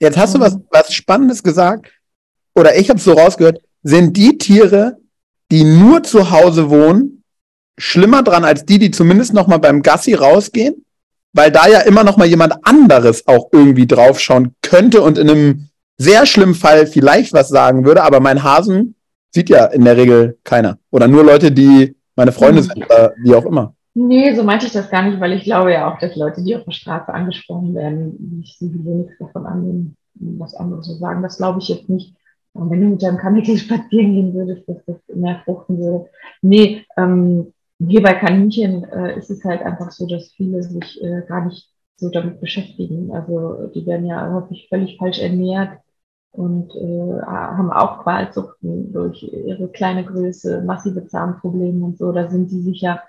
Jetzt 0.00 0.18
hast 0.18 0.34
du 0.34 0.40
was, 0.40 0.54
ähm. 0.54 0.66
was 0.70 0.92
Spannendes 0.92 1.42
gesagt, 1.42 1.92
oder 2.54 2.76
ich 2.76 2.88
habe 2.88 2.98
es 2.98 3.04
so 3.04 3.12
rausgehört, 3.12 3.60
sind 3.82 4.16
die 4.16 4.36
Tiere, 4.38 4.98
die 5.50 5.64
nur 5.64 6.02
zu 6.02 6.30
Hause 6.30 6.68
wohnen, 6.70 7.21
schlimmer 7.82 8.22
dran 8.22 8.44
als 8.44 8.64
die, 8.64 8.78
die 8.78 8.90
zumindest 8.90 9.34
noch 9.34 9.48
mal 9.48 9.58
beim 9.58 9.82
Gassi 9.82 10.14
rausgehen? 10.14 10.84
Weil 11.34 11.50
da 11.50 11.66
ja 11.66 11.80
immer 11.80 12.04
noch 12.04 12.16
mal 12.16 12.26
jemand 12.26 12.54
anderes 12.62 13.26
auch 13.26 13.48
irgendwie 13.52 13.86
draufschauen 13.86 14.54
könnte 14.62 15.02
und 15.02 15.18
in 15.18 15.30
einem 15.30 15.68
sehr 15.98 16.26
schlimmen 16.26 16.54
Fall 16.54 16.86
vielleicht 16.86 17.32
was 17.32 17.48
sagen 17.48 17.84
würde, 17.84 18.02
aber 18.02 18.20
mein 18.20 18.42
Hasen 18.42 18.94
sieht 19.30 19.48
ja 19.48 19.66
in 19.66 19.84
der 19.84 19.96
Regel 19.96 20.38
keiner. 20.44 20.78
Oder 20.90 21.08
nur 21.08 21.24
Leute, 21.24 21.50
die 21.50 21.96
meine 22.16 22.32
Freunde 22.32 22.62
mhm. 22.62 22.66
sind, 22.66 22.84
oder 22.84 23.14
wie 23.22 23.34
auch 23.34 23.46
immer. 23.46 23.74
Nee, 23.94 24.34
so 24.34 24.42
meinte 24.42 24.66
ich 24.66 24.72
das 24.72 24.90
gar 24.90 25.02
nicht, 25.02 25.20
weil 25.20 25.32
ich 25.32 25.44
glaube 25.44 25.72
ja 25.72 25.90
auch, 25.90 25.98
dass 25.98 26.16
Leute, 26.16 26.42
die 26.42 26.56
auf 26.56 26.64
der 26.64 26.72
Straße 26.72 27.12
angesprochen 27.12 27.74
werden, 27.74 28.38
nicht 28.38 28.58
sowieso 28.58 28.94
nichts 28.94 29.18
davon 29.18 29.46
annehmen, 29.46 29.96
was 30.14 30.54
andere 30.54 30.82
so 30.82 30.94
sagen. 30.94 31.22
Das 31.22 31.38
glaube 31.38 31.60
ich 31.60 31.68
jetzt 31.68 31.88
nicht. 31.88 32.14
Und 32.54 32.70
wenn 32.70 32.80
du 32.80 32.86
mit 32.88 33.02
deinem 33.02 33.18
Kaninchen 33.18 33.58
spazieren 33.58 34.14
gehen 34.14 34.34
würdest, 34.34 34.68
dass 34.68 34.78
das 34.86 34.96
mehr 35.14 35.40
fruchten 35.44 35.78
würde. 35.78 36.10
Nee, 36.42 36.84
ähm, 36.96 37.52
hier 37.88 38.02
bei 38.02 38.14
Kaninchen 38.14 38.84
äh, 38.84 39.16
ist 39.18 39.30
es 39.30 39.44
halt 39.44 39.62
einfach 39.62 39.90
so, 39.90 40.06
dass 40.06 40.32
viele 40.32 40.62
sich 40.62 41.02
äh, 41.02 41.22
gar 41.26 41.46
nicht 41.46 41.68
so 41.96 42.10
damit 42.10 42.40
beschäftigen. 42.40 43.12
Also 43.12 43.70
die 43.74 43.86
werden 43.86 44.06
ja 44.06 44.32
häufig 44.32 44.66
völlig 44.68 44.96
falsch 44.98 45.20
ernährt 45.20 45.78
und 46.32 46.74
äh, 46.74 47.22
haben 47.22 47.70
auch 47.70 48.02
Qualzuchten 48.02 48.92
durch 48.92 49.22
ihre 49.22 49.68
kleine 49.68 50.04
Größe, 50.04 50.62
massive 50.62 51.06
Zahnprobleme 51.06 51.84
und 51.84 51.98
so. 51.98 52.12
Da 52.12 52.28
sind 52.28 52.50
sie 52.50 52.62
sicher 52.62 53.02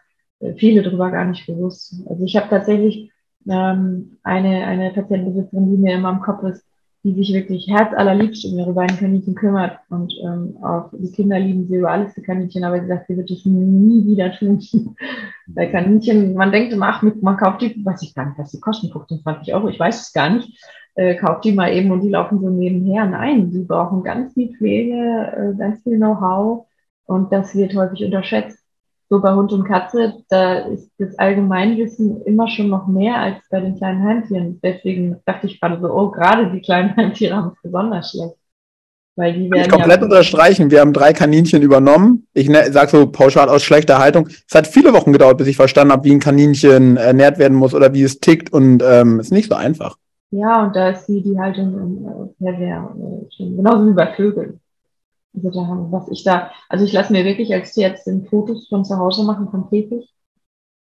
viele 0.58 0.84
darüber 0.84 1.10
gar 1.10 1.26
nicht 1.26 1.46
bewusst. 1.48 2.04
Also 2.08 2.24
ich 2.26 2.36
habe 2.36 2.50
tatsächlich 2.50 3.12
ähm, 3.50 4.18
eine, 4.24 4.66
eine 4.66 4.92
Patientenbesitzerin, 4.92 5.72
die 5.72 5.78
mir 5.78 5.96
immer 5.96 6.12
im 6.12 6.22
Kopf 6.22 6.44
ist, 6.44 6.66
die 7.04 7.14
sich 7.14 7.34
wirklich 7.34 7.68
herzallerliebst 7.68 8.46
um 8.46 8.58
ihre 8.58 8.74
beiden 8.74 8.98
Kaninchen 8.98 9.36
kümmert 9.36 9.78
und 9.90 10.14
ähm, 10.24 10.58
auch 10.64 10.90
die 10.94 11.12
Kinder 11.12 11.38
lieben 11.38 11.68
sie 11.68 11.76
über 11.76 11.92
alles, 11.92 12.14
die 12.14 12.22
Kaninchen, 12.22 12.64
aber 12.64 12.80
sie 12.80 12.88
sagt, 12.88 13.08
sie 13.08 13.18
wird 13.18 13.30
es 13.30 13.46
nie 13.46 14.06
wieder 14.06 14.32
tun. 14.32 14.62
Bei 15.48 15.66
Kaninchen, 15.68 16.34
man 16.34 16.54
denkt 16.54 16.72
immer, 16.72 16.88
ach, 16.88 17.02
man 17.02 17.38
kauft 17.38 17.62
die, 17.62 17.86
weiß 17.86 18.04
ich 18.04 18.16
gar 18.16 18.28
nicht, 18.28 18.40
was 18.40 18.52
die 18.52 18.62
kosten, 18.62 18.90
25 18.90 19.54
Euro, 19.54 19.68
ich 19.68 19.80
weiß 19.80 20.02
es 20.02 20.14
gar 20.14 20.30
nicht, 20.30 20.58
äh, 20.96 21.16
kauft 21.16 21.44
die 21.44 21.52
mal 21.52 21.74
eben 21.74 21.92
und 21.92 22.02
die 22.02 22.10
laufen 22.10 22.40
so 22.40 22.50
nebenher. 22.50 23.06
Nein, 23.06 23.52
sie 23.52 23.66
brauchen 23.66 24.04
ganz 24.04 24.34
viel 24.34 24.56
Pflege, 24.56 24.94
äh, 24.96 25.58
ganz 25.58 25.84
viel 25.84 25.98
Know-how 25.98 26.68
und 27.06 27.34
das 27.34 27.54
wird 27.54 27.76
häufig 27.76 28.06
unterschätzt 28.06 28.63
so 29.14 29.22
bei 29.22 29.32
Hund 29.32 29.52
und 29.54 29.66
Katze, 29.66 30.16
da 30.28 30.60
ist 30.60 30.90
das 30.98 31.18
Allgemeinwissen 31.20 32.24
immer 32.24 32.48
schon 32.48 32.70
noch 32.70 32.88
mehr 32.88 33.18
als 33.18 33.36
bei 33.52 33.60
den 33.60 33.78
kleinen 33.78 34.04
Heimtieren. 34.04 34.60
Deswegen 34.64 35.18
dachte 35.26 35.46
ich 35.46 35.62
gerade 35.62 35.80
so, 35.80 35.94
oh, 35.94 36.10
gerade 36.10 36.52
die 36.52 36.62
kleinen 36.62 36.96
Heimtiere 36.98 37.36
haben 37.36 37.52
es 37.56 37.62
besonders 37.62 38.10
schlecht. 38.10 38.34
Weil 39.16 39.34
die 39.34 39.52
werden 39.52 39.66
ich 39.66 39.70
komplett 39.70 40.00
ja 40.00 40.06
unterstreichen. 40.06 40.72
Wir 40.72 40.80
haben 40.80 40.94
drei 40.94 41.14
Kaninchen 41.14 41.62
übernommen. 41.62 42.26
Ich 42.34 42.50
ne, 42.50 42.72
sage 42.72 42.90
so 42.90 43.06
pauschal 43.06 43.50
aus 43.50 43.62
schlechter 43.62 44.00
Haltung. 44.00 44.28
Es 44.50 44.56
hat 44.56 44.66
viele 44.66 44.94
Wochen 44.94 45.14
gedauert, 45.14 45.38
bis 45.38 45.46
ich 45.46 45.58
verstanden 45.58 45.94
habe, 45.94 46.06
wie 46.06 46.14
ein 46.14 46.20
Kaninchen 46.20 46.98
ernährt 46.98 47.38
werden 47.38 47.56
muss 47.56 47.76
oder 47.76 47.94
wie 47.94 48.02
es 48.02 48.20
tickt. 48.20 48.52
Und 48.52 48.82
ähm, 48.82 49.20
ist 49.20 49.32
nicht 49.32 49.48
so 49.48 49.56
einfach. 49.56 49.98
Ja, 50.32 50.64
und 50.64 50.76
da 50.76 50.90
ist 50.90 51.06
die, 51.06 51.22
die 51.22 51.38
Haltung 51.38 52.34
äh, 52.40 52.44
sehr, 52.44 52.58
sehr, 52.58 52.96
äh, 52.98 53.56
genauso 53.56 53.88
wie 53.88 53.94
bei 53.94 54.12
Vögeln. 54.16 54.60
Also 55.36 55.50
da, 55.50 55.88
was 55.92 56.10
ich 56.10 56.24
da, 56.24 56.52
also 56.70 56.86
ich 56.86 56.94
lasse 56.94 57.12
mir 57.12 57.26
wirklich 57.26 57.54
als 57.54 57.74
Tierärztin 57.74 58.26
Fotos 58.26 58.68
von 58.68 58.86
zu 58.86 58.98
Hause 58.98 59.24
machen 59.24 59.50
vom 59.50 59.70
Käfig. 59.70 60.14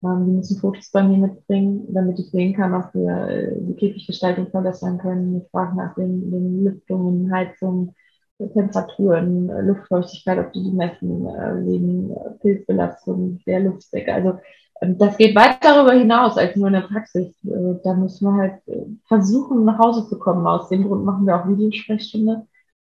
Ähm, 0.03 0.27
die 0.27 0.33
müssen 0.33 0.59
Fotos 0.59 0.91
bei 0.91 1.03
mir 1.03 1.19
mitbringen, 1.19 1.87
damit 1.93 2.19
ich 2.19 2.31
sehen 2.31 2.55
kann, 2.55 2.75
ob 2.75 2.95
wir 2.95 3.29
äh, 3.29 3.57
die 3.61 3.75
Käfiggestaltung 3.75 4.49
verbessern 4.51 4.99
können. 4.99 5.43
Ich 5.43 5.51
frage 5.51 5.77
nach 5.77 5.95
den, 5.95 6.31
den 6.31 6.65
Lüftungen, 6.65 7.33
Heizungen, 7.33 7.95
Temperaturen, 8.39 9.49
Luftfeuchtigkeit, 9.67 10.39
ob 10.39 10.53
die 10.53 10.63
die 10.63 10.71
messen, 10.71 11.27
äh, 11.27 11.67
wegen 11.67 12.15
Pilzbelastung 12.41 13.41
der 13.47 13.61
Luftdecke. 13.61 14.15
Also 14.15 14.39
ähm, 14.81 14.97
das 14.99 15.17
geht 15.17 15.35
weit 15.37 15.59
darüber 15.63 15.93
hinaus 15.93 16.39
als 16.39 16.57
nur 16.57 16.69
in 16.69 16.75
der 16.75 16.83
Praxis. 16.83 17.35
Äh, 17.45 17.81
da 17.83 17.95
müssen 17.95 18.27
wir 18.27 18.35
halt 18.35 18.69
äh, 18.69 18.87
versuchen, 19.07 19.65
nach 19.65 19.79
Hause 19.79 20.09
zu 20.09 20.19
kommen. 20.19 20.47
Aus 20.47 20.69
dem 20.69 20.87
Grund 20.87 21.05
machen 21.05 21.27
wir 21.27 21.37
auch 21.37 21.49
Videosprechstunde 21.49 22.47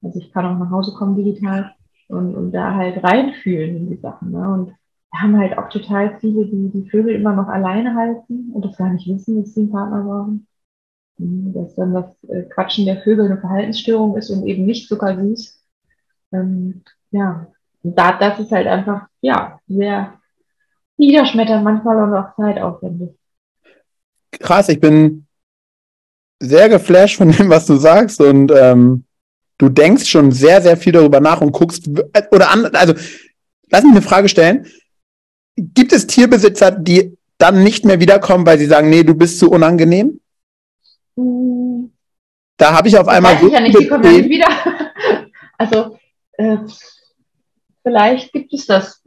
also 0.02 0.18
ich 0.18 0.32
kann 0.32 0.44
auch 0.44 0.58
nach 0.58 0.70
Hause 0.70 0.94
kommen 0.94 1.16
digital 1.16 1.74
und, 2.08 2.34
und 2.34 2.52
da 2.52 2.74
halt 2.74 3.02
reinfühlen 3.02 3.76
in 3.76 3.90
die 3.90 3.96
Sachen. 3.96 4.32
Ne? 4.32 4.48
Und 4.48 4.68
wir 4.68 5.20
haben 5.20 5.38
halt 5.38 5.58
auch 5.58 5.68
total 5.68 6.18
viele, 6.20 6.46
die 6.46 6.70
die 6.70 6.88
Vögel 6.88 7.14
immer 7.14 7.34
noch 7.34 7.48
alleine 7.48 7.94
halten 7.94 8.50
und 8.52 8.64
das 8.64 8.76
gar 8.76 8.90
nicht 8.90 9.08
wissen, 9.08 9.40
dass 9.40 9.54
sie 9.54 9.60
einen 9.60 9.72
Partner 9.72 10.02
brauchen. 10.02 10.46
Mhm, 11.18 11.52
dass 11.52 11.74
dann 11.74 11.94
das 11.94 12.24
äh, 12.24 12.42
Quatschen 12.44 12.86
der 12.86 13.02
Vögel 13.02 13.26
eine 13.26 13.38
Verhaltensstörung 13.38 14.16
ist 14.16 14.30
und 14.30 14.46
eben 14.46 14.64
nicht 14.64 14.88
zuckersüß. 14.88 15.62
Ähm, 16.32 16.82
ja, 17.10 17.46
und 17.82 17.98
da, 17.98 18.18
das 18.18 18.38
ist 18.38 18.52
halt 18.52 18.66
einfach, 18.66 19.06
ja, 19.20 19.60
sehr 19.68 20.14
niederschmetternd 20.96 21.64
manchmal 21.64 22.02
und 22.02 22.14
auch 22.14 22.34
zeitaufwendig. 22.36 23.10
Krass, 24.32 24.68
ich 24.68 24.80
bin 24.80 25.26
sehr 26.40 26.68
geflasht 26.68 27.18
von 27.18 27.30
dem, 27.30 27.50
was 27.50 27.66
du 27.66 27.76
sagst 27.76 28.20
und 28.20 28.50
ähm, 28.54 29.04
du 29.62 29.68
denkst 29.68 30.06
schon 30.06 30.32
sehr, 30.32 30.60
sehr 30.60 30.76
viel 30.76 30.92
darüber 30.92 31.20
nach 31.20 31.40
und 31.40 31.52
guckst, 31.52 31.88
oder 32.32 32.50
an, 32.50 32.66
also, 32.74 32.94
lass 33.70 33.84
mich 33.84 33.92
eine 33.92 34.02
Frage 34.02 34.28
stellen. 34.28 34.66
Gibt 35.56 35.92
es 35.92 36.08
Tierbesitzer, 36.08 36.72
die 36.72 37.16
dann 37.38 37.62
nicht 37.62 37.84
mehr 37.84 38.00
wiederkommen, 38.00 38.44
weil 38.44 38.58
sie 38.58 38.66
sagen, 38.66 38.90
nee, 38.90 39.04
du 39.04 39.14
bist 39.14 39.38
zu 39.38 39.50
unangenehm? 39.50 40.20
Hm. 41.16 41.92
Da 42.56 42.74
habe 42.76 42.88
ich 42.88 42.98
auf 42.98 43.06
einmal. 43.06 43.36
Weiß 43.36 43.42
ich 43.44 43.52
ja 43.52 43.60
nicht, 43.60 43.78
die 43.78 43.86
kommen 43.86 44.04
ja 44.04 44.10
nicht 44.10 44.28
wieder. 44.28 44.48
Also, 45.58 45.96
äh, 46.32 46.56
vielleicht 47.84 48.32
gibt 48.32 48.52
es 48.52 48.66
das. 48.66 49.00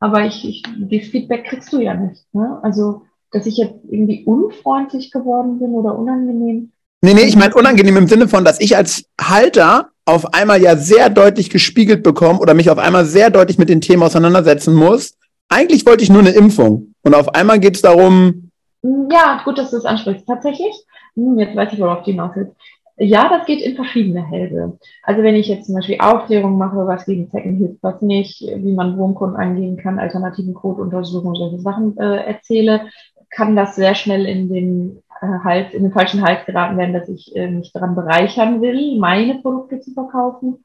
Aber 0.00 0.24
ich, 0.24 0.44
ich, 0.48 0.62
das 0.62 1.08
Feedback 1.10 1.44
kriegst 1.44 1.72
du 1.72 1.78
ja 1.78 1.94
nicht. 1.94 2.26
Ne? 2.34 2.58
Also, 2.62 3.02
dass 3.30 3.46
ich 3.46 3.56
jetzt 3.58 3.84
irgendwie 3.88 4.24
unfreundlich 4.24 5.12
geworden 5.12 5.60
bin 5.60 5.70
oder 5.70 5.96
unangenehm, 5.96 6.72
Nee, 7.02 7.14
nee, 7.14 7.22
ich 7.22 7.36
meine 7.36 7.54
unangenehm 7.54 7.96
im 7.96 8.08
Sinne 8.08 8.28
von, 8.28 8.44
dass 8.44 8.60
ich 8.60 8.76
als 8.76 9.04
Halter 9.18 9.88
auf 10.04 10.34
einmal 10.34 10.60
ja 10.60 10.76
sehr 10.76 11.08
deutlich 11.08 11.48
gespiegelt 11.48 12.02
bekomme 12.02 12.40
oder 12.40 12.52
mich 12.52 12.68
auf 12.68 12.78
einmal 12.78 13.06
sehr 13.06 13.30
deutlich 13.30 13.58
mit 13.58 13.70
den 13.70 13.80
Themen 13.80 14.02
auseinandersetzen 14.02 14.74
muss. 14.74 15.16
Eigentlich 15.48 15.86
wollte 15.86 16.02
ich 16.02 16.10
nur 16.10 16.20
eine 16.20 16.30
Impfung. 16.30 16.94
Und 17.02 17.14
auf 17.14 17.34
einmal 17.34 17.58
geht 17.58 17.76
es 17.76 17.82
darum. 17.82 18.50
Ja, 18.82 19.40
gut, 19.44 19.56
dass 19.56 19.70
du 19.70 19.78
es 19.78 19.84
ansprichst. 19.84 20.26
Tatsächlich, 20.26 20.74
hm, 21.14 21.38
jetzt 21.38 21.56
weiß 21.56 21.72
ich, 21.72 21.80
worauf 21.80 22.02
die 22.02 22.12
hinaus 22.12 22.36
ist. 22.36 22.50
Ja, 22.98 23.30
das 23.30 23.46
geht 23.46 23.62
in 23.62 23.76
verschiedene 23.76 24.26
Hälse. 24.28 24.78
Also 25.02 25.22
wenn 25.22 25.34
ich 25.34 25.48
jetzt 25.48 25.66
zum 25.66 25.76
Beispiel 25.76 25.96
Aufklärung 26.00 26.58
mache, 26.58 26.86
was 26.86 27.06
gegen 27.06 27.30
Zecken 27.30 27.56
hilft, 27.56 27.82
was 27.82 28.02
nicht, 28.02 28.42
wie 28.42 28.74
man 28.74 28.98
Wurmkunden 28.98 29.38
angehen 29.38 29.78
kann, 29.78 29.98
alternativen 29.98 30.52
Codeuntersuchungen, 30.52 31.34
solche 31.34 31.60
Sachen 31.60 31.96
äh, 31.96 32.26
erzähle, 32.26 32.82
kann 33.30 33.56
das 33.56 33.74
sehr 33.74 33.94
schnell 33.94 34.26
in 34.26 34.52
den 34.52 35.02
Hals, 35.20 35.74
in 35.74 35.82
den 35.82 35.92
falschen 35.92 36.22
Hals 36.22 36.46
geraten 36.46 36.76
werden, 36.78 36.94
dass 36.94 37.08
ich 37.08 37.34
äh, 37.36 37.50
mich 37.50 37.72
daran 37.72 37.94
bereichern 37.94 38.60
will, 38.60 38.98
meine 38.98 39.36
Produkte 39.36 39.80
zu 39.80 39.92
verkaufen. 39.92 40.64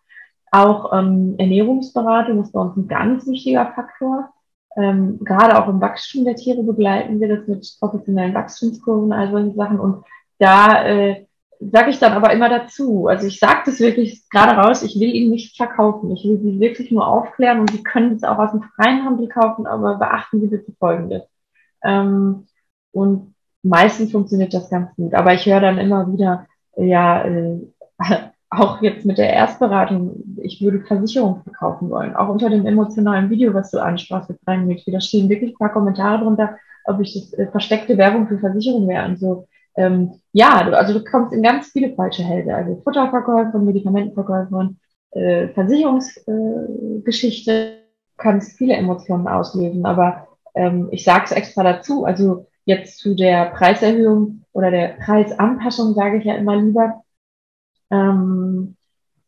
Auch 0.51 0.93
ähm, 0.93 1.35
Ernährungsberatung 1.37 2.41
ist 2.41 2.53
bei 2.53 2.61
uns 2.61 2.77
ein 2.77 2.87
ganz 2.87 3.27
wichtiger 3.27 3.73
Faktor. 3.75 4.29
Ähm, 4.77 5.19
gerade 5.23 5.57
auch 5.57 5.67
im 5.67 5.81
Wachstum 5.81 6.25
der 6.25 6.35
Tiere 6.35 6.63
begleiten 6.63 7.19
wir 7.19 7.27
das 7.27 7.47
mit 7.47 7.67
professionellen 7.79 8.33
Wachstumskurven, 8.33 9.11
all 9.11 9.31
solche 9.31 9.55
Sachen. 9.55 9.79
Und 9.79 10.03
da 10.39 10.85
äh, 10.85 11.25
sage 11.59 11.89
ich 11.89 11.99
dann 11.99 12.13
aber 12.13 12.33
immer 12.33 12.49
dazu, 12.49 13.07
also 13.07 13.27
ich 13.27 13.39
sage 13.39 13.63
das 13.65 13.79
wirklich 13.79 14.29
gerade 14.29 14.53
raus, 14.53 14.83
ich 14.83 14.99
will 14.99 15.13
ihnen 15.13 15.31
nicht 15.31 15.55
verkaufen. 15.55 16.11
Ich 16.11 16.23
will 16.23 16.39
sie 16.39 16.59
wirklich 16.59 16.91
nur 16.91 17.07
aufklären 17.07 17.59
und 17.59 17.71
sie 17.71 17.83
können 17.83 18.15
es 18.15 18.23
auch 18.23 18.37
aus 18.37 18.51
dem 18.51 18.63
freien 18.75 19.05
Handel 19.05 19.27
kaufen, 19.27 19.65
aber 19.65 19.95
beachten 19.95 20.41
Sie 20.41 20.47
bitte 20.47 20.71
Folgendes. 20.79 21.23
Ähm, 21.83 22.47
und 22.91 23.34
meistens 23.65 24.11
funktioniert 24.11 24.53
das 24.53 24.69
ganz 24.69 24.95
gut. 24.95 25.13
Aber 25.13 25.33
ich 25.33 25.45
höre 25.45 25.59
dann 25.59 25.77
immer 25.77 26.09
wieder, 26.11 26.47
ja, 26.77 27.25
äh, 27.25 27.59
auch 28.49 28.81
jetzt 28.81 29.05
mit 29.05 29.17
der 29.17 29.33
Erstberatung, 29.33 30.23
ich 30.41 30.61
würde 30.61 30.79
Versicherung 30.81 31.41
verkaufen 31.43 31.89
wollen. 31.89 32.15
Auch 32.15 32.29
unter 32.29 32.49
dem 32.49 32.65
emotionalen 32.65 33.29
Video, 33.29 33.53
was 33.53 33.71
du 33.71 33.79
ansprachst, 33.79 34.29
jetzt 34.29 34.47
reinlegst, 34.47 34.87
da 34.87 35.01
stehen 35.01 35.27
wirklich 35.29 35.51
ein 35.51 35.57
paar 35.57 35.73
Kommentare 35.73 36.23
drunter, 36.23 36.57
ob 36.85 37.01
ich 37.01 37.13
das 37.13 37.33
äh, 37.33 37.47
versteckte 37.47 37.97
Werbung 37.97 38.27
für 38.27 38.39
Versicherung 38.39 38.87
wäre 38.87 39.07
und 39.07 39.19
so. 39.19 39.47
Ähm, 39.75 40.21
ja, 40.31 40.61
also 40.71 40.93
du 40.93 41.03
kommst 41.03 41.33
in 41.33 41.43
ganz 41.43 41.67
viele 41.67 41.93
falsche 41.95 42.23
Hälse. 42.23 42.55
Also 42.55 42.81
Futterverkäufer, 42.83 43.59
Medikamentenverkäufer, 43.59 44.69
äh, 45.11 45.49
Versicherungsgeschichte, 45.49 47.51
äh, 47.51 47.73
kannst 48.17 48.57
viele 48.57 48.75
Emotionen 48.75 49.27
auslösen. 49.27 49.85
Aber 49.85 50.27
ähm, 50.53 50.87
ich 50.91 51.03
sage 51.03 51.25
es 51.25 51.31
extra 51.31 51.63
dazu, 51.63 52.05
also 52.05 52.45
Jetzt 52.65 52.99
zu 52.99 53.15
der 53.15 53.51
Preiserhöhung 53.51 54.43
oder 54.51 54.71
der 54.71 54.97
Preisanpassung 55.03 55.93
sage 55.93 56.17
ich 56.17 56.25
ja 56.25 56.35
immer 56.35 56.55
lieber, 56.55 57.03
ähm, 57.91 58.75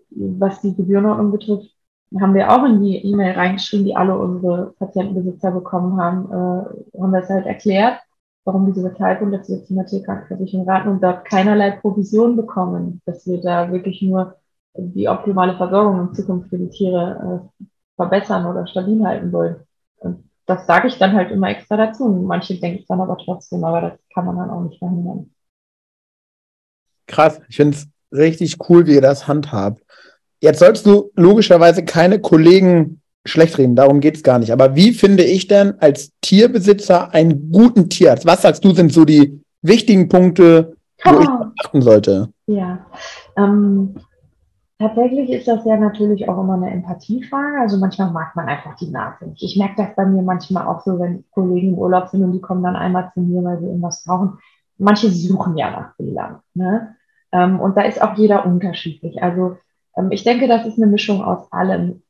was 0.09 0.61
die 0.61 0.75
Gebührenordnung 0.75 1.31
betrifft, 1.31 1.71
haben 2.19 2.33
wir 2.33 2.51
auch 2.51 2.63
in 2.65 2.81
die 2.81 2.97
E-Mail 2.97 3.33
reingeschrieben, 3.33 3.85
die 3.85 3.95
alle 3.95 4.17
unsere 4.17 4.73
Patientenbesitzer 4.79 5.51
bekommen 5.51 5.99
haben, 6.01 6.31
äh, 6.31 6.99
haben 6.99 7.15
es 7.15 7.29
halt 7.29 7.45
erklärt, 7.45 7.99
warum 8.45 8.65
diese 8.65 8.81
Beteiligung, 8.81 9.31
dass 9.31 9.49
wir 9.49 9.63
zum 9.65 9.85
Tierkrankenversicherung 9.85 10.67
raten 10.67 10.89
und 10.89 11.03
dort 11.03 11.25
keinerlei 11.25 11.71
Provision 11.71 12.37
bekommen, 12.37 13.01
dass 13.05 13.27
wir 13.27 13.41
da 13.41 13.71
wirklich 13.71 14.01
nur 14.01 14.35
die 14.77 15.09
optimale 15.09 15.57
Versorgung 15.57 16.07
in 16.07 16.13
Zukunft 16.13 16.49
für 16.49 16.57
die 16.57 16.69
Tiere 16.69 17.49
äh, 17.59 17.65
verbessern 17.97 18.45
oder 18.45 18.65
stabil 18.67 19.03
halten 19.05 19.31
wollen. 19.31 19.57
Und 19.97 20.26
das 20.47 20.65
sage 20.65 20.87
ich 20.87 20.97
dann 20.97 21.13
halt 21.13 21.29
immer 21.29 21.49
extra 21.49 21.77
dazu. 21.77 22.07
Manche 22.07 22.59
denken 22.59 22.79
es 22.81 22.87
dann 22.87 23.01
aber 23.01 23.17
trotzdem, 23.17 23.63
aber 23.63 23.81
das 23.81 23.99
kann 24.13 24.25
man 24.25 24.37
dann 24.37 24.49
auch 24.49 24.61
nicht 24.61 24.79
verhindern. 24.79 25.29
Krass, 27.05 27.39
ich 27.49 27.57
finde 27.57 27.77
es 27.77 27.87
richtig 28.11 28.57
cool, 28.69 28.87
wie 28.87 28.95
ihr 28.95 29.01
das 29.01 29.27
handhabt. 29.27 29.83
Jetzt 30.39 30.59
sollst 30.59 30.85
du 30.85 31.11
logischerweise 31.15 31.83
keine 31.83 32.19
Kollegen 32.19 33.01
schlecht 33.25 33.57
reden, 33.57 33.75
darum 33.75 33.99
geht 33.99 34.15
es 34.15 34.23
gar 34.23 34.39
nicht. 34.39 34.51
Aber 34.51 34.75
wie 34.75 34.93
finde 34.93 35.23
ich 35.23 35.47
denn 35.47 35.73
als 35.79 36.11
Tierbesitzer 36.21 37.13
einen 37.13 37.51
guten 37.51 37.89
Tierarzt? 37.89 38.25
Was 38.25 38.43
sagst 38.43 38.63
du, 38.63 38.73
sind 38.73 38.93
so 38.93 39.03
die 39.03 39.41
wichtigen 39.61 40.07
Punkte, 40.07 40.77
wo 41.03 41.11
oh. 41.11 41.21
ich 41.21 41.29
achten 41.65 41.81
sollte? 41.81 42.29
Ja, 42.45 42.85
ähm, 43.35 43.95
Tatsächlich 44.79 45.31
ist 45.31 45.47
das 45.47 45.65
ja 45.65 45.75
natürlich 45.75 46.29
auch 46.29 46.39
immer 46.39 46.53
eine 46.53 46.69
Empathiefrage. 46.69 47.59
Also 47.59 47.77
manchmal 47.77 48.11
mag 48.11 48.35
man 48.35 48.47
einfach 48.47 48.75
die 48.75 48.91
Nase 48.91 49.25
nicht. 49.25 49.41
Ich 49.41 49.57
merke 49.57 49.75
das 49.77 49.95
bei 49.95 50.05
mir 50.05 50.21
manchmal 50.21 50.67
auch 50.67 50.81
so, 50.81 50.99
wenn 50.99 51.25
Kollegen 51.31 51.69
im 51.69 51.79
Urlaub 51.79 52.09
sind 52.09 52.23
und 52.23 52.33
die 52.33 52.41
kommen 52.41 52.63
dann 52.63 52.75
einmal 52.75 53.11
zu 53.13 53.21
mir, 53.21 53.43
weil 53.43 53.59
sie 53.59 53.65
irgendwas 53.65 54.03
brauchen. 54.03 54.37
Manche 54.77 55.09
suchen 55.09 55.57
ja 55.57 55.71
nach 55.71 55.95
Fehlern. 55.95 56.41
Ne? 56.53 56.95
Ähm, 57.31 57.59
und 57.59 57.75
da 57.75 57.81
ist 57.81 58.01
auch 58.01 58.15
jeder 58.17 58.45
unterschiedlich. 58.45 59.23
Also 59.23 59.57
ähm, 59.95 60.11
ich 60.11 60.23
denke, 60.23 60.47
das 60.47 60.67
ist 60.67 60.77
eine 60.77 60.91
Mischung 60.91 61.23
aus 61.23 61.51
allem. 61.51 62.03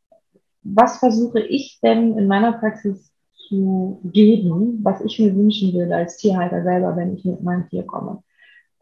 Was 0.64 0.98
versuche 0.98 1.40
ich 1.40 1.80
denn 1.82 2.18
in 2.18 2.28
meiner 2.28 2.52
Praxis 2.52 3.14
zu 3.48 4.02
geben, 4.04 4.82
was 4.84 5.00
ich 5.00 5.18
mir 5.20 5.34
wünschen 5.34 5.74
würde 5.74 5.96
als 5.96 6.18
Tierhalter 6.18 6.64
selber, 6.64 6.98
wenn 6.98 7.16
ich 7.16 7.24
mit 7.24 7.42
meinem 7.42 7.70
Tier 7.70 7.84
komme? 7.84 8.24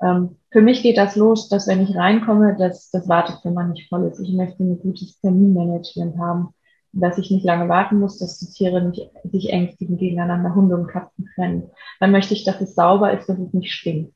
Ähm, 0.02 0.38
für 0.52 0.62
mich 0.62 0.84
geht 0.84 0.98
das 0.98 1.16
los, 1.16 1.50
dass 1.50 1.68
wenn 1.68 1.82
ich 1.82 1.96
reinkomme, 1.96 2.56
dass 2.58 2.90
das 2.92 3.08
Wartezimmer 3.08 3.64
nicht 3.64 3.90
voll 3.90 4.06
ist. 4.08 4.20
Ich 4.20 4.34
möchte 4.34 4.64
ein 4.64 4.80
gutes 4.80 5.20
Terminmanagement 5.22 6.18
haben, 6.18 6.50
dass 6.92 7.18
ich 7.18 7.30
nicht 7.30 7.46
lange 7.46 7.68
warten 7.70 8.00
muss, 8.00 8.18
dass 8.20 8.40
die 8.40 8.52
Tiere 8.52 8.82
nicht 8.82 9.10
sich 9.24 9.52
ängstigen 9.52 9.98
gegeneinander, 9.98 10.56
Hunde 10.56 10.76
und 10.76 10.88
Katzen 10.88 11.30
trennen. 11.36 11.70
Dann 12.00 12.12
möchte 12.12 12.34
ich, 12.34 12.44
dass 12.46 12.62
es 12.62 12.76
sauber 12.76 13.12
ist, 13.12 13.28
dass 13.28 13.38
es 13.38 13.54
nicht 13.54 13.72
stinkt. 13.72 14.14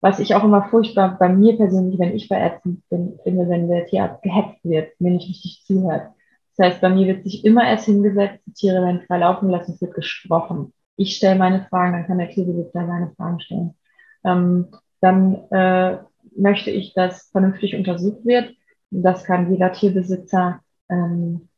Was 0.00 0.18
ich 0.18 0.34
auch 0.34 0.44
immer 0.44 0.64
furchtbar 0.70 1.18
bei 1.18 1.28
mir 1.28 1.56
persönlich, 1.56 1.98
wenn 1.98 2.16
ich 2.16 2.28
bei 2.28 2.38
Ärzten 2.38 2.82
bin, 2.88 3.18
finde, 3.22 3.48
wenn 3.48 3.68
der 3.68 3.86
Tierarzt 3.86 4.22
gehetzt 4.22 4.64
wird, 4.64 4.98
mir 4.98 5.10
nicht 5.10 5.28
richtig 5.28 5.62
zuhört. 5.66 6.08
Das 6.56 6.66
heißt, 6.66 6.80
bei 6.80 6.88
mir 6.88 7.06
wird 7.06 7.24
sich 7.24 7.44
immer 7.44 7.68
erst 7.68 7.84
hingesetzt, 7.84 8.40
die 8.46 8.52
Tiere 8.52 8.82
werden 8.82 9.02
frei 9.06 9.18
laufen 9.18 9.48
gelassen, 9.48 9.72
es 9.74 9.80
wird 9.80 9.94
gesprochen. 9.94 10.72
Ich 10.96 11.16
stelle 11.16 11.38
meine 11.38 11.66
Fragen, 11.68 11.92
dann 11.92 12.06
kann 12.06 12.18
der 12.18 12.30
Tierbesitzer 12.30 12.86
seine 12.86 13.12
Fragen 13.16 13.40
stellen. 13.40 13.74
Ähm, 14.24 14.68
dann 15.00 15.34
äh, 15.50 15.98
möchte 16.36 16.70
ich, 16.70 16.94
dass 16.94 17.30
vernünftig 17.30 17.74
untersucht 17.76 18.24
wird. 18.24 18.54
Das 18.90 19.24
kann 19.24 19.50
jeder 19.52 19.72
Tierbesitzer 19.72 20.60
ähm, 20.88 21.48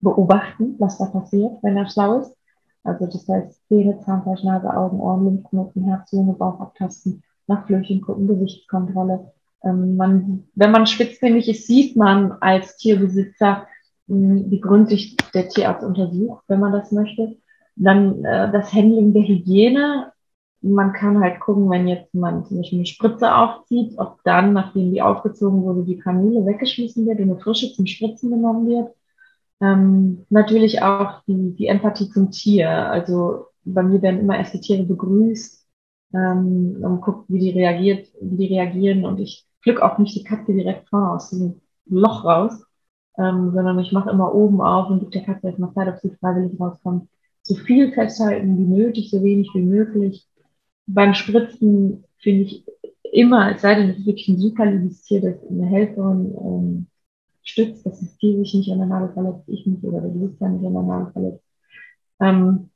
beobachten, 0.00 0.76
was 0.78 0.98
da 0.98 1.06
passiert, 1.06 1.52
wenn 1.62 1.76
er 1.76 1.88
schlau 1.88 2.20
ist. 2.20 2.36
Also 2.84 3.06
das 3.06 3.28
heißt, 3.28 3.66
Zähne, 3.68 3.98
Zahnfleisch, 4.00 4.44
Nase, 4.44 4.72
Augen, 4.72 5.00
Ohren, 5.00 5.24
Lymphknoten, 5.24 5.84
Herz, 5.84 6.12
Lunge, 6.12 6.34
Bauch 6.34 6.60
abtasten, 6.60 7.22
nach 7.48 7.66
gucken, 7.66 8.28
Gewichtskontrolle. 8.28 9.32
Ähm, 9.64 9.96
man, 9.96 10.44
wenn 10.54 10.70
man 10.70 10.86
spitzfindig 10.86 11.48
ist, 11.48 11.66
sieht 11.66 11.96
man 11.96 12.32
als 12.40 12.76
Tierbesitzer, 12.76 13.66
mh, 14.06 14.44
wie 14.50 14.60
gründlich 14.60 15.16
der 15.34 15.48
Tierarzt 15.48 15.84
untersucht, 15.84 16.44
wenn 16.46 16.60
man 16.60 16.72
das 16.72 16.92
möchte. 16.92 17.36
Dann 17.74 18.24
äh, 18.24 18.52
das 18.52 18.72
Handling 18.72 19.12
der 19.12 19.24
Hygiene. 19.24 20.12
Man 20.62 20.92
kann 20.92 21.20
halt 21.20 21.40
gucken, 21.40 21.70
wenn 21.70 21.86
jetzt 21.86 22.14
man 22.14 22.44
zum 22.44 22.58
Beispiel 22.58 22.78
eine 22.78 22.86
Spritze 22.86 23.34
aufzieht, 23.34 23.94
ob 23.98 24.22
dann, 24.24 24.52
nachdem 24.52 24.92
die 24.92 25.02
aufgezogen 25.02 25.62
wurde, 25.62 25.84
die 25.84 25.98
Kanüle 25.98 26.44
weggeschmissen 26.46 27.06
wird 27.06 27.18
und 27.20 27.30
eine 27.30 27.38
frische 27.38 27.72
zum 27.72 27.86
Spritzen 27.86 28.30
genommen 28.30 28.66
wird. 28.66 28.94
Ähm, 29.60 30.26
natürlich 30.28 30.82
auch 30.82 31.22
die, 31.26 31.54
die 31.54 31.66
Empathie 31.66 32.08
zum 32.10 32.30
Tier. 32.30 32.70
Also 32.70 33.46
bei 33.64 33.82
mir 33.82 34.02
werden 34.02 34.20
immer 34.20 34.36
erst 34.36 34.54
die 34.54 34.60
Tiere 34.60 34.84
begrüßt 34.84 35.66
ähm, 36.14 36.78
und 36.82 37.00
guckt, 37.00 37.28
wie 37.28 37.38
die 37.38 37.50
reagiert, 37.50 38.08
wie 38.20 38.36
die 38.36 38.54
reagieren. 38.54 39.04
Und 39.04 39.20
ich 39.20 39.46
pflück 39.62 39.80
auch 39.80 39.98
nicht 39.98 40.14
die 40.14 40.24
Katze 40.24 40.52
direkt 40.52 40.88
vorne 40.88 41.12
aus 41.12 41.30
diesem 41.30 41.60
Loch 41.86 42.24
raus, 42.24 42.64
ähm, 43.18 43.52
sondern 43.52 43.78
ich 43.78 43.92
mache 43.92 44.10
immer 44.10 44.34
oben 44.34 44.60
auf 44.60 44.90
und 44.90 45.00
gebe 45.00 45.10
der 45.10 45.24
Katze 45.24 45.48
erstmal 45.48 45.72
Zeit, 45.72 45.88
ob 45.88 45.98
sie 45.98 46.16
freiwillig 46.20 46.58
rauskommt. 46.60 47.08
So 47.42 47.54
viel 47.54 47.92
festhalten 47.92 48.58
wie 48.58 48.64
nötig, 48.64 49.10
so 49.10 49.22
wenig 49.22 49.50
wie 49.54 49.62
möglich. 49.62 50.26
Beim 50.86 51.14
Spritzen 51.14 52.04
finde 52.18 52.42
ich 52.42 52.64
immer, 53.02 53.54
es 53.54 53.62
sei 53.62 53.74
denn, 53.74 53.90
es 53.90 53.98
ist 53.98 54.06
wirklich 54.06 54.28
ein 54.28 54.38
super 54.38 54.66
liebes 54.66 55.02
Tier, 55.02 55.20
das 55.20 55.36
eine 55.48 55.66
Helferin 55.66 56.34
ähm, 56.38 56.86
stützt, 57.42 57.86
dass 57.86 58.00
das 58.00 58.16
Tier 58.18 58.36
sich 58.38 58.54
nicht 58.54 58.70
an 58.72 58.78
der 58.78 58.86
Nadel 58.86 59.12
verletzt, 59.12 59.48
ich 59.48 59.66
mich 59.66 59.82
oder 59.82 60.00
der 60.00 60.08
Besitzer 60.08 60.48
nicht 60.48 60.66
an 60.66 60.72
der 60.72 60.82
Nadel 60.82 61.12
verletzt. 61.12 61.44
Ähm, 62.20 62.70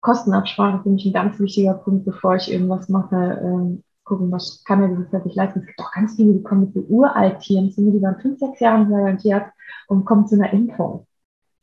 Kostenabsprache 0.00 0.82
finde 0.82 0.98
ich 0.98 1.06
ein 1.06 1.12
ganz 1.12 1.38
wichtiger 1.38 1.74
Punkt, 1.74 2.04
bevor 2.04 2.36
ich 2.36 2.50
irgendwas 2.52 2.88
mache. 2.88 3.40
Ähm, 3.42 3.82
gucken, 4.08 4.32
was 4.32 4.64
kann 4.64 4.80
der 4.80 4.88
Besitzer 4.88 5.20
sich 5.22 5.34
leisten. 5.34 5.60
Es 5.60 5.66
gibt 5.66 5.80
auch 5.80 5.92
ganz 5.92 6.16
viele, 6.16 6.32
die 6.32 6.42
kommen 6.42 6.62
mit 6.62 6.74
so 6.74 6.80
uralt 6.80 7.42
zu 7.42 7.52
mir, 7.52 7.92
die 7.92 8.02
waren 8.02 8.20
fünf, 8.20 8.38
sechs 8.38 8.58
Jahre 8.60 8.86
beim 8.86 9.18
Tierarzt 9.18 9.52
und 9.86 10.04
kommen 10.04 10.26
zu 10.26 10.34
einer 10.36 10.52
Impfung. 10.52 11.06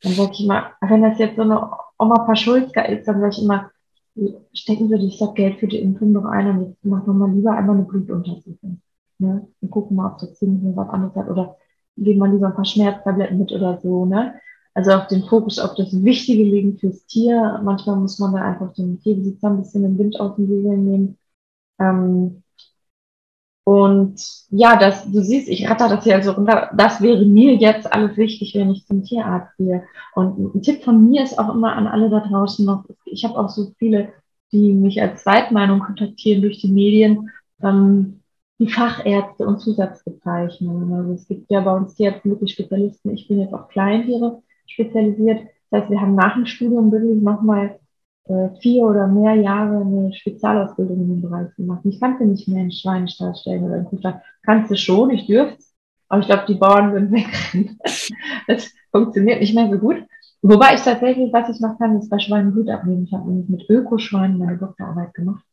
Dann 0.02 0.12
sage 0.12 0.30
ich 0.32 0.44
immer, 0.44 0.72
wenn 0.80 1.02
das 1.02 1.18
jetzt 1.18 1.36
so 1.36 1.42
eine 1.42 1.70
Oma 1.98 2.24
Paschulska 2.24 2.82
ist, 2.82 3.08
dann 3.08 3.20
sage 3.20 3.32
ich 3.32 3.42
immer, 3.42 3.70
stecken 4.52 4.88
Sie 4.88 4.98
sich 4.98 5.18
das 5.18 5.34
Geld 5.34 5.58
für 5.58 5.66
die 5.66 5.78
Impfung 5.78 6.12
noch 6.12 6.24
ein 6.24 6.48
und 6.48 6.68
jetzt 6.68 6.84
machen 6.84 7.06
wir 7.06 7.12
mal 7.14 7.34
lieber 7.34 7.52
einmal 7.52 7.76
eine 7.76 7.84
Blutuntersuchung. 7.84 8.80
Ne? 9.18 9.46
Und 9.60 9.70
gucken 9.70 9.96
mal, 9.96 10.12
ob 10.12 10.18
das 10.18 10.34
ziemlich 10.34 10.76
was 10.76 10.88
anderes 10.88 11.14
hat 11.14 11.28
oder 11.28 11.56
geben 11.96 12.18
wir 12.20 12.28
lieber 12.28 12.48
ein 12.48 12.54
paar 12.54 12.64
Schmerztabletten 12.64 13.38
mit 13.38 13.52
oder 13.52 13.78
so. 13.82 14.06
Ne? 14.06 14.34
Also 14.74 14.92
auch 14.92 15.06
den 15.08 15.24
Fokus 15.24 15.58
auf 15.58 15.74
das 15.74 16.04
Wichtige 16.04 16.44
legen 16.44 16.76
fürs 16.78 17.06
Tier. 17.06 17.60
Manchmal 17.64 17.96
muss 17.96 18.18
man 18.18 18.34
da 18.34 18.42
einfach 18.42 18.72
den 18.74 19.00
Tierbesitzer 19.00 19.48
ein 19.48 19.58
bisschen 19.58 19.82
den 19.82 19.98
Wind 19.98 20.20
aus 20.20 20.36
den 20.36 20.48
Segeln 20.48 20.84
nehmen. 20.84 21.18
Ähm, 21.78 22.42
und 23.66 24.22
ja, 24.50 24.76
das, 24.76 25.10
du 25.10 25.20
siehst, 25.22 25.48
ich 25.48 25.68
ratter 25.68 25.88
das 25.88 26.04
hier 26.04 26.22
so 26.22 26.30
runter. 26.30 26.70
Das 26.76 27.00
wäre 27.00 27.26
mir 27.26 27.56
jetzt 27.56 27.92
alles 27.92 28.16
wichtig, 28.16 28.54
wenn 28.54 28.70
ich 28.70 28.86
zum 28.86 29.02
Tierarzt 29.02 29.56
gehe. 29.56 29.82
Und 30.14 30.54
ein 30.54 30.62
Tipp 30.62 30.84
von 30.84 31.10
mir 31.10 31.24
ist 31.24 31.36
auch 31.36 31.52
immer 31.52 31.74
an 31.74 31.88
alle 31.88 32.08
da 32.08 32.20
draußen 32.20 32.64
noch, 32.64 32.84
ich 33.06 33.24
habe 33.24 33.36
auch 33.36 33.48
so 33.48 33.72
viele, 33.76 34.12
die 34.52 34.72
mich 34.72 35.02
als 35.02 35.24
Zweitmeinung 35.24 35.80
kontaktieren 35.80 36.42
durch 36.42 36.60
die 36.60 36.70
Medien, 36.70 37.30
ähm, 37.60 38.20
die 38.60 38.68
Fachärzte 38.68 39.44
und 39.44 39.58
Zusatzbezeichnungen. 39.58 40.92
Also 40.92 41.14
es 41.14 41.26
gibt 41.26 41.50
ja 41.50 41.60
bei 41.60 41.74
uns 41.74 41.98
jetzt 41.98 42.24
wirklich 42.24 42.52
Spezialisten. 42.52 43.14
Ich 43.14 43.26
bin 43.26 43.40
jetzt 43.40 43.52
auf 43.52 43.66
Kleintiere 43.66 44.42
spezialisiert. 44.68 45.40
Das 45.70 45.82
heißt, 45.82 45.90
wir 45.90 46.00
haben 46.00 46.14
nach 46.14 46.34
dem 46.34 46.46
Studium 46.46 46.92
wirklich 46.92 47.20
nochmal 47.20 47.80
vier 48.60 48.84
oder 48.84 49.06
mehr 49.06 49.34
Jahre 49.34 49.80
eine 49.80 50.12
Spezialausbildung 50.12 51.00
in 51.00 51.08
dem 51.08 51.22
Bereich 51.22 51.54
gemacht. 51.56 51.80
Ich 51.84 52.00
kannte 52.00 52.24
nicht 52.24 52.48
mehr 52.48 52.62
in 52.62 52.72
Schweinestall 52.72 53.34
stellen 53.36 53.64
oder 53.64 53.76
in 53.76 53.84
Kuhstall. 53.84 54.22
Kannst 54.42 54.70
du 54.70 54.76
schon, 54.76 55.10
ich 55.10 55.26
dürfte 55.26 55.58
aber 56.08 56.20
ich 56.20 56.26
glaube, 56.26 56.44
die 56.46 56.54
Bauern 56.54 56.92
würden 56.92 57.12
wegrennen. 57.12 57.78
das 58.46 58.72
funktioniert 58.90 59.40
nicht 59.40 59.54
mehr 59.54 59.70
so 59.70 59.78
gut. 59.78 60.04
Wobei 60.42 60.74
ich 60.74 60.82
tatsächlich, 60.82 61.32
was 61.32 61.48
ich 61.48 61.60
noch 61.60 61.78
kann, 61.78 61.98
ist 61.98 62.10
bei 62.10 62.18
Schweinen 62.18 62.52
Blut 62.52 62.68
abnehmen. 62.68 63.04
Ich 63.04 63.12
habe 63.12 63.28
nämlich 63.28 63.48
mit 63.48 63.68
Ökoschweinen 63.68 64.38
meine 64.38 64.58
Doktorarbeit 64.58 65.14
gemacht. 65.14 65.44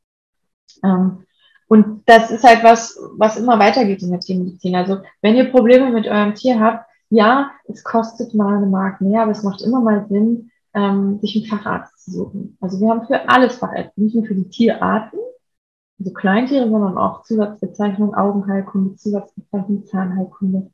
Ähm, 0.84 1.24
und 1.68 2.04
das 2.06 2.30
ist 2.30 2.44
halt 2.44 2.64
was, 2.64 3.00
was 3.18 3.38
immer 3.38 3.58
weitergeht 3.58 4.04
in 4.04 4.12
der 4.12 4.20
Tiermedizin. 4.20 4.76
Also 4.76 5.00
wenn 5.22 5.36
ihr 5.36 5.50
Probleme 5.50 5.90
mit 5.90 6.08
eurem 6.08 6.36
Tier 6.36 6.60
habt, 6.60 6.86
ja, 7.10 7.52
es 7.68 7.84
kostet 7.84 8.34
mal 8.36 8.58
eine 8.58 8.68
Mark 8.68 9.02
mehr, 9.02 9.24
aber 9.24 9.32
es 9.32 9.44
macht 9.44 9.62
immer 9.62 9.82
mal 9.82 10.06
Sinn, 10.10 10.52
ähm, 10.74 11.20
sich 11.20 11.36
einen 11.36 11.46
Facharzt 11.46 12.04
zu 12.04 12.12
suchen. 12.12 12.58
Also 12.62 12.80
wir 12.80 12.90
haben 12.90 13.06
für 13.06 13.30
alles 13.30 13.56
Fachärzte, 13.58 14.02
nicht 14.02 14.16
nur 14.16 14.26
für 14.26 14.36
die 14.36 14.50
Tierarten, 14.50 15.20
also 16.00 16.14
Kleintiere, 16.14 16.70
sondern 16.70 16.98
auch 16.98 17.24
Zusatzbezeichnung 17.24 18.16
Augenheilkunde, 18.16 18.96
Zusatzbezeichnung 18.96 19.86
Zahnheilkunde, 19.86 20.72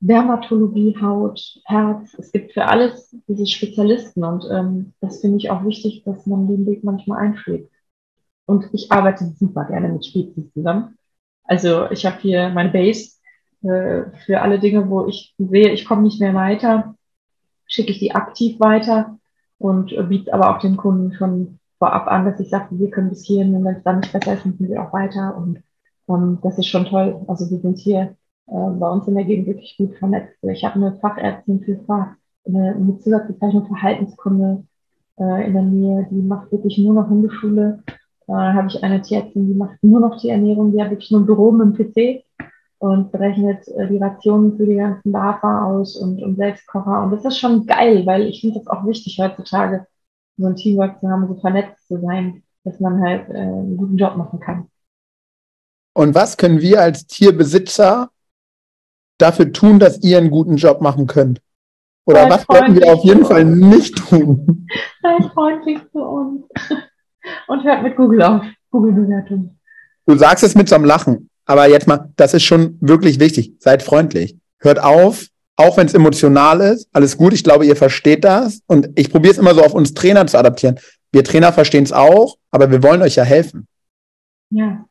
Dermatologie, 0.00 0.96
Haut, 1.00 1.60
Herz. 1.64 2.14
Es 2.18 2.32
gibt 2.32 2.52
für 2.52 2.66
alles 2.66 3.16
diese 3.28 3.46
Spezialisten 3.46 4.24
und 4.24 4.44
ähm, 4.50 4.94
das 5.00 5.20
finde 5.20 5.38
ich 5.38 5.50
auch 5.50 5.64
wichtig, 5.64 6.02
dass 6.04 6.26
man 6.26 6.48
den 6.48 6.66
Weg 6.66 6.84
manchmal 6.84 7.18
einschlägt. 7.18 7.70
Und 8.46 8.68
ich 8.72 8.92
arbeite 8.92 9.24
super 9.38 9.64
gerne 9.64 9.88
mit 9.88 10.06
Spezies 10.06 10.52
zusammen. 10.52 10.96
Also 11.44 11.90
ich 11.90 12.06
habe 12.06 12.18
hier 12.20 12.48
meine 12.50 12.70
Base 12.70 13.16
äh, 13.62 14.04
für 14.24 14.40
alle 14.40 14.58
Dinge, 14.58 14.88
wo 14.88 15.06
ich 15.06 15.34
sehe, 15.38 15.72
ich 15.72 15.84
komme 15.84 16.02
nicht 16.02 16.20
mehr 16.20 16.34
weiter, 16.34 16.94
schicke 17.66 17.90
ich 17.90 17.98
die 17.98 18.14
aktiv 18.14 18.60
weiter 18.60 19.18
und 19.58 19.92
äh, 19.92 20.02
biete 20.02 20.32
aber 20.32 20.50
auch 20.50 20.60
den 20.60 20.76
Kunden 20.76 21.12
schon 21.12 21.58
vorab 21.78 22.06
an, 22.08 22.24
dass 22.24 22.40
ich 22.40 22.50
sage, 22.50 22.66
wir 22.70 22.90
können 22.90 23.10
bis 23.10 23.24
hierhin, 23.24 23.52
wenn 23.52 23.74
es 23.74 23.82
dann 23.82 24.00
nicht 24.00 24.12
besser 24.12 24.34
ist, 24.34 24.46
müssen 24.46 24.68
wir 24.68 24.82
auch 24.82 24.92
weiter. 24.92 25.36
Und 25.36 25.62
ähm, 26.08 26.38
das 26.42 26.58
ist 26.58 26.66
schon 26.66 26.86
toll. 26.86 27.24
Also 27.26 27.50
wir 27.50 27.58
sind 27.58 27.78
hier 27.78 28.16
äh, 28.46 28.70
bei 28.78 28.88
uns 28.88 29.06
in 29.08 29.14
der 29.14 29.24
Gegend 29.24 29.46
wirklich 29.46 29.76
gut 29.76 29.94
vernetzt. 29.96 30.36
Ich 30.42 30.64
habe 30.64 30.76
eine 30.76 30.96
Fachärztin 31.00 31.60
für 31.60 31.76
Fach, 31.86 32.08
eine, 32.46 32.74
eine 32.74 32.98
Zusatzbezeichnung 32.98 33.66
Verhaltenskunde 33.66 34.64
äh, 35.18 35.46
in 35.46 35.52
der 35.52 35.62
Nähe, 35.62 36.08
die 36.10 36.22
macht 36.22 36.52
wirklich 36.52 36.78
nur 36.78 36.94
noch 36.94 37.08
Hundeschule. 37.08 37.82
Äh, 38.28 38.32
habe 38.32 38.68
ich 38.68 38.82
eine 38.82 39.02
Tierärztin, 39.02 39.48
die 39.48 39.54
macht 39.54 39.82
nur 39.82 40.00
noch 40.00 40.18
Tierernährung, 40.18 40.72
die 40.72 40.82
hat 40.82 40.90
wirklich 40.90 41.10
nur 41.10 41.20
ein 41.20 41.26
Büro 41.26 41.52
mit 41.52 41.78
dem 41.78 41.92
PC 41.92 42.24
und 42.78 43.12
berechnet 43.12 43.66
äh, 43.68 43.88
die 43.88 43.98
Rationen 43.98 44.56
für 44.56 44.66
die 44.66 44.76
ganzen 44.76 45.10
Larva 45.10 45.64
aus 45.66 45.96
und, 45.96 46.22
und 46.22 46.36
Selbstkocher. 46.36 47.02
Und 47.02 47.12
das 47.12 47.24
ist 47.24 47.38
schon 47.38 47.66
geil, 47.66 48.04
weil 48.06 48.22
ich 48.22 48.40
finde 48.40 48.58
das 48.58 48.68
auch 48.68 48.86
wichtig 48.86 49.18
heutzutage, 49.18 49.86
so 50.36 50.46
ein 50.46 50.56
Teamwork 50.56 51.00
zu 51.00 51.08
haben, 51.08 51.26
so 51.28 51.34
vernetzt 51.40 51.86
zu 51.88 52.00
sein, 52.00 52.42
dass 52.64 52.78
man 52.80 53.00
halt 53.00 53.28
äh, 53.30 53.38
einen 53.38 53.76
guten 53.76 53.96
Job 53.96 54.16
machen 54.16 54.40
kann. 54.40 54.68
Und 55.94 56.14
was 56.14 56.36
können 56.36 56.60
wir 56.60 56.82
als 56.82 57.06
Tierbesitzer 57.06 58.10
dafür 59.18 59.52
tun, 59.52 59.78
dass 59.78 60.02
ihr 60.02 60.18
einen 60.18 60.30
guten 60.30 60.56
Job 60.56 60.82
machen 60.82 61.06
könnt? 61.06 61.40
Oder 62.04 62.24
Sei 62.24 62.30
was 62.30 62.44
sollten 62.44 62.74
wir 62.76 62.92
auf 62.92 63.02
jeden 63.02 63.24
Fall 63.24 63.44
nicht 63.44 63.96
tun? 63.96 64.68
Seid 65.02 65.24
freundlich 65.32 65.78
zu 65.92 66.02
uns. 66.02 66.44
Und 67.48 67.64
hört 67.64 67.82
mit 67.82 67.96
Google 67.96 68.22
auf. 68.22 68.44
Google-Bewertung. 68.70 69.58
Du 70.06 70.16
sagst 70.16 70.44
es 70.44 70.54
mit 70.54 70.68
so 70.68 70.76
einem 70.76 70.84
Lachen. 70.84 71.30
Aber 71.46 71.68
jetzt 71.68 71.86
mal, 71.86 72.10
das 72.16 72.34
ist 72.34 72.42
schon 72.42 72.76
wirklich 72.80 73.18
wichtig. 73.20 73.54
Seid 73.58 73.82
freundlich. 73.82 74.36
Hört 74.58 74.82
auf, 74.82 75.26
auch 75.56 75.76
wenn 75.76 75.86
es 75.86 75.94
emotional 75.94 76.60
ist. 76.60 76.88
Alles 76.92 77.16
gut, 77.16 77.32
ich 77.32 77.44
glaube, 77.44 77.64
ihr 77.64 77.76
versteht 77.76 78.24
das. 78.24 78.60
Und 78.66 78.90
ich 78.96 79.10
probiere 79.10 79.32
es 79.32 79.38
immer 79.38 79.54
so 79.54 79.62
auf 79.62 79.74
uns 79.74 79.94
Trainer 79.94 80.26
zu 80.26 80.38
adaptieren. 80.38 80.78
Wir 81.12 81.24
Trainer 81.24 81.52
verstehen 81.52 81.84
es 81.84 81.92
auch, 81.92 82.36
aber 82.50 82.70
wir 82.70 82.82
wollen 82.82 83.00
euch 83.00 83.16
ja 83.16 83.22
helfen. 83.22 83.66
Ja, 84.50 84.84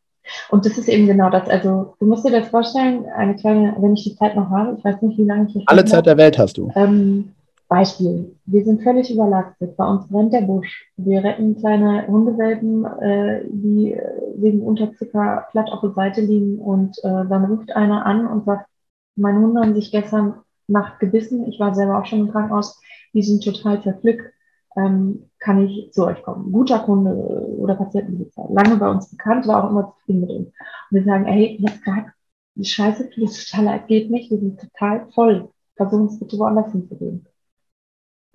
und 0.49 0.65
das 0.65 0.77
ist 0.77 0.89
eben 0.89 1.07
genau 1.07 1.29
das. 1.29 1.47
Also, 1.49 1.95
du 1.99 2.05
musst 2.05 2.25
dir 2.25 2.31
das 2.31 2.49
vorstellen, 2.49 3.05
eine 3.15 3.35
kleine, 3.35 3.75
wenn 3.79 3.93
ich 3.93 4.03
die 4.03 4.15
Zeit 4.15 4.35
noch 4.35 4.49
habe, 4.49 4.75
ich 4.77 4.83
weiß 4.83 5.01
nicht, 5.01 5.17
wie 5.17 5.23
lange 5.23 5.47
ich 5.53 5.67
Alle 5.67 5.85
Zeit 5.85 6.05
der 6.05 6.17
Welt 6.17 6.37
hast 6.37 6.57
du. 6.57 6.71
Ähm, 6.75 7.34
Beispiel, 7.67 8.35
wir 8.45 8.63
sind 8.63 8.83
völlig 8.83 9.11
überlastet. 9.11 9.75
Bei 9.75 9.85
uns 9.85 10.07
brennt 10.07 10.33
der 10.33 10.41
Busch. 10.41 10.87
Wir 10.97 11.23
retten 11.23 11.57
kleine 11.57 12.07
Hundewelpen, 12.07 12.85
äh, 12.85 13.43
die 13.49 13.93
äh, 13.93 14.33
wegen 14.35 14.61
Unterzucker 14.61 15.47
platt 15.51 15.71
auf 15.71 15.81
der 15.81 15.91
Seite 15.91 16.21
liegen 16.21 16.59
und 16.59 16.97
äh, 16.99 17.25
dann 17.27 17.45
ruft 17.45 17.75
einer 17.75 18.05
an 18.05 18.27
und 18.27 18.45
sagt, 18.45 18.69
meine 19.15 19.39
Hunde 19.39 19.61
haben 19.61 19.73
sich 19.73 19.91
gestern 19.91 20.35
Nacht 20.67 20.99
gebissen. 20.99 21.47
Ich 21.47 21.59
war 21.59 21.73
selber 21.73 21.99
auch 21.99 22.05
schon 22.05 22.19
im 22.19 22.31
Krankenhaus. 22.31 22.79
Die 23.13 23.23
sind 23.23 23.43
total 23.43 23.81
zerpflückt. 23.81 24.31
Ähm, 24.77 25.29
kann 25.39 25.65
ich 25.65 25.91
zu 25.93 26.05
euch 26.05 26.21
kommen? 26.21 26.51
Guter 26.51 26.79
Kunde 26.79 27.11
oder 27.57 27.75
Patientenbesitzer. 27.75 28.47
Lange 28.49 28.77
bei 28.77 28.89
uns 28.89 29.09
bekannt, 29.09 29.47
war 29.47 29.63
auch 29.63 29.69
immer 29.69 29.93
zufrieden 29.95 30.21
mit 30.21 30.29
uns. 30.31 30.47
Und 30.47 30.97
wir 30.97 31.03
sagen, 31.03 31.25
ey, 31.25 31.57
jetzt 31.59 31.83
gerade 31.83 32.11
die 32.55 32.65
Scheiße, 32.65 33.09
tut 33.09 33.23
es 33.23 33.45
total 33.45 33.65
leid, 33.65 33.87
geht 33.87 34.11
nicht. 34.11 34.31
Wir 34.31 34.39
sind 34.39 34.59
total 34.59 35.07
voll. 35.13 35.49
Versuchen 35.75 36.07
es 36.07 36.19
bitte 36.19 36.37
woanders 36.37 36.71
hinzugehen. 36.71 37.25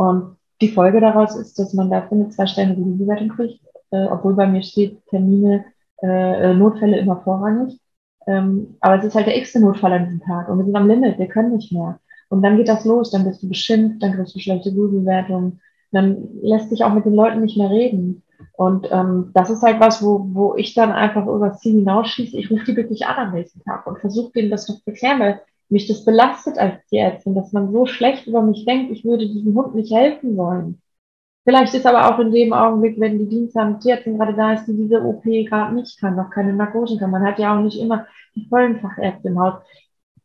Und 0.00 0.38
die 0.62 0.72
Folge 0.72 0.98
daraus 0.98 1.36
ist, 1.36 1.58
dass 1.58 1.74
man 1.74 1.90
dafür 1.90 2.16
eine 2.16 2.30
zwei 2.30 2.46
Sterne 2.46 2.74
Bewertung 2.74 3.28
kriegt, 3.28 3.60
äh, 3.90 4.06
obwohl 4.06 4.34
bei 4.34 4.46
mir 4.46 4.62
steht 4.62 5.04
Termine, 5.08 5.66
äh, 6.02 6.54
Notfälle 6.54 6.98
immer 6.98 7.20
vorrangig. 7.20 7.78
Ähm, 8.26 8.78
aber 8.80 8.96
es 8.96 9.04
ist 9.04 9.14
halt 9.14 9.26
der 9.26 9.36
x-te 9.36 9.60
Notfall 9.60 9.92
an 9.92 10.04
diesem 10.06 10.22
Tag 10.22 10.48
und 10.48 10.56
wir 10.56 10.64
sind 10.64 10.74
am 10.74 10.88
Limit, 10.88 11.18
wir 11.18 11.26
können 11.26 11.54
nicht 11.54 11.70
mehr. 11.70 12.00
Und 12.30 12.40
dann 12.40 12.56
geht 12.56 12.68
das 12.68 12.86
los, 12.86 13.10
dann 13.10 13.26
bist 13.26 13.42
du 13.42 13.48
beschimpft, 13.50 14.02
dann 14.02 14.14
kriegst 14.14 14.34
du 14.34 14.38
schlechte 14.38 14.72
Google-Bewertungen, 14.72 15.60
dann 15.92 16.28
lässt 16.40 16.70
sich 16.70 16.82
auch 16.82 16.94
mit 16.94 17.04
den 17.04 17.14
Leuten 17.14 17.42
nicht 17.42 17.58
mehr 17.58 17.68
reden. 17.68 18.22
Und 18.54 18.88
ähm, 18.90 19.32
das 19.34 19.50
ist 19.50 19.62
halt 19.62 19.80
was, 19.80 20.02
wo, 20.02 20.28
wo 20.32 20.54
ich 20.54 20.72
dann 20.72 20.92
einfach 20.92 21.26
über 21.26 21.50
das 21.50 21.60
Ziel 21.60 21.74
hinausschieße. 21.74 22.38
Ich 22.38 22.50
rufe 22.50 22.64
die 22.64 22.76
wirklich 22.76 23.04
an 23.04 23.28
am 23.28 23.34
nächsten 23.34 23.60
Tag 23.64 23.86
und 23.86 23.98
versuche 23.98 24.32
denen 24.32 24.50
das 24.50 24.66
noch 24.66 24.76
zu 24.76 24.86
erklären, 24.86 25.20
weil 25.20 25.40
mich 25.70 25.86
das 25.86 26.04
belastet 26.04 26.58
als 26.58 26.84
Tierärztin, 26.86 27.34
dass 27.34 27.52
man 27.52 27.72
so 27.72 27.86
schlecht 27.86 28.26
über 28.26 28.42
mich 28.42 28.64
denkt, 28.64 28.90
ich 28.92 29.04
würde 29.04 29.26
diesem 29.26 29.54
Hund 29.54 29.74
nicht 29.74 29.92
helfen 29.92 30.36
wollen. 30.36 30.82
Vielleicht 31.44 31.74
ist 31.74 31.86
aber 31.86 32.12
auch 32.12 32.18
in 32.18 32.32
dem 32.32 32.52
Augenblick, 32.52 33.00
wenn 33.00 33.18
die 33.18 33.28
dienstsame 33.28 33.78
Tierärztin 33.78 34.18
gerade 34.18 34.34
da 34.34 34.52
ist, 34.52 34.66
die 34.66 34.76
diese 34.76 35.02
OP 35.02 35.22
gerade 35.22 35.74
nicht 35.74 35.98
kann, 35.98 36.16
noch 36.16 36.30
keine 36.30 36.52
Narkose 36.52 36.98
kann. 36.98 37.10
Man 37.10 37.22
hat 37.24 37.38
ja 37.38 37.56
auch 37.56 37.62
nicht 37.62 37.80
immer 37.80 38.06
die 38.34 38.46
vollen 38.46 38.80
Fachärzte 38.80 39.28
im 39.28 39.40
Haus. 39.40 39.54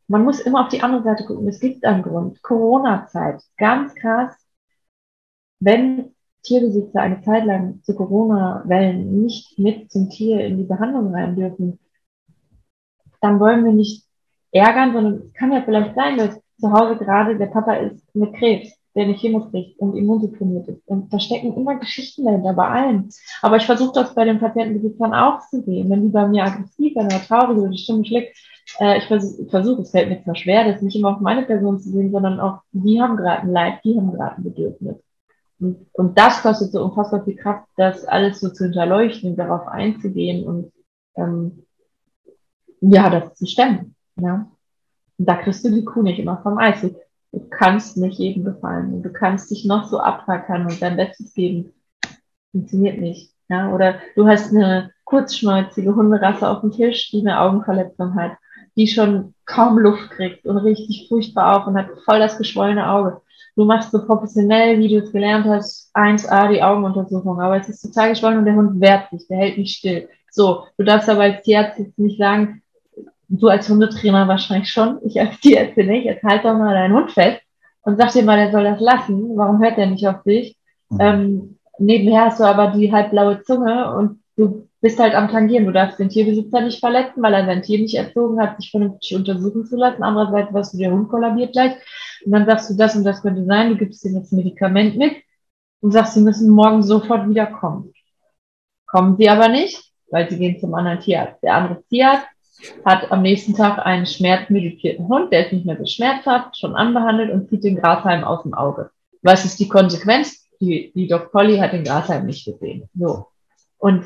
Man 0.08 0.24
muss 0.24 0.40
immer 0.40 0.62
auf 0.62 0.68
die 0.68 0.82
andere 0.82 1.02
Seite 1.02 1.24
gucken. 1.24 1.48
Es 1.48 1.58
gibt 1.58 1.84
einen 1.84 2.02
Grund. 2.02 2.42
Corona-Zeit. 2.42 3.42
Ganz 3.56 3.94
krass. 3.94 4.36
Wenn 5.58 6.14
Tierbesitzer 6.42 7.00
eine 7.00 7.22
Zeit 7.22 7.44
lang 7.44 7.82
zu 7.82 7.94
Corona-Wellen 7.94 9.22
nicht 9.22 9.58
mit 9.58 9.90
zum 9.90 10.10
Tier 10.10 10.44
in 10.44 10.58
die 10.58 10.64
Behandlung 10.64 11.12
rein 11.14 11.34
dürfen, 11.34 11.78
dann 13.20 13.40
wollen 13.40 13.64
wir 13.64 13.72
nicht 13.72 14.05
ärgern, 14.56 14.92
sondern 14.92 15.22
es 15.26 15.32
kann 15.34 15.52
ja 15.52 15.62
vielleicht 15.62 15.94
sein, 15.94 16.18
dass 16.18 16.40
zu 16.58 16.72
Hause 16.72 16.96
gerade 16.96 17.36
der 17.36 17.46
Papa 17.46 17.74
ist 17.74 18.02
mit 18.14 18.34
Krebs, 18.34 18.72
der 18.94 19.06
nicht 19.06 19.20
Chemo 19.20 19.40
kriegt 19.50 19.78
und 19.78 19.94
immunsupprimiert 19.94 20.68
ist. 20.68 20.82
Und 20.86 21.12
da 21.12 21.20
stecken 21.20 21.54
immer 21.54 21.76
Geschichten 21.76 22.24
dahinter, 22.24 22.54
bei 22.54 22.66
allen. 22.66 23.10
Aber 23.42 23.56
ich 23.56 23.66
versuche 23.66 23.92
das 23.94 24.14
bei 24.14 24.24
den 24.24 24.40
Patientenbesitzern 24.40 25.12
auch 25.12 25.40
zu 25.50 25.62
sehen. 25.62 25.90
Wenn 25.90 26.02
die 26.02 26.08
bei 26.08 26.26
mir 26.26 26.44
aggressiv 26.44 26.96
werden 26.96 27.06
oder 27.06 27.22
traurig 27.22 27.58
oder 27.58 27.68
die 27.68 27.78
Stimme 27.78 28.04
schlägt, 28.04 28.36
äh, 28.80 28.98
ich 28.98 29.04
versuche, 29.04 29.48
versuch, 29.50 29.78
es 29.80 29.90
fällt 29.90 30.08
mir 30.08 30.22
zwar 30.22 30.34
schwer, 30.34 30.64
das 30.64 30.82
nicht 30.82 30.96
immer 30.96 31.14
auf 31.14 31.20
meine 31.20 31.42
Person 31.42 31.78
zu 31.78 31.90
sehen, 31.90 32.10
sondern 32.10 32.40
auch, 32.40 32.60
die 32.72 33.00
haben 33.00 33.16
gerade 33.16 33.42
ein 33.42 33.52
Leid, 33.52 33.80
die 33.84 33.96
haben 33.96 34.12
gerade 34.12 34.36
ein 34.36 34.44
Bedürfnis. 34.44 34.96
Und, 35.58 35.86
und 35.92 36.18
das 36.18 36.42
kostet 36.42 36.72
so 36.72 36.82
unfassbar 36.82 37.24
viel 37.24 37.36
Kraft, 37.36 37.66
das 37.76 38.04
alles 38.04 38.40
so 38.40 38.50
zu 38.50 38.64
hinterleuchten, 38.64 39.36
darauf 39.36 39.66
einzugehen 39.68 40.44
und 40.44 40.72
ähm, 41.16 41.64
ja, 42.80 43.08
das 43.08 43.34
zu 43.34 43.46
stemmen. 43.46 43.95
Ja. 44.20 44.50
Und 45.18 45.28
da 45.28 45.36
kriegst 45.36 45.64
du 45.64 45.70
die 45.70 45.84
Kuh 45.84 46.02
nicht 46.02 46.18
immer 46.18 46.40
vom 46.42 46.58
Eis. 46.58 46.82
Du 47.32 47.48
kannst 47.50 47.96
nicht 47.96 48.18
jedem 48.18 48.44
gefallen 48.44 49.02
du 49.02 49.12
kannst 49.12 49.50
dich 49.50 49.64
noch 49.64 49.84
so 49.88 49.98
abhackern 49.98 50.66
und 50.66 50.80
dein 50.80 50.96
Bestes 50.96 51.34
geben. 51.34 51.72
Funktioniert 52.52 52.98
nicht. 52.98 53.32
Ja, 53.48 53.72
oder 53.72 54.00
du 54.16 54.26
hast 54.26 54.52
eine 54.54 54.90
kurzschnäuzige 55.04 55.94
Hunderasse 55.94 56.48
auf 56.48 56.62
dem 56.62 56.72
Tisch, 56.72 57.10
die 57.10 57.20
eine 57.20 57.40
Augenverletzung 57.40 58.14
hat, 58.14 58.32
die 58.76 58.88
schon 58.88 59.34
kaum 59.44 59.78
Luft 59.78 60.10
kriegt 60.10 60.44
und 60.46 60.56
richtig 60.58 61.06
furchtbar 61.08 61.56
auf 61.56 61.66
und 61.66 61.76
hat 61.76 61.88
voll 62.04 62.18
das 62.18 62.38
geschwollene 62.38 62.90
Auge. 62.90 63.20
Du 63.54 63.64
machst 63.64 63.92
so 63.92 64.04
professionell, 64.04 64.78
wie 64.78 64.88
du 64.88 64.98
es 64.98 65.12
gelernt 65.12 65.46
hast, 65.46 65.90
1A 65.94 66.52
die 66.52 66.62
Augenuntersuchung, 66.62 67.40
aber 67.40 67.58
es 67.58 67.68
ist 67.68 67.82
total 67.82 68.10
geschwollen 68.10 68.38
und 68.38 68.44
der 68.44 68.54
Hund 68.54 68.80
wehrt 68.80 69.10
sich, 69.10 69.26
der 69.28 69.38
hält 69.38 69.58
nicht 69.58 69.78
still. 69.78 70.08
So, 70.30 70.64
du 70.76 70.84
darfst 70.84 71.08
aber 71.08 71.22
als 71.22 71.42
Tierarzt 71.42 71.78
jetzt 71.78 71.98
nicht 71.98 72.18
sagen, 72.18 72.62
du 73.28 73.48
als 73.48 73.68
Hundetrainer 73.68 74.28
wahrscheinlich 74.28 74.70
schon, 74.70 74.98
ich 75.04 75.20
als 75.20 75.38
Tierärztin 75.40 75.86
nicht, 75.88 76.04
jetzt 76.04 76.22
halt 76.22 76.44
doch 76.44 76.56
mal 76.56 76.74
deinen 76.74 76.94
Hund 76.94 77.10
fest 77.10 77.40
und 77.82 77.98
sag 77.98 78.12
dir 78.12 78.24
mal, 78.24 78.36
der 78.36 78.52
soll 78.52 78.64
das 78.64 78.80
lassen, 78.80 79.36
warum 79.36 79.62
hört 79.62 79.76
der 79.76 79.86
nicht 79.86 80.06
auf 80.06 80.22
dich? 80.22 80.56
Mhm. 80.90 81.00
Ähm, 81.00 81.58
nebenher 81.78 82.26
hast 82.26 82.40
du 82.40 82.44
aber 82.44 82.68
die 82.68 82.92
halbblaue 82.92 83.42
Zunge 83.42 83.94
und 83.96 84.20
du 84.36 84.68
bist 84.80 84.98
halt 84.98 85.14
am 85.14 85.28
Tangieren. 85.28 85.66
Du 85.66 85.72
darfst 85.72 85.98
den 85.98 86.08
Tierbesitzer 86.08 86.60
nicht 86.60 86.80
verletzen, 86.80 87.22
weil 87.22 87.34
er 87.34 87.46
sein 87.46 87.62
Tier 87.62 87.78
nicht 87.78 87.94
erzogen 87.94 88.40
hat, 88.40 88.60
sich 88.60 88.70
vernünftig 88.70 89.16
untersuchen 89.16 89.66
zu 89.66 89.76
lassen. 89.76 90.02
Andererseits, 90.02 90.52
was 90.52 90.72
du, 90.72 90.78
der 90.78 90.92
Hund 90.92 91.08
kollabiert 91.08 91.52
gleich. 91.52 91.72
Und 92.24 92.32
dann 92.32 92.46
sagst 92.46 92.70
du, 92.70 92.74
das 92.74 92.94
und 92.96 93.04
das 93.04 93.22
könnte 93.22 93.44
sein, 93.44 93.70
du 93.70 93.76
gibst 93.76 94.04
ihm 94.04 94.14
jetzt 94.14 94.32
ein 94.32 94.36
Medikament 94.36 94.96
mit 94.96 95.14
und 95.80 95.92
sagst, 95.92 96.14
sie 96.14 96.20
müssen 96.20 96.50
morgen 96.50 96.82
sofort 96.82 97.28
wiederkommen. 97.28 97.92
Kommen 98.86 99.16
sie 99.16 99.28
aber 99.28 99.48
nicht, 99.48 99.92
weil 100.10 100.30
sie 100.30 100.38
gehen 100.38 100.58
zum 100.60 100.74
anderen 100.74 101.00
Tierarzt. 101.00 101.42
Der 101.42 101.54
andere 101.54 101.82
Tierarzt 101.88 102.26
hat 102.84 103.10
am 103.10 103.22
nächsten 103.22 103.54
Tag 103.54 103.84
einen 103.84 104.06
schmerzmedizierten 104.06 105.08
Hund, 105.08 105.32
der 105.32 105.46
ist 105.46 105.52
nicht 105.52 105.66
mehr 105.66 105.76
so 105.76 105.86
schmerzhaft, 105.86 106.58
schon 106.58 106.74
anbehandelt 106.74 107.30
und 107.30 107.48
zieht 107.48 107.64
den 107.64 107.76
Grashalm 107.76 108.24
aus 108.24 108.42
dem 108.42 108.54
Auge. 108.54 108.90
Was 109.22 109.44
ist 109.44 109.58
die 109.60 109.68
Konsequenz? 109.68 110.46
Die, 110.60 110.92
die 110.94 111.06
Doc 111.06 111.32
Polly 111.32 111.58
hat 111.58 111.72
den 111.72 111.84
Grashalm 111.84 112.26
nicht 112.26 112.44
gesehen. 112.44 112.88
So. 112.94 113.26
Und 113.78 114.04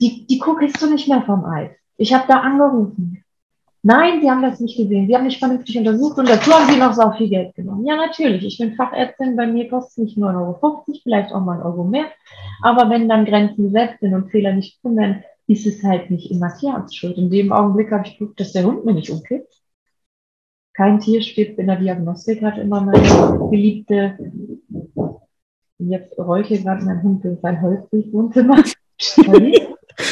die, 0.00 0.26
die 0.26 0.38
kriegst 0.38 0.80
du 0.80 0.90
nicht 0.90 1.08
mehr 1.08 1.22
vom 1.22 1.44
Eis. 1.44 1.70
Ich 1.96 2.14
habe 2.14 2.24
da 2.26 2.40
angerufen. 2.40 3.22
Nein, 3.82 4.20
sie 4.20 4.30
haben 4.30 4.42
das 4.42 4.60
nicht 4.60 4.76
gesehen. 4.76 5.06
Sie 5.06 5.14
haben 5.14 5.24
mich 5.24 5.38
vernünftig 5.38 5.76
untersucht 5.78 6.18
und 6.18 6.28
dazu 6.28 6.52
haben 6.52 6.70
sie 6.70 6.78
noch 6.78 6.92
so 6.92 7.10
viel 7.12 7.28
Geld 7.28 7.54
genommen. 7.54 7.86
Ja, 7.86 7.96
natürlich. 7.96 8.44
Ich 8.44 8.58
bin 8.58 8.74
Fachärztin. 8.74 9.36
Bei 9.36 9.46
mir 9.46 9.68
kostet 9.68 9.90
es 9.90 9.96
nicht 9.98 10.18
nur 10.18 10.30
1,50 10.30 10.36
Euro, 10.36 10.84
vielleicht 11.02 11.32
auch 11.32 11.40
mal 11.40 11.58
ein 11.58 11.62
Euro 11.62 11.84
mehr. 11.84 12.06
Aber 12.62 12.90
wenn 12.90 13.08
dann 13.08 13.24
Grenzen 13.24 13.64
gesetzt 13.64 14.00
sind 14.00 14.14
und 14.14 14.30
Fehler 14.30 14.52
nicht 14.52 14.80
tun 14.82 14.96
werden, 14.96 15.24
ist 15.50 15.66
es 15.66 15.82
halt 15.82 16.10
nicht 16.10 16.30
immer 16.30 16.54
Tierarzt 16.56 16.96
schuld. 16.96 17.18
In 17.18 17.28
dem 17.28 17.50
Augenblick 17.50 17.90
habe 17.90 18.06
ich 18.06 18.16
geguckt, 18.16 18.38
dass 18.38 18.52
der 18.52 18.64
Hund 18.64 18.84
mir 18.84 18.94
nicht 18.94 19.10
umkippt. 19.10 19.52
Kein 20.74 21.00
Tier 21.00 21.20
stirbt 21.22 21.58
in 21.58 21.66
der 21.66 21.76
Diagnostik, 21.76 22.40
hat 22.42 22.56
immer 22.56 22.80
meine 22.80 23.48
geliebte, 23.50 24.16
jetzt 25.78 26.16
räuche 26.16 26.62
gerade 26.62 26.84
mein 26.84 27.02
Hund 27.02 27.24
in 27.24 27.36
sein 27.42 27.60
Holz 27.60 27.88
durchs 27.90 28.12
Wohnzimmer. 28.12 28.62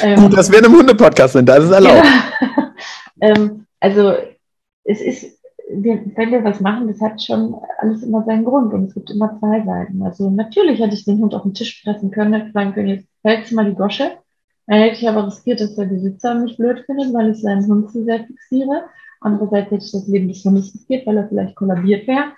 ähm, 0.02 0.22
Gut, 0.22 0.36
dass 0.36 0.50
wir 0.50 0.58
in 0.58 0.64
einem 0.64 0.76
Hundepodcast 0.76 1.36
da 1.44 1.56
ist 1.56 1.64
es 1.64 1.70
erlaubt. 1.70 2.04
Ja. 2.04 2.74
ähm, 3.20 3.66
also 3.78 4.14
es 4.82 5.00
ist, 5.00 5.40
wenn 5.70 6.32
wir 6.32 6.42
was 6.42 6.58
machen, 6.58 6.88
das 6.88 7.00
hat 7.00 7.22
schon 7.22 7.54
alles 7.78 8.02
immer 8.02 8.24
seinen 8.24 8.44
Grund 8.44 8.74
und 8.74 8.86
es 8.86 8.94
gibt 8.94 9.10
immer 9.10 9.38
zwei 9.38 9.64
Seiten. 9.64 10.02
Also 10.02 10.30
natürlich 10.30 10.80
hätte 10.80 10.94
ich 10.94 11.04
den 11.04 11.20
Hund 11.20 11.32
auf 11.32 11.42
den 11.42 11.54
Tisch 11.54 11.80
pressen 11.84 12.10
können, 12.10 12.34
hätte 12.34 12.50
sagen 12.50 12.74
können, 12.74 12.88
jetzt 12.88 13.06
hältst 13.22 13.52
du 13.52 13.54
mal 13.54 13.70
die 13.70 13.76
Gosche 13.76 14.18
dann 14.68 14.80
hätte 14.80 14.96
ich 14.96 15.08
aber 15.08 15.26
riskiert, 15.26 15.60
dass 15.60 15.76
der 15.76 15.86
Besitzer 15.86 16.34
mich 16.34 16.58
blöd 16.58 16.84
findet, 16.84 17.14
weil 17.14 17.30
ich 17.30 17.40
seinen 17.40 17.66
Hund 17.66 17.90
zu 17.90 18.04
sehr 18.04 18.24
fixiere. 18.24 18.84
Andererseits 19.18 19.70
hätte 19.70 19.84
ich 19.84 19.92
das 19.92 20.06
Leben 20.06 20.28
des 20.28 20.44
Hundes 20.44 20.74
riskiert, 20.74 21.06
weil 21.06 21.16
er 21.16 21.26
vielleicht 21.26 21.56
kollabiert 21.56 22.06
wäre. 22.06 22.32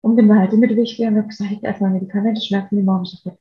Und 0.00 0.16
bin 0.16 0.26
da 0.26 0.36
halt 0.36 0.54
im 0.54 0.60
Mittelweg 0.60 0.98
und 1.00 1.16
habe 1.18 1.28
gesagt, 1.28 1.62
erstmal 1.62 1.90
Medikamente, 1.90 2.40
Schmerzen, 2.40 2.76
die 2.76 2.82
morgen 2.82 3.04
ich 3.04 3.22
das 3.22 3.34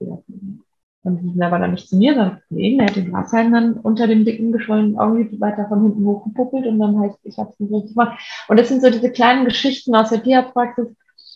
Und 1.03 1.21
die 1.21 1.29
sind 1.29 1.41
aber 1.41 1.59
dann 1.59 1.71
nicht 1.71 1.88
zu 1.88 1.95
mir, 1.95 2.13
sondern 2.13 2.41
zu 2.49 2.57
ihm. 2.57 2.79
Er 2.81 2.88
hat 2.88 2.97
den 2.97 3.11
Grashalm 3.11 3.53
dann 3.53 3.73
unter 3.75 4.05
dem 4.05 4.25
dicken, 4.25 4.51
geschwollenen 4.51 4.99
Augenlid 4.99 5.39
weiter 5.39 5.69
von 5.69 5.83
hinten 5.83 6.05
hochgepuppelt 6.05 6.67
und 6.67 6.77
dann 6.79 6.99
heißt, 6.99 7.19
ich 7.23 7.38
habe 7.38 7.51
es 7.51 7.59
nicht 7.61 7.71
richtig 7.71 7.95
gemacht. 7.95 8.19
Und 8.49 8.59
das 8.59 8.67
sind 8.67 8.81
so 8.81 8.89
diese 8.89 9.11
kleinen 9.11 9.45
Geschichten 9.45 9.95
aus 9.95 10.09
der 10.09 10.21
Tierarztpraxis, 10.21 10.88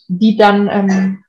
die 0.08 0.36
dann 0.36 0.68
ähm, 0.70 1.24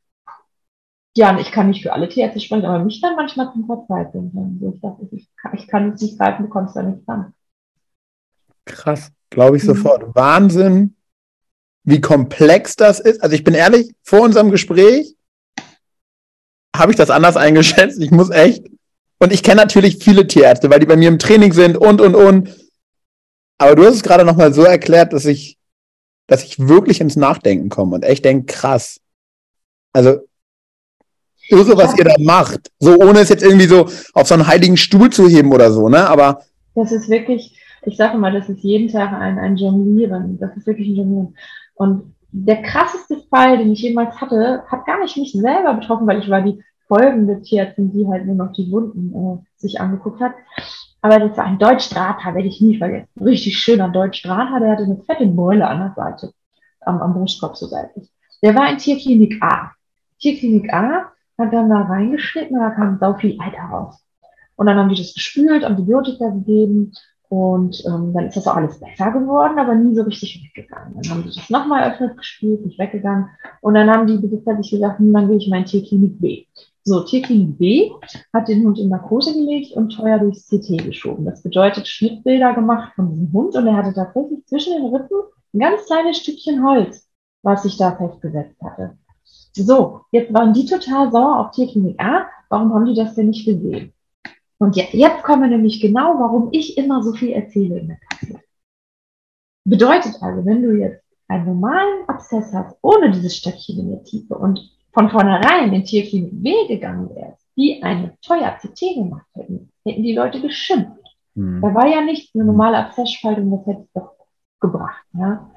ja, 1.15 1.37
ich 1.39 1.51
kann 1.51 1.67
nicht 1.67 1.83
für 1.83 1.93
alle 1.93 2.07
Tierärzte 2.07 2.39
sprechen, 2.39 2.65
aber 2.65 2.83
mich 2.83 3.01
dann 3.01 3.15
manchmal 3.15 3.51
zum 3.51 3.65
Verzweifeln. 3.65 4.31
Also 4.33 4.73
ich 4.73 4.81
dachte, 4.81 5.07
ich 5.11 5.29
kann, 5.35 5.53
ich 5.55 5.67
kann 5.67 5.91
es 5.91 6.01
nicht 6.01 6.17
greifen, 6.17 6.43
du 6.43 6.49
kommst 6.49 6.75
da 6.75 6.83
nicht 6.83 7.05
dran. 7.05 7.33
Krass, 8.65 9.11
glaube 9.29 9.57
ich 9.57 9.63
mhm. 9.63 9.67
sofort. 9.67 10.15
Wahnsinn, 10.15 10.95
wie 11.83 11.99
komplex 11.99 12.75
das 12.75 12.99
ist. 12.99 13.21
Also 13.21 13.35
ich 13.35 13.43
bin 13.43 13.53
ehrlich, 13.53 13.93
vor 14.03 14.21
unserem 14.21 14.51
Gespräch 14.51 15.15
habe 16.75 16.91
ich 16.91 16.97
das 16.97 17.09
anders 17.09 17.35
eingeschätzt. 17.35 18.01
Ich 18.01 18.11
muss 18.11 18.29
echt. 18.29 18.65
Und 19.19 19.33
ich 19.33 19.43
kenne 19.43 19.61
natürlich 19.61 20.03
viele 20.03 20.25
Tierärzte, 20.25 20.69
weil 20.69 20.79
die 20.79 20.85
bei 20.85 20.95
mir 20.95 21.09
im 21.09 21.19
Training 21.19 21.51
sind 21.51 21.77
und, 21.77 21.99
und, 21.99 22.15
und. 22.15 22.57
Aber 23.57 23.75
du 23.75 23.85
hast 23.85 23.95
es 23.95 24.03
gerade 24.03 24.25
nochmal 24.25 24.53
so 24.53 24.63
erklärt, 24.63 25.13
dass 25.13 25.25
ich, 25.25 25.59
dass 26.27 26.43
ich 26.43 26.57
wirklich 26.57 27.01
ins 27.01 27.17
Nachdenken 27.17 27.69
komme 27.69 27.95
und 27.95 28.03
echt 28.03 28.23
denke, 28.23 28.45
krass. 28.45 28.99
Also 29.93 30.21
irre, 31.51 31.77
was 31.77 31.97
ihr 31.97 32.05
da 32.05 32.15
macht. 32.19 32.71
So, 32.79 32.95
ohne 32.97 33.19
es 33.19 33.29
jetzt 33.29 33.43
irgendwie 33.43 33.67
so 33.67 33.87
auf 34.13 34.27
so 34.27 34.33
einen 34.33 34.47
heiligen 34.47 34.77
Stuhl 34.77 35.09
zu 35.09 35.27
heben 35.27 35.51
oder 35.51 35.71
so, 35.71 35.89
ne? 35.89 36.07
Aber. 36.07 36.41
Das 36.75 36.91
ist 36.91 37.09
wirklich, 37.09 37.57
ich 37.83 37.97
sage 37.97 38.17
mal, 38.17 38.31
das 38.31 38.49
ist 38.49 38.63
jeden 38.63 38.89
Tag 38.91 39.11
ein, 39.13 39.37
ein 39.37 39.57
Jonglieren. 39.57 40.39
Das 40.39 40.55
ist 40.55 40.65
wirklich 40.65 40.87
ein 40.87 40.95
Jonglieren. 40.95 41.35
Und 41.75 42.15
der 42.31 42.61
krasseste 42.61 43.17
Fall, 43.29 43.57
den 43.57 43.71
ich 43.71 43.81
jemals 43.81 44.19
hatte, 44.21 44.63
hat 44.67 44.85
gar 44.85 44.99
nicht 44.99 45.17
mich 45.17 45.33
selber 45.33 45.73
betroffen, 45.73 46.07
weil 46.07 46.19
ich 46.19 46.29
war 46.29 46.41
die 46.41 46.63
folgende 46.87 47.41
Tierärztin, 47.41 47.91
die 47.91 48.07
halt 48.07 48.25
nur 48.25 48.35
noch 48.35 48.53
die 48.53 48.71
Wunden 48.71 49.13
äh, 49.13 49.59
sich 49.59 49.79
angeguckt 49.79 50.21
hat. 50.21 50.33
Aber 51.01 51.19
das 51.19 51.37
war 51.37 51.45
ein 51.45 51.57
Deutschdrahthaar, 51.57 52.35
werde 52.35 52.47
ich 52.47 52.61
nie 52.61 52.77
vergessen. 52.77 53.07
Richtig 53.19 53.57
schöner 53.57 53.89
Deutschdrahthaar, 53.89 54.59
der 54.59 54.71
hatte 54.71 54.83
eine 54.83 55.01
fette 55.05 55.25
Beule 55.25 55.67
an 55.67 55.79
der 55.79 55.93
Seite, 55.95 56.33
am, 56.81 57.01
am 57.01 57.13
Brustkorb 57.13 57.57
so 57.57 57.65
seitlich. 57.67 58.09
Der 58.43 58.55
war 58.55 58.69
in 58.69 58.77
Tierklinik 58.77 59.41
A. 59.41 59.71
Tierklinik 60.19 60.71
A 60.73 61.11
hat 61.41 61.53
dann 61.53 61.69
da 61.69 61.81
reingeschnitten, 61.81 62.57
da 62.57 62.69
kam 62.71 62.97
sau 62.99 63.13
viel 63.15 63.37
Eiter 63.41 63.63
raus. 63.63 64.03
Und 64.55 64.67
dann 64.67 64.77
haben 64.77 64.89
die 64.89 64.95
das 64.95 65.13
gespült, 65.13 65.63
Antibiotika 65.63 66.29
gegeben 66.29 66.93
und 67.31 67.81
ähm, 67.85 68.13
dann 68.13 68.25
ist 68.25 68.35
das 68.35 68.45
auch 68.45 68.57
alles 68.57 68.77
besser 68.77 69.09
geworden, 69.11 69.57
aber 69.57 69.73
nie 69.73 69.95
so 69.95 70.03
richtig 70.03 70.43
weggegangen. 70.43 70.95
Dann 70.95 71.11
haben 71.11 71.23
die 71.23 71.33
das 71.33 71.49
nochmal 71.49 71.89
öffnet 71.89 72.17
gespült, 72.17 72.65
nicht 72.65 72.77
weggegangen. 72.77 73.29
Und 73.61 73.73
dann 73.73 73.89
haben 73.89 74.05
die 74.05 74.17
Besitzer 74.17 74.57
sich 74.57 74.71
gesagt, 74.71 74.99
hm, 74.99 75.13
dann 75.13 75.29
gehe 75.29 75.37
ich 75.37 75.47
mal 75.47 75.59
in 75.59 75.65
Tierklinik 75.65 76.19
B. 76.19 76.45
So, 76.83 77.03
Tierklinik 77.03 77.57
B 77.57 77.91
hat 78.33 78.49
den 78.49 78.65
Hund 78.65 78.79
in 78.79 78.89
Narkose 78.89 79.33
gelegt 79.33 79.71
und 79.77 79.95
teuer 79.95 80.19
durchs 80.19 80.49
CT 80.49 80.83
geschoben. 80.83 81.23
Das 81.23 81.41
bedeutet 81.41 81.87
Schnittbilder 81.87 82.53
gemacht 82.53 82.91
von 82.95 83.09
diesem 83.09 83.31
Hund 83.31 83.55
und 83.55 83.65
er 83.65 83.77
hatte 83.77 83.93
tatsächlich 83.93 84.45
zwischen 84.47 84.73
den 84.73 84.93
Rippen 84.93 85.21
ein 85.53 85.59
ganz 85.59 85.85
kleines 85.85 86.17
Stückchen 86.17 86.67
Holz, 86.67 87.07
was 87.43 87.63
sich 87.63 87.77
da 87.77 87.95
festgesetzt 87.95 88.61
hatte. 88.61 88.97
So, 89.53 90.01
jetzt 90.11 90.33
waren 90.33 90.53
die 90.53 90.65
total 90.65 91.11
sauer 91.11 91.39
auf 91.39 91.51
Tierklinik 91.51 92.01
A. 92.01 92.27
Warum 92.49 92.73
haben 92.73 92.85
die 92.85 92.95
das 92.95 93.15
denn 93.15 93.27
nicht 93.27 93.45
gesehen? 93.45 93.93
Und 94.57 94.75
jetzt, 94.75 95.23
kommen 95.23 95.41
wir 95.41 95.49
nämlich 95.49 95.81
genau, 95.81 96.19
warum 96.19 96.49
ich 96.51 96.77
immer 96.77 97.01
so 97.01 97.13
viel 97.13 97.31
erzähle 97.31 97.79
in 97.79 97.87
der 97.87 97.97
Klasse. 97.97 98.39
Bedeutet 99.65 100.21
also, 100.21 100.45
wenn 100.45 100.61
du 100.61 100.77
jetzt 100.77 101.03
einen 101.27 101.45
normalen 101.45 102.07
Abszess 102.07 102.53
hast, 102.53 102.77
ohne 102.81 103.11
dieses 103.11 103.37
Stöckchen 103.37 103.79
in 103.79 103.89
der 103.89 104.03
Tiefe 104.03 104.37
und 104.37 104.59
von 104.93 105.09
vornherein 105.09 105.73
in 105.73 105.83
Tierklinik 105.83 106.43
B 106.43 106.67
gegangen 106.67 107.09
wärst, 107.15 107.45
die 107.57 107.81
eine 107.81 108.17
teuer 108.21 108.57
CT 108.61 108.95
gemacht 108.95 109.25
hätten, 109.33 109.71
hätten 109.85 110.03
die 110.03 110.15
Leute 110.15 110.41
geschimpft. 110.41 111.01
Mhm. 111.35 111.61
Da 111.61 111.73
war 111.73 111.87
ja 111.87 112.01
nicht 112.01 112.35
eine 112.35 112.45
normale 112.45 112.77
Abszessspaltung, 112.77 113.51
das 113.51 113.65
hätte 113.65 113.81
es 113.81 113.93
doch 113.93 114.11
gebracht. 114.59 115.03
Ja? 115.13 115.49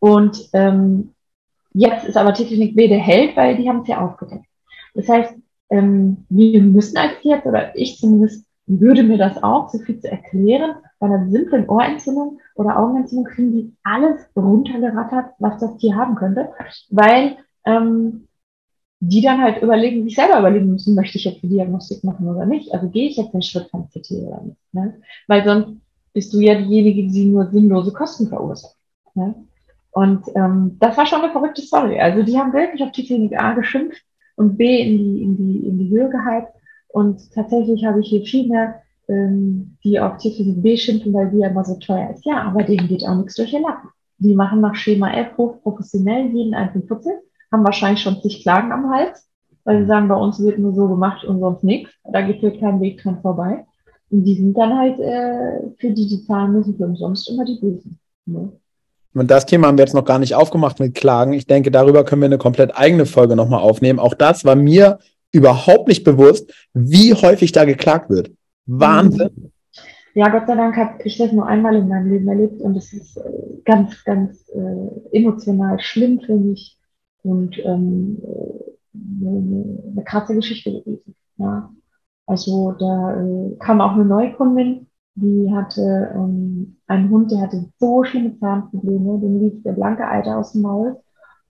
Und 0.00 0.48
ähm, 0.52 1.14
jetzt 1.72 2.04
ist 2.04 2.16
aber 2.16 2.34
Tierklinik 2.34 2.76
B 2.76 2.88
der 2.88 2.98
Held, 2.98 3.36
weil 3.36 3.56
die 3.56 3.68
haben 3.68 3.82
es 3.82 3.88
ja 3.88 4.00
aufgedeckt. 4.04 4.44
Das 4.94 5.08
heißt, 5.08 5.34
ähm, 5.70 6.26
wir 6.28 6.62
müssen 6.62 6.96
als 6.96 7.20
Tierarzt, 7.20 7.46
oder 7.46 7.76
ich 7.76 7.98
zumindest, 7.98 8.44
würde 8.66 9.02
mir 9.02 9.18
das 9.18 9.42
auch, 9.42 9.68
so 9.68 9.78
viel 9.78 9.98
zu 9.98 10.08
erklären, 10.08 10.76
bei 11.00 11.06
einer 11.06 11.28
simplen 11.28 11.68
Ohrentzündung 11.68 12.38
oder 12.54 12.78
Augenentzündung 12.78 13.24
kriegen 13.24 13.52
die 13.52 13.76
alles 13.82 14.20
runtergerattert, 14.36 15.32
was 15.38 15.58
das 15.58 15.76
Tier 15.78 15.96
haben 15.96 16.14
könnte, 16.14 16.50
weil 16.90 17.38
ähm, 17.64 18.28
die 19.00 19.22
dann 19.22 19.40
halt 19.40 19.62
überlegen, 19.62 20.04
sich 20.04 20.14
selber 20.14 20.38
überlegen 20.38 20.70
müssen, 20.70 20.94
möchte 20.94 21.18
ich 21.18 21.24
jetzt 21.24 21.42
die 21.42 21.48
Diagnostik 21.48 22.04
machen 22.04 22.28
oder 22.28 22.44
nicht? 22.44 22.72
Also 22.72 22.88
gehe 22.88 23.08
ich 23.08 23.16
jetzt 23.16 23.32
den 23.32 23.42
Schritt 23.42 23.68
vom 23.70 23.88
CT 23.88 24.10
oder 24.10 24.42
nicht? 24.42 24.58
Ne? 24.72 25.00
Weil 25.26 25.44
sonst 25.44 25.80
bist 26.12 26.32
du 26.34 26.40
ja 26.40 26.54
diejenige, 26.54 27.10
die 27.10 27.24
nur 27.24 27.50
sinnlose 27.50 27.92
Kosten 27.92 28.28
verursacht. 28.28 28.76
Ne? 29.14 29.34
Und 29.92 30.24
ähm, 30.36 30.76
das 30.78 30.96
war 30.96 31.06
schon 31.06 31.22
eine 31.22 31.32
verrückte 31.32 31.62
Story. 31.62 31.98
Also 32.00 32.22
die 32.22 32.38
haben 32.38 32.52
wirklich 32.52 32.82
auf 32.82 32.92
die 32.92 33.06
Klinik 33.06 33.38
A 33.38 33.54
geschimpft 33.54 34.02
und 34.36 34.56
B 34.56 34.82
in 34.82 34.98
die, 34.98 35.22
in 35.22 35.36
die, 35.36 35.66
in 35.66 35.78
die 35.78 35.90
Höhe 35.90 36.08
gehypt. 36.08 36.52
Und 36.88 37.32
tatsächlich 37.32 37.84
habe 37.84 38.00
ich 38.00 38.08
hier 38.08 38.22
viel 38.22 38.48
mehr, 38.48 38.82
ähm, 39.08 39.76
die 39.84 39.98
auf 39.98 40.18
Tierklinik 40.18 40.62
B 40.62 40.76
schimpfen, 40.76 41.12
weil 41.12 41.30
die 41.30 41.38
ja 41.38 41.48
immer 41.48 41.64
so 41.64 41.76
teuer 41.76 42.10
ist. 42.10 42.24
Ja, 42.24 42.42
aber 42.42 42.62
denen 42.62 42.88
geht 42.88 43.06
auch 43.06 43.16
nichts 43.16 43.34
durch 43.34 43.50
den 43.50 43.62
Lappen. 43.62 43.88
Die 44.18 44.34
machen 44.34 44.60
nach 44.60 44.74
Schema 44.74 45.12
F 45.12 45.36
hoch 45.36 45.62
professionell 45.62 46.26
jeden 46.26 46.54
einzelnen 46.54 46.86
Putzel 46.86 47.20
haben 47.50 47.64
wahrscheinlich 47.64 48.02
schon 48.02 48.20
zig 48.20 48.42
Klagen 48.42 48.72
am 48.72 48.90
Hals, 48.90 49.28
weil 49.64 49.80
sie 49.80 49.86
sagen, 49.86 50.08
bei 50.08 50.14
uns 50.14 50.40
wird 50.40 50.58
nur 50.58 50.72
so 50.72 50.88
gemacht 50.88 51.24
und 51.24 51.40
sonst 51.40 51.64
nichts. 51.64 51.90
Da 52.04 52.22
geht 52.22 52.40
hier 52.40 52.58
kein 52.58 52.80
Weg 52.80 53.02
dran 53.02 53.20
vorbei. 53.20 53.66
Und 54.10 54.24
die 54.24 54.34
sind 54.34 54.56
dann 54.56 54.76
halt 54.76 54.98
äh, 54.98 55.70
für 55.78 55.90
die, 55.90 56.08
die 56.08 56.24
zahlen 56.24 56.52
müssen, 56.52 56.76
für 56.76 56.84
umsonst 56.84 57.28
immer 57.30 57.44
die 57.44 57.58
Bösen. 57.60 57.98
Ne? 58.26 58.52
Und 59.14 59.30
das 59.30 59.46
Thema 59.46 59.66
haben 59.66 59.76
wir 59.78 59.84
jetzt 59.84 59.94
noch 59.94 60.04
gar 60.04 60.18
nicht 60.18 60.34
aufgemacht 60.34 60.78
mit 60.78 60.94
Klagen. 60.94 61.32
Ich 61.32 61.46
denke, 61.46 61.70
darüber 61.70 62.04
können 62.04 62.22
wir 62.22 62.26
eine 62.26 62.38
komplett 62.38 62.76
eigene 62.76 63.06
Folge 63.06 63.34
nochmal 63.34 63.60
aufnehmen. 63.60 63.98
Auch 63.98 64.14
das 64.14 64.44
war 64.44 64.54
mir 64.54 64.98
überhaupt 65.32 65.88
nicht 65.88 66.04
bewusst, 66.04 66.52
wie 66.74 67.14
häufig 67.14 67.52
da 67.52 67.64
geklagt 67.64 68.10
wird. 68.10 68.30
Wahnsinn. 68.66 69.52
Ja, 70.14 70.28
Gott 70.28 70.46
sei 70.46 70.56
Dank 70.56 70.76
habe 70.76 71.02
ich 71.04 71.18
das 71.18 71.32
nur 71.32 71.46
einmal 71.46 71.76
in 71.76 71.88
meinem 71.88 72.10
Leben 72.10 72.28
erlebt 72.28 72.60
und 72.60 72.76
es 72.76 72.92
ist 72.92 73.16
äh, 73.16 73.22
ganz, 73.64 74.02
ganz 74.04 74.48
äh, 74.48 75.16
emotional 75.16 75.78
schlimm 75.80 76.20
für 76.20 76.34
mich 76.34 76.76
und 77.22 77.58
ähm, 77.64 78.18
eine, 78.92 79.78
eine 79.92 80.04
krasse 80.04 80.34
Geschichte 80.34 80.72
gewesen. 80.72 81.14
Ja. 81.36 81.70
Also 82.26 82.72
da 82.72 83.22
äh, 83.22 83.56
kam 83.58 83.80
auch 83.80 83.92
eine 83.92 84.04
Neukundin, 84.04 84.86
die 85.20 85.52
hatte 85.52 86.12
ähm, 86.14 86.76
einen 86.86 87.10
Hund, 87.10 87.30
der 87.30 87.42
hatte 87.42 87.66
so 87.78 88.04
schlimme 88.04 88.38
Zahnprobleme, 88.38 89.20
dem 89.20 89.40
lief 89.40 89.62
der 89.62 89.72
blanke 89.72 90.06
Eiter 90.06 90.38
aus 90.38 90.52
dem 90.52 90.62
Maul. 90.62 90.96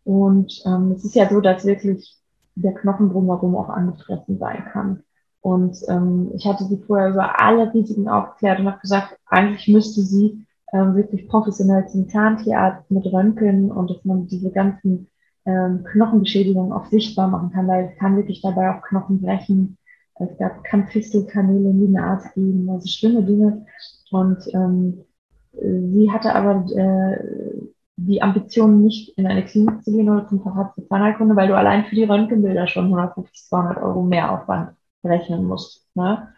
Und 0.04 0.62
ähm, 0.66 0.92
es 0.92 1.04
ist 1.04 1.14
ja 1.14 1.28
so, 1.28 1.40
dass 1.40 1.64
wirklich 1.64 2.16
der 2.54 2.74
Knochen 2.74 3.10
drumherum 3.10 3.56
auch 3.56 3.68
angefressen 3.68 4.38
sein 4.38 4.64
kann. 4.72 5.02
Und 5.40 5.78
ähm, 5.88 6.30
ich 6.34 6.46
hatte 6.46 6.64
sie 6.64 6.82
vorher 6.86 7.10
über 7.10 7.40
alle 7.40 7.72
Risiken 7.72 8.08
aufgeklärt 8.08 8.60
und 8.60 8.66
habe 8.66 8.80
gesagt, 8.80 9.16
eigentlich 9.26 9.68
müsste 9.68 10.02
sie 10.02 10.44
ähm, 10.72 10.94
wirklich 10.94 11.28
professionell 11.28 11.86
zum 11.88 12.08
Zahntierarzt 12.08 12.90
mit 12.90 13.06
Röntgen 13.06 13.70
und 13.70 13.90
dass 13.90 14.04
man 14.04 14.26
diese 14.26 14.50
ganzen 14.50 15.08
ähm, 15.46 15.84
Knochenbeschädigung 15.84 16.72
auch 16.72 16.86
sichtbar 16.86 17.28
machen 17.28 17.50
kann, 17.50 17.66
weil 17.68 17.86
es 17.86 17.98
kann 17.98 18.16
wirklich 18.16 18.42
dabei 18.42 18.74
auch 18.74 18.82
Knochen 18.82 19.20
brechen. 19.22 19.78
Es 20.20 20.36
gab, 20.38 20.62
kann 20.64 20.88
Fistelkanäle 20.88 21.70
in 21.70 21.80
die 21.80 21.88
Nase 21.88 22.30
geben, 22.34 22.68
also 22.70 22.86
schlimme 22.86 23.22
Dinge. 23.22 23.64
Und 24.10 24.38
ähm, 24.52 25.04
sie 25.52 26.10
hatte 26.10 26.34
aber 26.34 26.64
äh, 26.76 27.70
die 27.96 28.22
Ambition, 28.22 28.82
nicht 28.82 29.16
in 29.18 29.26
eine 29.26 29.44
Klinik 29.44 29.82
zu 29.84 29.92
gehen 29.92 30.08
oder 30.08 30.26
zum 30.28 30.42
Facharzt 30.42 30.74
zur 30.76 30.86
Zahnheilkunde, 30.88 31.36
weil 31.36 31.48
du 31.48 31.56
allein 31.56 31.84
für 31.84 31.94
die 31.94 32.04
Röntgenbilder 32.04 32.66
schon 32.66 32.84
150, 32.86 33.48
200 33.48 33.82
Euro 33.82 34.02
mehr 34.02 34.30
Aufwand 34.32 34.76
rechnen 35.04 35.44
musst. 35.44 35.86
Ne? 35.94 36.28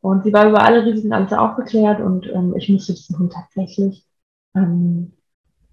Und 0.00 0.24
sie 0.24 0.32
war 0.32 0.48
über 0.48 0.62
alle 0.62 0.84
Risiken 0.84 1.12
alles 1.12 1.32
aufgeklärt 1.32 2.00
und 2.00 2.26
ähm, 2.28 2.54
ich 2.56 2.68
musste 2.68 2.94
diesen 2.94 3.18
Hund 3.18 3.32
tatsächlich 3.32 4.06
ähm, 4.54 5.12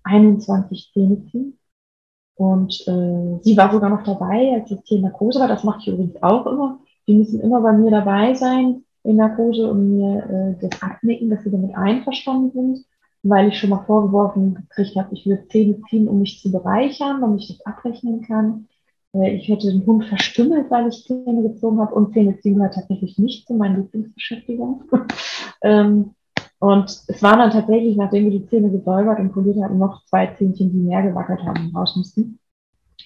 21 0.04 0.92
Zähne 0.94 1.26
ziehen. 1.32 1.58
Und 2.36 2.74
äh, 2.88 3.40
sie 3.42 3.58
war 3.58 3.72
sogar 3.72 3.90
noch 3.90 4.04
dabei, 4.04 4.54
als 4.54 4.70
das 4.70 4.84
Tier 4.84 5.02
Narkose 5.02 5.40
war. 5.40 5.48
Das 5.48 5.64
mache 5.64 5.80
ich 5.82 5.88
übrigens 5.88 6.22
auch 6.22 6.46
immer. 6.46 6.80
Die 7.08 7.16
müssen 7.16 7.40
immer 7.42 7.62
bei 7.62 7.74
mir 7.74 7.92
dabei 7.92 8.34
sein 8.34 8.84
in 9.04 9.16
Narkose 9.16 9.70
und 9.70 9.98
mir 9.98 10.58
äh, 10.62 10.68
das 10.68 10.82
abnicken, 10.82 11.30
dass 11.30 11.44
sie 11.44 11.52
damit 11.52 11.76
einverstanden 11.76 12.52
sind, 12.52 12.86
weil 13.24 13.48
ich 13.48 13.58
schon 13.58 13.70
mal 13.70 13.86
vorgeworfen 13.86 14.56
gekriegt 14.56 14.96
habe, 14.98 15.14
ich 15.14 15.26
würde 15.26 15.48
Zähne 15.48 15.80
ziehen, 15.90 16.08
um 16.08 16.20
mich 16.20 16.42
zu 16.42 16.52
bereichern, 16.52 17.22
damit 17.22 17.42
ich 17.42 17.48
das 17.48 17.66
abrechnen 17.66 18.22
kann. 18.22 18.68
Äh, 19.14 19.36
ich 19.36 19.48
hätte 19.48 19.72
den 19.72 19.86
Hund 19.86 20.06
verstümmelt, 20.06 20.70
weil 20.70 20.90
ich 20.90 21.06
Zähne 21.06 21.42
gezogen 21.42 21.80
habe 21.80 21.96
und 21.96 22.14
Zähne 22.14 22.38
ziehen 22.40 22.56
gehört 22.56 22.76
tatsächlich 22.76 23.18
nicht 23.18 23.48
zu 23.48 23.54
meinen 23.54 23.78
Lieblingsbeschäftigungen. 23.78 24.84
ähm, 25.62 26.12
und 26.60 26.90
es 27.08 27.22
waren 27.22 27.40
dann 27.40 27.52
tatsächlich, 27.52 27.96
nachdem 27.96 28.26
wir 28.26 28.32
die 28.32 28.48
Zähne 28.48 28.72
gesäubert 28.72 29.20
und 29.20 29.32
poliert 29.32 29.64
hatten, 29.64 29.78
noch 29.78 30.04
zwei 30.06 30.28
Zähnchen, 30.28 30.72
die 30.72 30.80
mehr 30.80 31.04
gewackelt 31.04 31.44
haben 31.44 31.68
und 31.68 31.76
raus 31.76 31.96
mussten. 31.96 32.40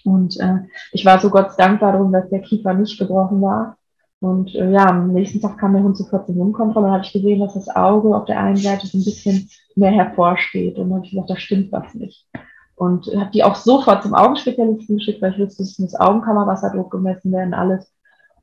Und 0.06 0.40
äh, 0.40 0.60
ich 0.94 1.06
war 1.06 1.20
so 1.20 1.30
Gott 1.30 1.52
dankbar 1.58 1.92
darum, 1.92 2.12
dass 2.12 2.30
der 2.30 2.42
Kiefer 2.42 2.74
nicht 2.74 2.98
gebrochen 2.98 3.42
war. 3.42 3.78
Und 4.22 4.54
äh, 4.54 4.72
ja, 4.72 4.86
am 4.86 5.14
nächsten 5.14 5.42
Tag 5.42 5.58
kam 5.58 5.74
der 5.74 5.82
Hund 5.82 5.98
sofort 5.98 6.28
zur 6.28 6.36
Wundkontrolle 6.36 6.86
und 6.86 6.94
habe 6.94 7.04
ich 7.04 7.12
gesehen, 7.12 7.40
dass 7.40 7.56
das 7.56 7.76
Auge 7.76 8.16
auf 8.16 8.26
der 8.26 8.40
einen 8.40 8.56
Seite 8.56 8.86
so 8.86 9.00
ein 9.00 9.04
bisschen 9.04 9.50
mehr 9.76 9.90
hervorsteht. 9.90 10.78
Und 10.78 10.90
dann 10.90 10.98
habe 10.98 11.06
ich 11.06 11.12
gesagt, 11.12 11.32
da 11.32 11.36
stimmt 11.38 11.72
was 11.72 11.96
nicht. 11.96 12.28
Und 12.76 13.08
habe 13.08 13.32
die 13.34 13.44
auch 13.44 13.56
sofort 13.56 14.04
zum 14.04 14.14
Augenspezialisten 14.14 14.98
geschickt, 14.98 15.24
weil 15.24 15.34
ich 15.34 15.40
wusste, 15.40 15.64
es 15.64 15.80
muss 15.80 16.00
Augenkammerwasserdruck 16.00 16.92
gemessen 16.92 17.32
werden, 17.32 17.56
alles. 17.56 17.92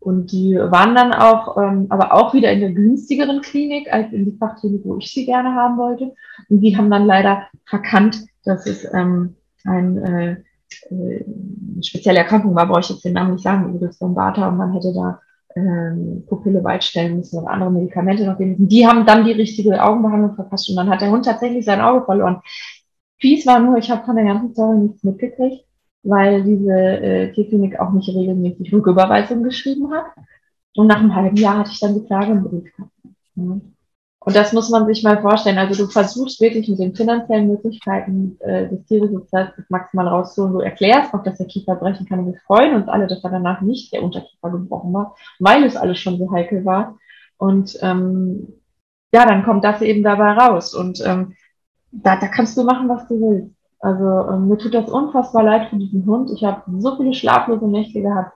Und 0.01 0.33
die 0.33 0.57
waren 0.57 0.97
dann 0.97 1.13
auch, 1.13 1.57
ähm, 1.57 1.87
aber 1.91 2.13
auch 2.13 2.35
wieder 2.35 2.51
in 2.51 2.61
der 2.61 2.73
günstigeren 2.73 3.41
Klinik 3.41 3.93
als 3.93 4.13
in 4.13 4.25
die 4.25 4.37
Fachklinik, 4.37 4.83
wo 4.85 4.97
ich 4.97 5.13
sie 5.13 5.27
gerne 5.27 5.55
haben 5.55 5.79
wollte. 5.79 6.13
Und 6.49 6.61
die 6.61 6.77
haben 6.77 6.91
dann 6.91 7.07
leider 7.07 7.47
verkannt, 7.67 8.25
dass 8.45 8.67
es 8.67 8.85
ähm, 8.93 9.37
ein, 9.65 9.97
äh, 9.99 10.33
äh, 10.91 11.25
eine 11.25 11.83
spezielle 11.83 12.19
Erkrankung 12.19 12.57
war, 12.57 12.67
brauche 12.67 12.81
ich 12.81 12.91
jetzt 12.91 13.05
den 13.05 13.13
Namen 13.13 13.35
nicht 13.35 13.45
sagen, 13.45 13.77
Iris 13.77 13.99
Bombata, 13.99 14.49
und 14.49 14.57
man 14.57 14.73
hätte 14.73 14.93
da 14.93 15.21
ähm, 15.57 16.25
Pupille 16.29 16.63
weitstellen 16.63 17.17
müssen 17.17 17.39
oder 17.41 17.51
andere 17.51 17.71
Medikamente 17.71 18.25
noch 18.25 18.39
geben 18.39 18.53
müssen. 18.53 18.69
Die 18.69 18.87
haben 18.87 19.07
dann 19.07 19.25
die 19.25 19.33
richtige 19.33 19.83
Augenbehandlung 19.83 20.35
verpasst 20.35 20.71
und 20.71 20.77
dann 20.77 20.91
hat 20.91 21.01
der 21.01 21.11
Hund 21.11 21.25
tatsächlich 21.25 21.65
sein 21.65 21.81
Auge 21.81 22.05
verloren. 22.05 22.41
Fies 23.19 23.47
war 23.47 23.59
nur, 23.59 23.79
ich 23.79 23.91
habe 23.91 24.05
von 24.05 24.17
der 24.17 24.27
ganzen 24.27 24.53
Story 24.53 24.79
nichts 24.79 25.03
mitgekriegt 25.03 25.65
weil 26.03 26.43
diese 26.43 26.73
äh, 26.73 27.33
Tierklinik 27.33 27.79
auch 27.79 27.93
nicht 27.93 28.09
regelmäßig 28.09 28.73
Rücküberweisungen 28.73 29.45
geschrieben 29.45 29.93
hat. 29.93 30.07
Und 30.75 30.87
nach 30.87 31.01
einem 31.01 31.15
halben 31.15 31.37
Jahr 31.37 31.59
hatte 31.59 31.71
ich 31.73 31.81
dann 31.81 31.95
die 31.95 32.07
Klage 32.07 32.33
im 32.33 32.45
Briefkasten. 32.45 33.17
Ja. 33.35 33.61
Und 34.29 34.37
das 34.37 34.53
muss 34.53 34.69
man 34.69 34.85
sich 34.85 35.03
mal 35.03 35.23
vorstellen. 35.23 35.57
Also 35.57 35.87
du 35.87 35.91
versuchst 35.91 36.39
wirklich 36.43 36.69
mit 36.69 36.79
den 36.79 36.95
finanziellen 36.95 37.49
Möglichkeiten 37.49 38.37
äh, 38.41 38.69
des 38.69 38.85
Tierbesitzers 38.85 39.53
das 39.57 39.71
maximal 39.71 40.07
rauszuholen. 40.07 40.53
Du 40.53 40.61
erklärst 40.61 41.15
auch, 41.15 41.23
dass 41.23 41.39
der 41.39 41.47
Kiefer 41.47 41.77
brechen 41.77 42.05
kann. 42.05 42.19
Und 42.19 42.35
wir 42.35 42.41
freuen 42.47 42.75
uns 42.75 42.89
alle, 42.89 43.07
dass 43.07 43.25
er 43.25 43.31
danach 43.31 43.63
nicht 43.63 43.91
der 43.91 44.03
Unterkiefer 44.03 44.51
gebrochen 44.51 44.93
war, 44.93 45.17
weil 45.39 45.65
es 45.65 45.77
alles 45.77 45.99
schon 45.99 46.19
so 46.19 46.31
heikel 46.31 46.67
war. 46.67 46.99
Und 47.39 47.79
ähm, 47.81 48.49
ja, 49.15 49.25
dann 49.25 49.45
kommt 49.45 49.65
das 49.65 49.81
eben 49.81 50.03
dabei 50.03 50.33
raus. 50.33 50.75
Und 50.75 51.03
ähm, 51.07 51.33
da, 51.91 52.17
da 52.17 52.29
kannst 52.29 52.55
du 52.59 52.65
machen, 52.65 52.91
was 52.91 53.09
du 53.09 53.19
willst. 53.19 53.57
Also 53.81 54.31
ähm, 54.31 54.49
mir 54.49 54.59
tut 54.59 54.75
das 54.75 54.91
unfassbar 54.91 55.43
leid 55.43 55.71
für 55.71 55.77
diesen 55.77 56.05
Hund. 56.05 56.31
Ich 56.35 56.45
habe 56.45 56.65
so 56.79 56.99
viele 56.99 57.15
schlaflose 57.15 57.67
Nächte 57.67 58.03
gehabt, 58.03 58.35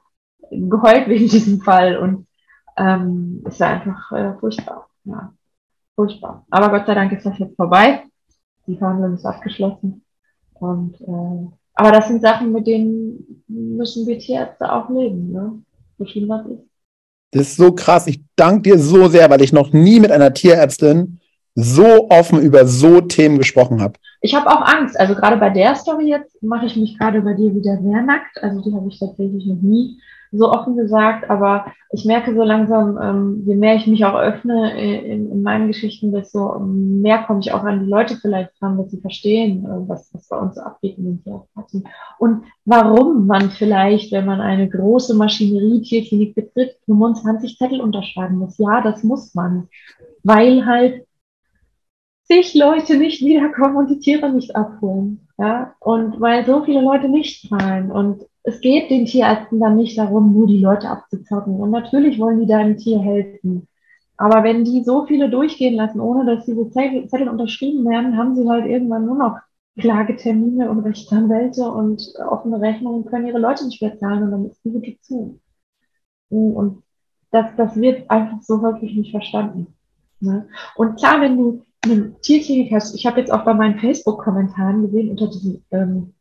geheult 0.51 1.07
wegen 1.09 1.29
diesem 1.29 1.61
Fall 1.61 1.99
und 1.99 2.27
ähm, 2.79 3.45
es 3.45 3.61
war 3.61 3.69
einfach 3.69 4.13
äh, 4.13 4.33
furchtbar. 4.41 4.89
Ja, 5.05 5.35
furchtbar. 5.95 6.47
Aber 6.51 6.71
Gott 6.71 6.87
sei 6.87 6.95
Dank 6.95 7.13
ist 7.13 7.27
das 7.27 7.39
jetzt 7.39 7.57
vorbei. 7.57 8.05
Die 8.67 8.77
Verhandlung 8.77 9.15
ist 9.15 9.25
abgeschlossen. 9.25 10.05
Und 10.55 11.01
äh, 11.01 11.53
aber 11.75 11.93
das 11.93 12.09
sind 12.09 12.23
Sachen, 12.23 12.53
mit 12.53 12.67
denen 12.67 13.45
müssen 13.49 14.07
wir 14.07 14.19
Tierärzte 14.19 14.71
auch 14.71 14.89
leben, 14.91 15.33
ne? 15.33 15.63
So 15.99 16.05
schlimm 16.07 16.29
das 16.29 16.47
ist. 16.47 16.63
Das 17.33 17.43
ist 17.43 17.57
so 17.57 17.73
krass. 17.73 18.07
Ich 18.07 18.23
danke 18.37 18.63
dir 18.63 18.79
so 18.79 19.09
sehr, 19.09 19.31
weil 19.31 19.43
ich 19.43 19.53
noch 19.53 19.73
nie 19.73 19.99
mit 19.99 20.11
einer 20.11 20.35
Tierärztin 20.35 21.19
so 21.55 22.09
offen 22.09 22.41
über 22.41 22.67
so 22.67 23.01
Themen 23.01 23.39
gesprochen 23.39 23.81
habe. 23.81 23.95
Ich 24.21 24.35
habe 24.35 24.49
auch 24.49 24.63
Angst. 24.63 24.99
Also 24.99 25.15
gerade 25.15 25.37
bei 25.37 25.51
der 25.51 25.75
Story 25.75 26.09
jetzt 26.09 26.43
mache 26.43 26.67
ich 26.67 26.77
mich 26.77 26.99
gerade 26.99 27.21
bei 27.23 27.35
dir 27.35 27.55
wieder 27.55 27.79
sehr 27.83 28.03
nackt. 28.03 28.43
Also 28.43 28.61
die 28.63 28.75
habe 28.75 28.89
ich 28.89 28.99
tatsächlich 28.99 29.47
noch 29.47 29.61
nie 29.61 29.99
so 30.33 30.51
offen 30.51 30.77
gesagt, 30.77 31.29
aber 31.29 31.67
ich 31.93 32.07
merke 32.07 32.35
so 32.35 32.43
langsam, 32.43 32.99
ähm, 33.01 33.43
je 33.47 33.55
mehr 33.55 33.77
ich 33.77 33.87
mich 33.87 34.05
auch 34.07 34.19
öffne 34.19 34.73
in, 34.81 35.31
in 35.31 35.43
meinen 35.43 35.69
Geschichten, 35.69 36.11
desto 36.11 36.59
mehr 36.59 37.25
komme 37.25 37.41
ich 37.41 37.53
auch 37.53 37.63
an 37.65 37.85
die 37.85 37.91
Leute 37.91 38.17
vielleicht 38.17 38.59
dran, 38.59 38.79
dass 38.79 38.91
sie 38.91 39.01
verstehen, 39.01 39.67
äh, 39.67 39.89
was, 39.89 40.09
was 40.15 40.27
bei 40.29 40.39
uns 40.39 40.57
abgeht 40.57 40.97
in 40.97 41.05
den 41.05 41.23
Tierpartien. 41.23 41.85
Und 42.19 42.45
warum 42.65 43.27
man 43.27 43.51
vielleicht, 43.51 44.11
wenn 44.13 44.25
man 44.25 44.41
eine 44.41 44.71
große 44.71 45.15
Maschinerie 45.15 45.83
Tierklinik 45.83 46.35
betritt, 46.35 46.77
25 46.87 47.59
Zettel 47.59 47.83
unterschreiben 47.83 48.39
muss. 48.39 48.57
Ja, 48.57 48.81
das 48.81 49.05
muss 49.05 49.35
man, 49.35 49.69
weil 50.23 50.65
halt 50.65 51.07
sich 52.23 52.55
Leute 52.55 52.97
nicht 52.97 53.23
wiederkommen 53.23 53.77
und 53.77 53.91
die 53.91 53.99
Tiere 53.99 54.33
nicht 54.33 54.57
abholen. 54.57 55.29
Ja, 55.39 55.75
und 55.81 56.21
weil 56.21 56.47
so 56.47 56.65
viele 56.65 56.81
Leute 56.81 57.09
nicht 57.09 57.49
zahlen. 57.49 57.91
Und 57.91 58.25
es 58.45 58.61
geht 58.61 58.91
den 58.91 59.07
Tierärzten 59.07 59.61
dann 59.61 59.77
nicht 59.77 59.97
darum, 59.99 60.33
nur 60.33 60.47
die 60.47 60.59
Leute 60.59 60.89
abzuzocken. 60.89 61.55
Und 61.55 61.71
natürlich 61.71 62.19
wollen 62.19 62.41
die 62.41 62.47
deinem 62.47 62.77
Tier 62.77 63.01
helfen. 63.01 63.69
Aber 64.17 64.43
wenn 64.43 64.65
die 64.65 64.83
so 64.85 65.07
viele 65.07 65.31
durchgehen 65.31 65.75
lassen, 65.75 66.01
ohne 66.01 66.25
dass 66.25 66.45
diese 66.45 66.71
Zettel 66.71 67.29
unterschrieben 67.29 67.89
werden, 67.89 68.17
haben 68.17 68.35
sie 68.35 68.49
halt 68.49 68.67
irgendwann 68.67 69.07
nur 69.07 69.17
noch 69.17 69.39
Klagetermine 69.79 70.71
und 70.71 70.81
Rechtsanwälte 70.81 71.65
und 71.71 72.13
offene 72.29 72.61
Rechnungen 72.61 73.07
können 73.07 73.27
ihre 73.27 73.39
Leute 73.39 73.65
nicht 73.65 73.81
mehr 73.81 73.97
zahlen 73.99 74.25
und 74.25 74.31
dann 74.31 74.47
ist 74.47 74.63
die 74.65 74.73
Hütte 74.73 75.01
zu. 75.01 75.41
Und 76.29 76.83
das, 77.31 77.47
das 77.57 77.77
wird 77.77 78.11
einfach 78.11 78.43
so 78.43 78.61
häufig 78.61 78.95
nicht 78.95 79.11
verstanden. 79.11 79.75
Ne? 80.21 80.47
Und 80.77 80.97
klar, 80.99 81.21
wenn 81.21 81.39
du 81.39 81.65
eine 81.85 82.15
Tierklinik 82.21 82.73
hast, 82.73 82.95
ich 82.95 83.07
habe 83.07 83.19
jetzt 83.19 83.33
auch 83.33 83.45
bei 83.45 83.55
meinen 83.55 83.79
Facebook-Kommentaren 83.79 84.83
gesehen, 84.83 85.11
unter 85.11 85.29
diesem 85.29 85.63
ähm, 85.71 86.13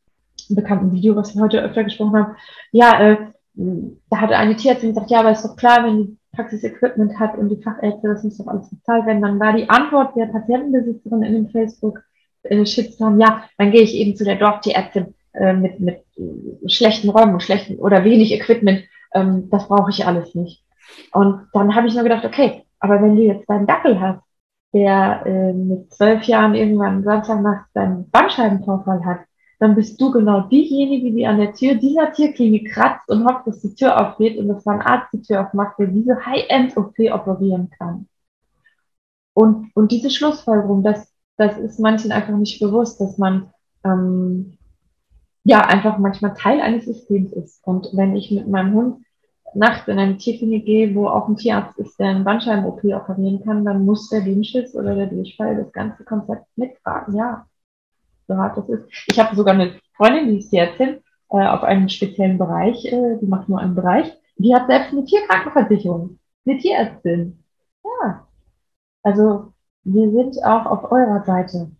bekannten 0.49 0.91
Video, 0.91 1.15
was 1.15 1.35
wir 1.35 1.41
heute 1.41 1.61
öfter 1.61 1.83
gesprochen 1.83 2.15
haben, 2.15 2.35
ja, 2.71 2.99
äh, 2.99 3.17
da 3.53 4.21
hatte 4.21 4.37
eine 4.37 4.55
Tierärztin 4.55 4.89
gesagt, 4.89 5.11
ja, 5.11 5.19
aber 5.19 5.31
ist 5.31 5.43
doch 5.43 5.55
klar, 5.55 5.83
wenn 5.83 5.97
die 5.97 6.17
Praxis 6.33 6.63
Equipment 6.63 7.19
hat 7.19 7.37
und 7.37 7.49
die 7.49 7.61
Fachärzte, 7.61 8.07
das 8.07 8.23
muss 8.23 8.37
doch 8.37 8.47
alles 8.47 8.69
bezahlt 8.69 9.05
werden. 9.05 9.21
Dann 9.21 9.39
war 9.39 9.53
die 9.53 9.69
Antwort 9.69 10.15
der 10.15 10.27
Patientenbesitzerin 10.27 11.23
in 11.23 11.33
dem 11.33 11.49
Facebook-Shitstorm, 11.49 13.19
äh, 13.19 13.23
ja, 13.23 13.43
dann 13.57 13.71
gehe 13.71 13.81
ich 13.81 13.95
eben 13.95 14.15
zu 14.15 14.23
der 14.23 14.37
Dorftierärztin 14.37 15.13
äh, 15.33 15.53
mit, 15.53 15.79
mit 15.79 16.03
äh, 16.17 16.69
schlechten 16.69 17.09
Räumen 17.09 17.39
schlechten 17.39 17.77
oder 17.77 18.03
wenig 18.03 18.31
Equipment. 18.33 18.83
Ähm, 19.13 19.49
das 19.49 19.67
brauche 19.67 19.89
ich 19.89 20.05
alles 20.05 20.33
nicht. 20.35 20.63
Und 21.13 21.47
dann 21.53 21.75
habe 21.75 21.87
ich 21.87 21.93
nur 21.93 22.03
gedacht, 22.03 22.25
okay, 22.25 22.63
aber 22.79 23.01
wenn 23.01 23.15
du 23.15 23.23
jetzt 23.23 23.49
deinen 23.49 23.67
Dackel 23.67 23.99
hast, 23.99 24.21
der 24.73 25.23
äh, 25.25 25.53
mit 25.53 25.93
zwölf 25.93 26.23
Jahren 26.23 26.55
irgendwann 26.55 27.03
Samstagnacht 27.03 27.65
seinen 27.73 28.09
Bandscheibenvorfall 28.09 29.03
hat, 29.05 29.19
dann 29.61 29.75
bist 29.75 30.01
du 30.01 30.09
genau 30.09 30.41
diejenige, 30.41 31.11
die 31.11 31.27
an 31.27 31.37
der 31.37 31.53
Tür 31.53 31.75
dieser 31.75 32.11
Tierklinik 32.11 32.71
kratzt 32.71 33.07
und 33.09 33.23
hofft, 33.25 33.45
dass 33.45 33.61
die 33.61 33.75
Tür 33.75 34.01
aufgeht 34.01 34.39
und 34.39 34.47
dass 34.47 34.65
ein 34.65 34.81
Arzt 34.81 35.13
die 35.13 35.21
Tür 35.21 35.45
aufmacht, 35.45 35.77
der 35.77 35.85
diese 35.85 36.25
High-End-OP 36.25 36.95
operieren 37.11 37.69
kann. 37.77 38.07
Und, 39.35 39.69
und 39.75 39.91
diese 39.91 40.09
Schlussfolgerung, 40.09 40.81
das, 40.81 41.13
das 41.37 41.59
ist 41.59 41.79
manchen 41.79 42.11
einfach 42.11 42.35
nicht 42.35 42.59
bewusst, 42.59 42.99
dass 42.99 43.19
man 43.19 43.51
ähm, 43.83 44.57
ja 45.43 45.59
einfach 45.59 45.99
manchmal 45.99 46.33
Teil 46.33 46.59
eines 46.59 46.85
Systems 46.85 47.31
ist. 47.31 47.61
Und 47.63 47.91
wenn 47.93 48.15
ich 48.15 48.31
mit 48.31 48.47
meinem 48.47 48.73
Hund 48.73 49.05
nachts 49.53 49.87
in 49.87 49.99
eine 49.99 50.17
Tierklinik 50.17 50.65
gehe, 50.65 50.95
wo 50.95 51.07
auch 51.07 51.27
ein 51.27 51.37
Tierarzt 51.37 51.77
ist, 51.77 51.99
der 51.99 52.07
einen 52.07 52.23
Bandscheiben-OP 52.23 52.83
operieren 52.83 53.43
kann, 53.43 53.63
dann 53.63 53.85
muss 53.85 54.09
der 54.09 54.21
Dünnschiss 54.21 54.73
oder 54.73 54.95
der 54.95 55.05
Durchfall 55.05 55.55
das 55.55 55.71
ganze 55.71 56.03
Konzept 56.03 56.47
mittragen, 56.55 57.15
ja 57.15 57.45
hart 58.37 58.57
das 58.57 58.69
ist. 58.69 58.85
Ich 59.07 59.19
habe 59.19 59.35
sogar 59.35 59.53
eine 59.53 59.79
Freundin, 59.95 60.29
die 60.29 60.37
ist 60.39 60.49
Tierärztin, 60.49 61.01
äh, 61.29 61.47
auf 61.47 61.63
einem 61.63 61.89
speziellen 61.89 62.37
Bereich, 62.37 62.85
äh, 62.85 63.17
die 63.21 63.27
macht 63.27 63.49
nur 63.49 63.59
einen 63.59 63.75
Bereich, 63.75 64.11
die 64.37 64.53
hat 64.55 64.67
selbst 64.67 64.91
eine 64.91 65.05
Tierkrankenversicherung, 65.05 66.19
eine 66.45 66.57
Tierärztin. 66.57 67.43
Ja. 67.83 68.27
Also 69.03 69.53
wir 69.83 70.11
sind 70.11 70.43
auch 70.43 70.65
auf 70.65 70.91
eurer 70.91 71.23
Seite 71.23 71.71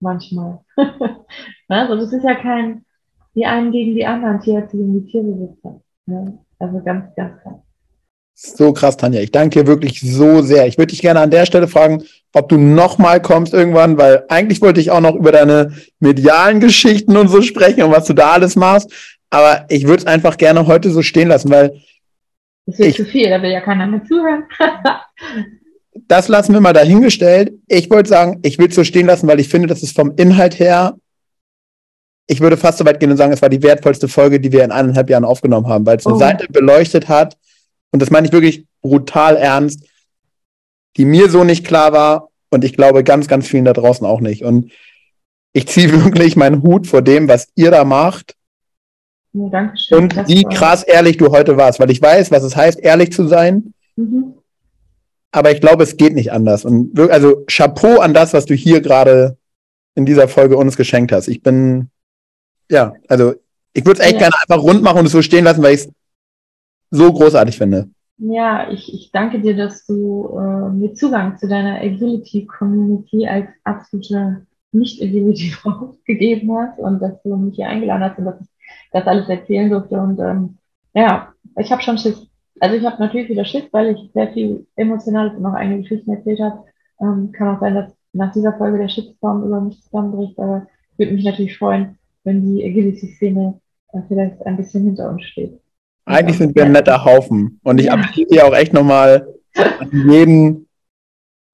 manchmal. 0.00 0.60
also 1.68 1.96
das 1.96 2.12
ist 2.12 2.24
ja 2.24 2.34
kein 2.34 2.84
die 3.38 3.46
einen 3.46 3.70
gegen 3.70 3.94
die 3.94 4.04
anderen 4.04 4.40
Tierärzte 4.40 4.76
gegen 4.76 4.94
die 4.94 5.06
Tierbesitzer. 5.06 5.80
Ne? 6.06 6.38
Also 6.58 6.82
ganz, 6.82 7.14
ganz 7.14 7.40
krass. 7.40 7.60
So 8.40 8.72
krass, 8.72 8.96
Tanja. 8.96 9.20
Ich 9.20 9.32
danke 9.32 9.58
dir 9.58 9.66
wirklich 9.66 10.00
so 10.00 10.42
sehr. 10.42 10.68
Ich 10.68 10.78
würde 10.78 10.92
dich 10.92 11.02
gerne 11.02 11.18
an 11.18 11.32
der 11.32 11.44
Stelle 11.44 11.66
fragen, 11.66 12.04
ob 12.32 12.48
du 12.48 12.56
nochmal 12.56 13.20
kommst 13.20 13.52
irgendwann, 13.52 13.98
weil 13.98 14.26
eigentlich 14.28 14.60
wollte 14.62 14.80
ich 14.80 14.92
auch 14.92 15.00
noch 15.00 15.16
über 15.16 15.32
deine 15.32 15.72
medialen 15.98 16.60
Geschichten 16.60 17.16
und 17.16 17.26
so 17.26 17.42
sprechen 17.42 17.82
und 17.82 17.90
was 17.90 18.04
du 18.04 18.12
da 18.12 18.30
alles 18.30 18.54
machst. 18.54 18.92
Aber 19.28 19.66
ich 19.70 19.88
würde 19.88 20.02
es 20.02 20.06
einfach 20.06 20.36
gerne 20.36 20.68
heute 20.68 20.90
so 20.90 21.02
stehen 21.02 21.26
lassen, 21.26 21.50
weil. 21.50 21.80
Das 22.66 22.78
wird 22.78 22.90
ich, 22.90 22.96
zu 22.96 23.06
viel, 23.06 23.28
da 23.28 23.42
will 23.42 23.50
ja 23.50 23.60
keiner 23.60 23.88
mehr 23.88 24.04
zuhören. 24.04 24.44
das 26.06 26.28
lassen 26.28 26.52
wir 26.52 26.60
mal 26.60 26.72
dahingestellt. 26.72 27.54
Ich 27.66 27.90
wollte 27.90 28.08
sagen, 28.08 28.38
ich 28.44 28.56
will 28.58 28.68
es 28.68 28.76
so 28.76 28.84
stehen 28.84 29.06
lassen, 29.06 29.26
weil 29.26 29.40
ich 29.40 29.48
finde, 29.48 29.66
dass 29.66 29.82
es 29.82 29.90
vom 29.90 30.12
Inhalt 30.14 30.60
her, 30.60 30.94
ich 32.28 32.40
würde 32.40 32.56
fast 32.56 32.78
so 32.78 32.84
weit 32.84 33.00
gehen 33.00 33.10
und 33.10 33.16
sagen, 33.16 33.32
es 33.32 33.42
war 33.42 33.48
die 33.48 33.64
wertvollste 33.64 34.06
Folge, 34.06 34.38
die 34.38 34.52
wir 34.52 34.62
in 34.62 34.70
eineinhalb 34.70 35.10
Jahren 35.10 35.24
aufgenommen 35.24 35.66
haben, 35.66 35.84
weil 35.84 35.96
es 35.96 36.06
eine 36.06 36.14
oh. 36.14 36.18
Seite 36.20 36.46
beleuchtet 36.48 37.08
hat, 37.08 37.36
und 37.90 38.00
das 38.00 38.10
meine 38.10 38.26
ich 38.26 38.32
wirklich 38.32 38.66
brutal 38.82 39.36
ernst, 39.36 39.86
die 40.96 41.04
mir 41.04 41.30
so 41.30 41.44
nicht 41.44 41.66
klar 41.66 41.92
war 41.92 42.28
und 42.50 42.64
ich 42.64 42.74
glaube 42.74 43.04
ganz, 43.04 43.28
ganz 43.28 43.46
vielen 43.46 43.64
da 43.64 43.72
draußen 43.72 44.06
auch 44.06 44.20
nicht. 44.20 44.42
Und 44.42 44.72
ich 45.52 45.66
ziehe 45.68 45.92
wirklich 46.04 46.36
meinen 46.36 46.62
Hut 46.62 46.86
vor 46.86 47.02
dem, 47.02 47.28
was 47.28 47.48
ihr 47.54 47.70
da 47.70 47.84
macht. 47.84 48.34
Ja, 49.32 49.48
Dankeschön. 49.48 49.98
Und 49.98 50.28
wie 50.28 50.44
krass 50.44 50.82
ehrlich 50.82 51.16
du 51.16 51.30
heute 51.30 51.56
warst, 51.56 51.80
weil 51.80 51.90
ich 51.90 52.00
weiß, 52.00 52.30
was 52.30 52.42
es 52.42 52.56
heißt, 52.56 52.80
ehrlich 52.80 53.12
zu 53.12 53.26
sein. 53.26 53.74
Mhm. 53.96 54.34
Aber 55.30 55.52
ich 55.52 55.60
glaube, 55.60 55.82
es 55.82 55.96
geht 55.96 56.14
nicht 56.14 56.32
anders. 56.32 56.64
Und 56.64 56.98
also 56.98 57.44
Chapeau 57.46 58.00
an 58.00 58.14
das, 58.14 58.32
was 58.32 58.46
du 58.46 58.54
hier 58.54 58.80
gerade 58.80 59.36
in 59.94 60.06
dieser 60.06 60.26
Folge 60.26 60.56
uns 60.56 60.76
geschenkt 60.76 61.12
hast. 61.12 61.28
Ich 61.28 61.42
bin, 61.42 61.90
ja, 62.70 62.94
also 63.08 63.34
ich 63.74 63.84
würde 63.84 64.00
es 64.00 64.06
echt 64.06 64.14
ja. 64.14 64.28
gerne 64.28 64.36
einfach 64.40 64.62
rund 64.62 64.82
machen 64.82 65.00
und 65.00 65.06
es 65.06 65.12
so 65.12 65.20
stehen 65.20 65.44
lassen, 65.44 65.62
weil 65.62 65.74
ich 65.74 65.82
es 65.82 65.88
so 66.90 67.12
großartig 67.12 67.58
finde. 67.58 67.88
Ja, 68.18 68.68
ich, 68.70 68.92
ich 68.92 69.12
danke 69.12 69.40
dir, 69.40 69.56
dass 69.56 69.86
du 69.86 70.36
äh, 70.38 70.70
mir 70.70 70.92
Zugang 70.94 71.38
zu 71.38 71.46
deiner 71.46 71.80
Agility-Community 71.80 73.28
als 73.28 73.46
absolute 73.62 74.44
Nicht-Agility-Frau 74.72 75.94
gegeben 76.04 76.52
hast 76.52 76.78
und 76.80 77.00
dass 77.00 77.22
du 77.22 77.36
mich 77.36 77.56
hier 77.56 77.68
eingeladen 77.68 78.02
hast 78.02 78.18
und 78.18 78.24
dass 78.24 78.40
ich 78.40 78.48
das 78.92 79.06
alles 79.06 79.28
erzählen 79.28 79.70
durfte. 79.70 80.00
Und 80.00 80.18
ähm, 80.18 80.58
ja, 80.94 81.32
ich 81.58 81.70
habe 81.70 81.82
schon 81.82 81.98
Schiss. 81.98 82.26
Also 82.58 82.76
ich 82.76 82.84
habe 82.84 83.00
natürlich 83.00 83.28
wieder 83.28 83.44
Schiss, 83.44 83.64
weil 83.70 83.94
ich 83.94 84.10
sehr 84.12 84.32
viel 84.32 84.66
Emotionales 84.74 85.36
und 85.36 85.46
auch 85.46 85.54
eigene 85.54 85.82
Geschichten 85.82 86.12
erzählt 86.12 86.40
habe. 86.40 86.64
Ähm, 87.00 87.30
kann 87.30 87.54
auch 87.54 87.60
sein, 87.60 87.76
dass 87.76 87.92
nach 88.12 88.32
dieser 88.32 88.54
Folge 88.58 88.78
der 88.78 88.88
Shitstorm 88.88 89.44
über 89.44 89.60
mich 89.60 89.80
zusammenbricht, 89.82 90.36
aber 90.40 90.66
würde 90.96 91.12
mich 91.12 91.24
natürlich 91.24 91.56
freuen, 91.56 91.98
wenn 92.24 92.42
die 92.42 92.64
Agility-Szene 92.64 93.60
äh, 93.92 94.00
vielleicht 94.08 94.44
ein 94.44 94.56
bisschen 94.56 94.84
hinter 94.84 95.08
uns 95.10 95.22
steht. 95.22 95.60
Eigentlich 96.08 96.38
sind 96.38 96.56
wir 96.56 96.64
ein 96.64 96.72
netter 96.72 97.04
Haufen. 97.04 97.60
Und 97.62 97.78
ich 97.78 97.86
ja. 97.86 97.92
appelliere 97.92 98.44
auch 98.46 98.54
echt 98.54 98.72
nochmal 98.72 99.28
an 99.54 100.10
jeden. 100.10 100.68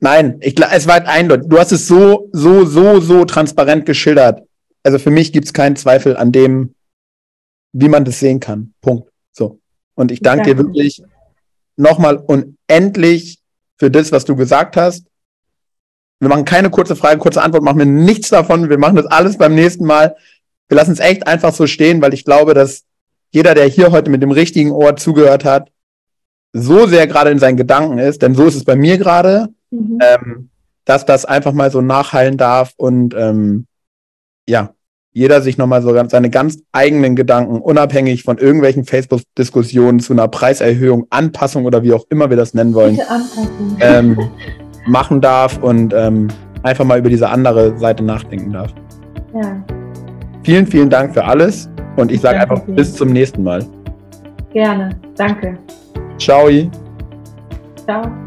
Nein, 0.00 0.38
ich, 0.40 0.54
es 0.60 0.86
war 0.86 1.06
eindeutig. 1.06 1.48
Du 1.48 1.58
hast 1.58 1.72
es 1.72 1.88
so, 1.88 2.28
so, 2.32 2.64
so, 2.64 3.00
so 3.00 3.24
transparent 3.24 3.84
geschildert. 3.84 4.42
Also 4.84 4.98
für 4.98 5.10
mich 5.10 5.32
gibt 5.32 5.46
es 5.46 5.52
keinen 5.52 5.76
Zweifel 5.76 6.16
an 6.16 6.30
dem, 6.30 6.74
wie 7.72 7.88
man 7.88 8.04
das 8.04 8.20
sehen 8.20 8.38
kann. 8.38 8.74
Punkt. 8.80 9.10
So. 9.32 9.58
Und 9.94 10.12
ich 10.12 10.20
danke 10.20 10.44
dir 10.44 10.58
wirklich 10.58 11.02
nochmal 11.76 12.16
unendlich 12.16 13.40
für 13.78 13.90
das, 13.90 14.12
was 14.12 14.24
du 14.24 14.36
gesagt 14.36 14.76
hast. 14.76 15.04
Wir 16.20 16.28
machen 16.28 16.44
keine 16.44 16.70
kurze 16.70 16.94
Frage, 16.94 17.18
kurze 17.18 17.42
Antwort, 17.42 17.64
machen 17.64 17.78
wir 17.78 17.86
nichts 17.86 18.28
davon. 18.28 18.70
Wir 18.70 18.78
machen 18.78 18.96
das 18.96 19.06
alles 19.06 19.36
beim 19.36 19.54
nächsten 19.54 19.84
Mal. 19.84 20.14
Wir 20.68 20.76
lassen 20.76 20.92
es 20.92 21.00
echt 21.00 21.26
einfach 21.26 21.52
so 21.52 21.66
stehen, 21.66 22.00
weil 22.00 22.14
ich 22.14 22.24
glaube, 22.24 22.54
dass 22.54 22.84
jeder, 23.34 23.54
der 23.54 23.66
hier 23.66 23.90
heute 23.90 24.10
mit 24.10 24.22
dem 24.22 24.30
richtigen 24.30 24.70
Ohr 24.70 24.96
zugehört 24.96 25.44
hat, 25.44 25.70
so 26.52 26.86
sehr 26.86 27.08
gerade 27.08 27.30
in 27.30 27.40
seinen 27.40 27.56
Gedanken 27.56 27.98
ist, 27.98 28.22
denn 28.22 28.36
so 28.36 28.46
ist 28.46 28.54
es 28.54 28.64
bei 28.64 28.76
mir 28.76 28.96
gerade. 28.96 29.48
mhm. 29.70 29.98
ähm, 30.00 30.48
dass 30.84 31.06
das 31.06 31.24
einfach 31.24 31.52
mal 31.52 31.70
so 31.70 31.80
nachhallen 31.80 32.36
darf 32.36 32.72
und 32.76 33.14
ähm, 33.16 33.66
ja, 34.46 34.74
jeder 35.12 35.40
sich 35.40 35.56
nochmal 35.56 35.80
so 35.80 35.96
seine 36.08 36.28
ganz 36.28 36.58
eigenen 36.72 37.16
Gedanken, 37.16 37.60
unabhängig 37.60 38.22
von 38.22 38.36
irgendwelchen 38.36 38.84
Facebook-Diskussionen 38.84 40.00
zu 40.00 40.12
einer 40.12 40.28
Preiserhöhung, 40.28 41.06
Anpassung 41.08 41.64
oder 41.64 41.82
wie 41.82 41.92
auch 41.92 42.04
immer 42.10 42.28
wir 42.28 42.36
das 42.36 42.52
nennen 42.52 42.74
wollen, 42.74 43.00
ähm, 43.80 44.18
machen 44.86 45.22
darf 45.22 45.56
und 45.62 45.94
ähm, 45.94 46.28
einfach 46.62 46.84
mal 46.84 46.98
über 46.98 47.08
diese 47.08 47.30
andere 47.30 47.78
Seite 47.78 48.04
nachdenken 48.04 48.52
darf. 48.52 48.74
Ja. 49.34 49.64
Vielen, 50.42 50.66
vielen 50.66 50.90
Dank 50.90 51.14
für 51.14 51.24
alles 51.24 51.70
und 51.96 52.10
ich 52.10 52.20
sage 52.20 52.40
einfach 52.40 52.64
dir. 52.64 52.74
bis 52.74 52.94
zum 52.94 53.10
nächsten 53.10 53.42
Mal. 53.42 53.64
Gerne, 54.52 54.90
danke. 55.16 55.58
Ciao. 56.18 56.48
Ciao. 57.84 58.23